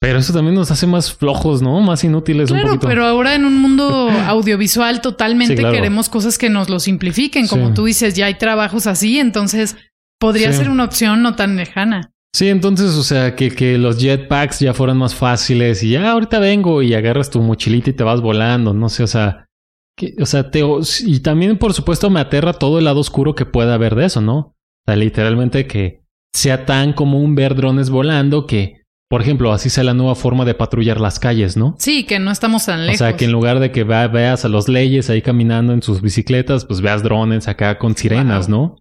Pero 0.00 0.18
eso 0.18 0.32
también 0.32 0.56
nos 0.56 0.70
hace 0.72 0.88
más 0.88 1.12
flojos, 1.12 1.62
¿no? 1.62 1.78
Más 1.80 2.02
inútiles 2.02 2.50
un 2.50 2.56
Claro, 2.56 2.70
poquito. 2.74 2.88
pero 2.88 3.04
ahora 3.06 3.36
en 3.36 3.44
un 3.44 3.56
mundo 3.56 4.08
audiovisual 4.26 5.00
totalmente 5.00 5.54
Sí, 5.54 5.60
claro. 5.60 5.74
queremos 5.76 6.08
cosas 6.08 6.38
que 6.38 6.50
nos 6.50 6.68
lo 6.68 6.80
simplifiquen. 6.80 7.46
Como 7.46 7.68
Sí. 7.68 7.74
tú 7.74 7.84
dices, 7.84 8.14
ya 8.14 8.26
hay 8.26 8.34
trabajos 8.34 8.88
así, 8.88 9.20
entonces 9.20 9.76
podría 10.18 10.52
ser 10.52 10.70
una 10.70 10.84
opción 10.84 11.22
no 11.22 11.36
tan 11.36 11.54
lejana. 11.56 12.10
Sí, 12.34 12.48
entonces, 12.48 12.92
o 12.96 13.02
sea, 13.04 13.36
que, 13.36 13.50
que 13.54 13.78
los 13.78 13.98
jetpacks 13.98 14.58
ya 14.60 14.74
fueran 14.74 14.96
más 14.96 15.14
fáciles 15.14 15.82
y 15.82 15.90
ya 15.90 16.10
ahorita 16.10 16.38
vengo 16.40 16.82
y 16.82 16.94
agarras 16.94 17.30
tu 17.30 17.40
mochilita 17.42 17.90
y 17.90 17.92
te 17.92 18.02
vas 18.04 18.20
volando, 18.20 18.72
no 18.74 18.88
sé, 18.88 19.02
o 19.02 19.06
sea, 19.06 19.46
que, 20.00 20.14
o 20.22 20.26
sea, 20.26 20.50
te, 20.50 20.62
y 21.06 21.20
también 21.20 21.58
por 21.58 21.74
supuesto 21.74 22.08
me 22.10 22.20
aterra 22.20 22.52
todo 22.54 22.78
el 22.78 22.84
lado 22.86 23.00
oscuro 23.00 23.34
que 23.34 23.44
pueda 23.46 23.74
haber 23.74 23.94
de 23.94 24.06
eso, 24.06 24.20
¿no? 24.20 24.36
O 24.38 24.54
sea, 24.86 24.96
literalmente 24.96 25.66
que 25.66 26.02
sea 26.34 26.64
tan 26.64 26.92
común 26.92 27.34
ver 27.34 27.54
drones 27.54 27.90
volando 27.90 28.46
que, 28.46 28.82
por 29.10 29.20
ejemplo, 29.20 29.52
así 29.52 29.68
sea 29.68 29.84
la 29.84 29.92
nueva 29.94 30.14
forma 30.14 30.44
de 30.44 30.54
patrullar 30.54 31.00
las 31.00 31.18
calles, 31.18 31.56
¿no? 31.56 31.74
Sí, 31.78 32.04
que 32.04 32.18
no 32.18 32.30
estamos 32.30 32.64
tan 32.66 32.80
O 32.80 32.82
lejos. 32.84 32.98
sea, 32.98 33.16
que 33.16 33.24
en 33.26 33.32
lugar 33.32 33.58
de 33.60 33.72
que 33.72 33.84
vea- 33.84 34.08
veas 34.08 34.44
a 34.44 34.48
los 34.48 34.68
leyes 34.68 35.10
ahí 35.10 35.20
caminando 35.22 35.72
en 35.72 35.82
sus 35.82 36.00
bicicletas, 36.00 36.64
pues 36.64 36.80
veas 36.80 37.02
drones 37.02 37.46
acá 37.48 37.76
con 37.78 37.96
sirenas, 37.96 38.48
¿no? 38.48 38.76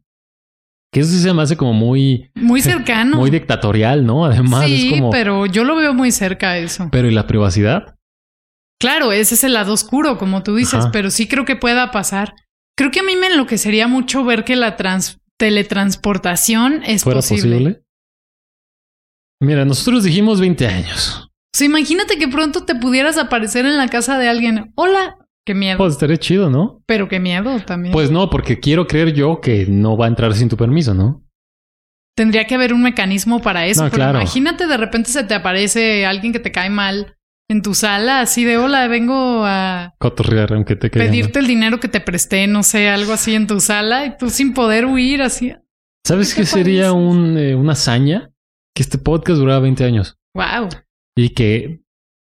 Que 0.94 1.02
eso 1.02 1.12
sí 1.12 1.20
se 1.20 1.34
me 1.34 1.42
hace 1.42 1.58
como 1.58 1.74
muy, 1.74 2.32
Muy 2.36 2.62
cercano. 2.62 3.18
muy 3.18 3.30
dictatorial, 3.30 4.06
¿no? 4.06 4.26
Además, 4.26 4.66
sí, 4.66 4.88
es 4.94 5.00
como... 5.00 5.10
pero 5.12 5.46
yo 5.46 5.64
lo 5.64 5.76
veo 5.76 5.94
muy 5.94 6.12
cerca 6.12 6.58
eso. 6.58 6.90
Pero 6.92 7.08
¿y 7.10 7.14
la 7.14 7.28
privacidad? 7.28 7.96
Claro, 8.80 9.12
ese 9.12 9.36
es 9.36 9.44
el 9.44 9.54
lado 9.54 9.74
oscuro, 9.74 10.18
como 10.18 10.42
tú 10.44 10.56
dices, 10.56 10.76
Ajá. 10.86 10.92
pero 10.92 11.12
sí 11.12 11.28
creo 11.28 11.46
que 11.46 11.56
pueda 11.56 11.92
pasar. 11.92 12.34
Creo 12.78 12.92
que 12.92 13.02
a 13.02 13.04
mí 13.04 13.16
me 13.18 13.28
enloquecería 13.28 13.88
mucho 13.88 14.24
ver 14.24 14.46
que 14.46 14.56
la 14.56 14.78
trans- 14.78 15.20
teletransportación 15.38 16.82
es 16.86 17.04
¿Fuera 17.04 17.18
posible. 17.20 17.52
posible? 17.58 17.84
Mira, 19.42 19.66
nosotros 19.66 20.04
dijimos 20.04 20.40
20 20.40 20.68
años. 20.68 21.26
O 21.54 21.58
sea, 21.58 21.66
imagínate 21.66 22.18
que 22.18 22.28
pronto 22.28 22.66
te 22.66 22.76
pudieras 22.76 23.18
aparecer 23.18 23.66
en 23.66 23.78
la 23.78 23.88
casa 23.88 24.18
de 24.18 24.30
alguien. 24.30 24.72
Hola, 24.76 25.18
qué 25.46 25.54
miedo. 25.54 25.78
Pues 25.78 25.94
estaría 25.94 26.18
chido, 26.18 26.50
¿no? 26.50 26.82
pero 26.86 27.08
qué 27.08 27.20
miedo 27.20 27.60
también. 27.66 27.92
Pues 27.94 28.12
no, 28.12 28.30
porque 28.30 28.60
quiero 28.60 28.88
creer 28.88 29.14
yo 29.14 29.42
que 29.42 29.66
no 29.68 29.98
va 29.98 30.06
a 30.06 30.10
entrar 30.10 30.34
sin 30.36 30.48
tu 30.50 30.58
permiso, 30.58 30.94
¿no? 30.94 31.26
Tendría 32.16 32.46
que 32.46 32.56
haber 32.56 32.74
un 32.74 32.82
mecanismo 32.84 33.42
para 33.42 33.66
eso. 33.66 33.84
No, 33.84 33.90
pero 33.90 34.04
claro. 34.04 34.20
imagínate 34.20 34.68
de 34.68 34.78
repente 34.78 35.10
se 35.10 35.24
te 35.24 35.34
aparece 35.34 36.06
alguien 36.06 36.34
que 36.34 36.40
te 36.40 36.52
cae 36.52 36.70
mal 36.70 37.16
en 37.50 37.64
tu 37.64 37.74
sala, 37.74 38.22
así 38.22 38.46
de 38.46 38.58
hola, 38.58 38.88
vengo 38.88 39.44
a 39.44 39.96
Cotorrear, 39.98 40.54
aunque 40.54 40.76
te 40.76 40.90
mal. 40.96 41.08
pedirte 41.08 41.40
el 41.40 41.48
dinero 41.48 41.80
que 41.80 41.88
te 41.88 42.00
presté, 42.00 42.46
no 42.46 42.62
sé, 42.62 42.90
algo 42.90 43.12
así 43.12 43.34
en 43.34 43.48
tu 43.48 43.60
sala, 43.60 44.06
y 44.06 44.18
tú 44.18 44.30
sin 44.30 44.54
poder 44.54 44.86
huir 44.86 45.24
así. 45.24 45.54
¿Sabes 46.06 46.36
¿Qué 46.36 46.46
sería 46.46 46.94
un, 46.94 47.38
eh, 47.38 47.56
una 47.56 47.74
hazaña? 47.74 48.32
Que 48.76 48.84
este 48.84 49.00
podcast 49.00 49.40
duraba 49.40 49.60
20 49.62 49.84
años. 49.84 50.18
Wow. 50.36 50.70
Y 51.18 51.30
que 51.30 51.82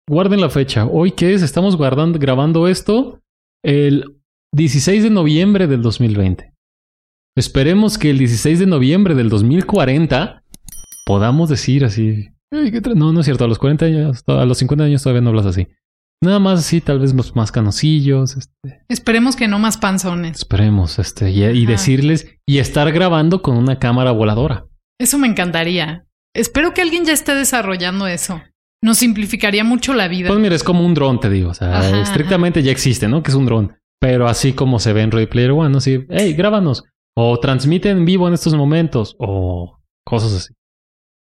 guarden 0.09 0.41
la 0.41 0.51
fecha. 0.51 0.87
Hoy 0.87 1.13
qué 1.13 1.35
es? 1.35 1.43
Estamos 1.43 1.77
guardando, 1.77 2.19
grabando 2.19 2.67
esto 2.67 3.21
el 3.65 4.21
16 4.55 5.05
de 5.05 5.11
noviembre 5.11 5.69
del 5.69 5.83
2020. 5.83 6.53
Esperemos 7.37 7.97
que 7.97 8.11
el 8.11 8.19
16 8.19 8.59
de 8.59 8.67
noviembre 8.67 9.15
del 9.15 9.31
2040 9.31 10.43
podamos 11.07 11.49
decir 11.49 11.85
así 11.85 12.32
No, 12.95 13.13
no 13.13 13.21
es 13.21 13.25
cierto. 13.25 13.45
A 13.45 13.49
los 13.49 13.59
40 13.59 13.87
años, 13.87 14.25
a 14.27 14.45
los 14.45 14.59
50 14.59 14.85
años 14.85 15.03
todavía 15.03 15.23
no 15.23 15.31
hablas 15.31 15.47
así. 15.47 15.69
Nada 16.23 16.39
más 16.39 16.61
así, 16.61 16.81
tal 16.81 17.01
vez 17.01 17.15
más 17.35 17.51
canosillos. 17.51 18.37
Este. 18.37 18.85
Esperemos 18.89 19.35
que 19.35 19.49
no 19.49 19.59
más 19.59 19.77
panzones. 19.77 20.39
Esperemos, 20.39 21.01
este, 21.01 21.31
y, 21.31 21.67
decirles 21.67 22.29
y 22.47 22.59
estar 22.59 22.93
grabando 22.93 23.43
con 23.43 23.57
una 23.57 23.81
cámara 23.81 24.13
voladora. 24.13 24.67
Eso 25.01 25.19
me 25.19 25.27
encantaría. 25.27 26.07
Espero 26.35 26.75
que 26.75 26.83
alguien 26.83 27.05
ya 27.05 27.13
esté 27.13 27.35
desarrollando 27.35 28.07
eso. 28.07 28.41
Nos 28.85 28.99
simplificaría 28.99 29.65
mucho 29.65 29.95
la 29.95 30.07
vida. 30.07 30.29
Pues 30.29 30.39
mira, 30.39 30.55
es 30.55 30.63
como 30.63 30.87
un 30.87 30.95
dron, 30.95 31.19
te 31.19 31.29
digo. 31.29 31.51
O 31.51 31.55
sea, 31.55 32.01
estrictamente 32.01 32.63
ya 32.63 32.71
existe, 32.71 33.09
¿no? 33.09 33.23
Que 33.23 33.31
es 33.31 33.37
un 33.37 33.47
dron. 33.47 33.77
Pero 34.01 34.29
así 34.29 34.53
como 34.53 34.79
se 34.79 34.93
ve 34.93 35.03
en 35.03 35.11
Ready 35.11 35.27
Player 35.27 35.51
One. 35.51 35.77
Así, 35.77 36.05
hey, 36.09 36.35
grábanos. 36.35 36.85
O 37.17 37.39
transmite 37.41 37.91
en 37.91 38.05
vivo 38.05 38.29
en 38.29 38.35
estos 38.35 38.55
momentos. 38.55 39.17
O 39.19 39.81
cosas 40.05 40.33
así. 40.35 40.55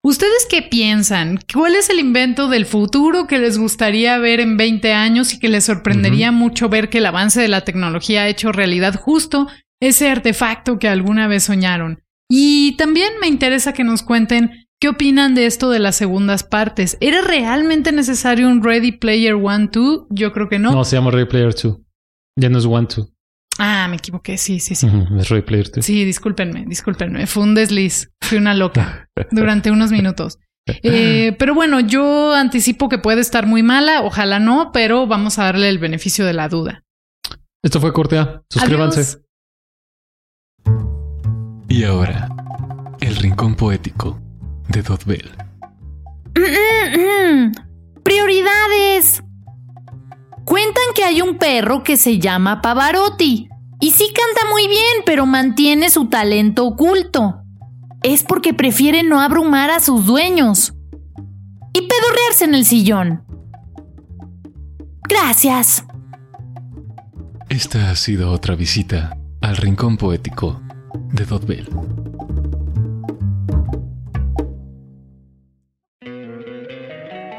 ¿Ustedes 0.05 0.45
qué 0.47 0.61
piensan? 0.61 1.39
¿Cuál 1.51 1.73
es 1.73 1.89
el 1.89 1.97
invento 1.97 2.47
del 2.47 2.67
futuro 2.67 3.25
que 3.25 3.39
les 3.39 3.57
gustaría 3.57 4.19
ver 4.19 4.39
en 4.39 4.55
20 4.55 4.93
años 4.93 5.33
y 5.33 5.39
que 5.39 5.49
les 5.49 5.63
sorprendería 5.63 6.31
mucho 6.31 6.69
ver 6.69 6.91
que 6.91 6.99
el 6.99 7.07
avance 7.07 7.41
de 7.41 7.47
la 7.47 7.61
tecnología 7.61 8.21
ha 8.21 8.27
hecho 8.27 8.51
realidad 8.51 8.93
justo 8.93 9.47
ese 9.81 10.07
artefacto 10.11 10.77
que 10.77 10.87
alguna 10.87 11.27
vez 11.27 11.45
soñaron? 11.45 12.03
Y 12.29 12.75
también 12.77 13.13
me 13.19 13.25
interesa 13.25 13.73
que 13.73 13.83
nos 13.83 14.03
cuenten 14.03 14.67
qué 14.79 14.89
opinan 14.89 15.33
de 15.33 15.47
esto 15.47 15.71
de 15.71 15.79
las 15.79 15.95
segundas 15.95 16.43
partes. 16.43 16.99
¿Era 17.01 17.21
realmente 17.21 17.91
necesario 17.91 18.47
un 18.47 18.63
Ready 18.63 18.91
Player 18.91 19.33
One 19.33 19.69
2? 19.71 20.05
Yo 20.11 20.31
creo 20.33 20.49
que 20.49 20.59
no. 20.59 20.71
No, 20.71 20.83
se 20.83 20.97
llama 20.97 21.09
Ready 21.09 21.25
Player 21.25 21.55
2. 21.55 21.79
Ya 22.39 22.49
no 22.49 22.59
es 22.59 22.65
One 22.65 22.87
2. 22.95 23.11
Ah, 23.57 23.87
me 23.89 23.95
equivoqué, 23.95 24.37
sí, 24.37 24.59
sí, 24.59 24.75
sí. 24.75 24.87
es 25.17 25.29
Ready 25.29 25.43
Player 25.43 25.71
2. 25.71 25.85
Sí, 25.85 26.03
discúlpenme, 26.03 26.65
discúlpenme. 26.67 27.25
Fue 27.27 27.43
un 27.43 27.55
desliz. 27.55 28.11
Fui 28.21 28.37
una 28.37 28.53
loca 28.53 29.09
durante 29.31 29.71
unos 29.71 29.91
minutos. 29.91 30.39
Eh, 30.67 31.35
pero 31.37 31.53
bueno, 31.53 31.79
yo 31.79 32.33
anticipo 32.33 32.89
que 32.89 32.97
puede 32.97 33.21
estar 33.21 33.45
muy 33.45 33.61
mala, 33.61 34.01
ojalá 34.01 34.39
no, 34.39 34.71
pero 34.73 35.05
vamos 35.05 35.37
a 35.37 35.43
darle 35.43 35.69
el 35.69 35.77
beneficio 35.77 36.25
de 36.25 36.33
la 36.33 36.49
duda. 36.49 36.83
Esto 37.63 37.79
fue 37.79 37.93
Cortea. 37.93 38.41
Suscríbanse. 38.49 39.19
Y 41.67 41.83
ahora, 41.83 42.29
el 42.99 43.15
rincón 43.15 43.55
poético 43.55 44.19
de 44.69 44.81
Dotbell. 44.81 45.31
Prioridades. 48.03 49.23
Cuentan 50.45 50.83
que 50.93 51.03
hay 51.03 51.21
un 51.21 51.37
perro 51.37 51.83
que 51.83 51.97
se 51.97 52.19
llama 52.19 52.61
Pavarotti. 52.61 53.49
Y 53.81 53.91
sí 53.91 54.13
canta 54.13 54.49
muy 54.49 54.67
bien, 54.67 55.03
pero 55.05 55.25
mantiene 55.25 55.89
su 55.89 56.05
talento 56.05 56.65
oculto. 56.65 57.41
Es 58.03 58.23
porque 58.23 58.53
prefiere 58.53 59.01
no 59.01 59.19
abrumar 59.19 59.71
a 59.71 59.79
sus 59.79 60.05
dueños. 60.05 60.73
Y 61.73 61.81
pedorrearse 61.81 62.45
en 62.45 62.55
el 62.55 62.65
sillón. 62.65 63.25
Gracias. 65.09 65.83
Esta 67.49 67.89
ha 67.89 67.95
sido 67.95 68.31
otra 68.31 68.55
visita 68.55 69.17
al 69.41 69.57
Rincón 69.57 69.97
Poético 69.97 70.61
de 71.11 71.25
Dotbell. 71.25 71.67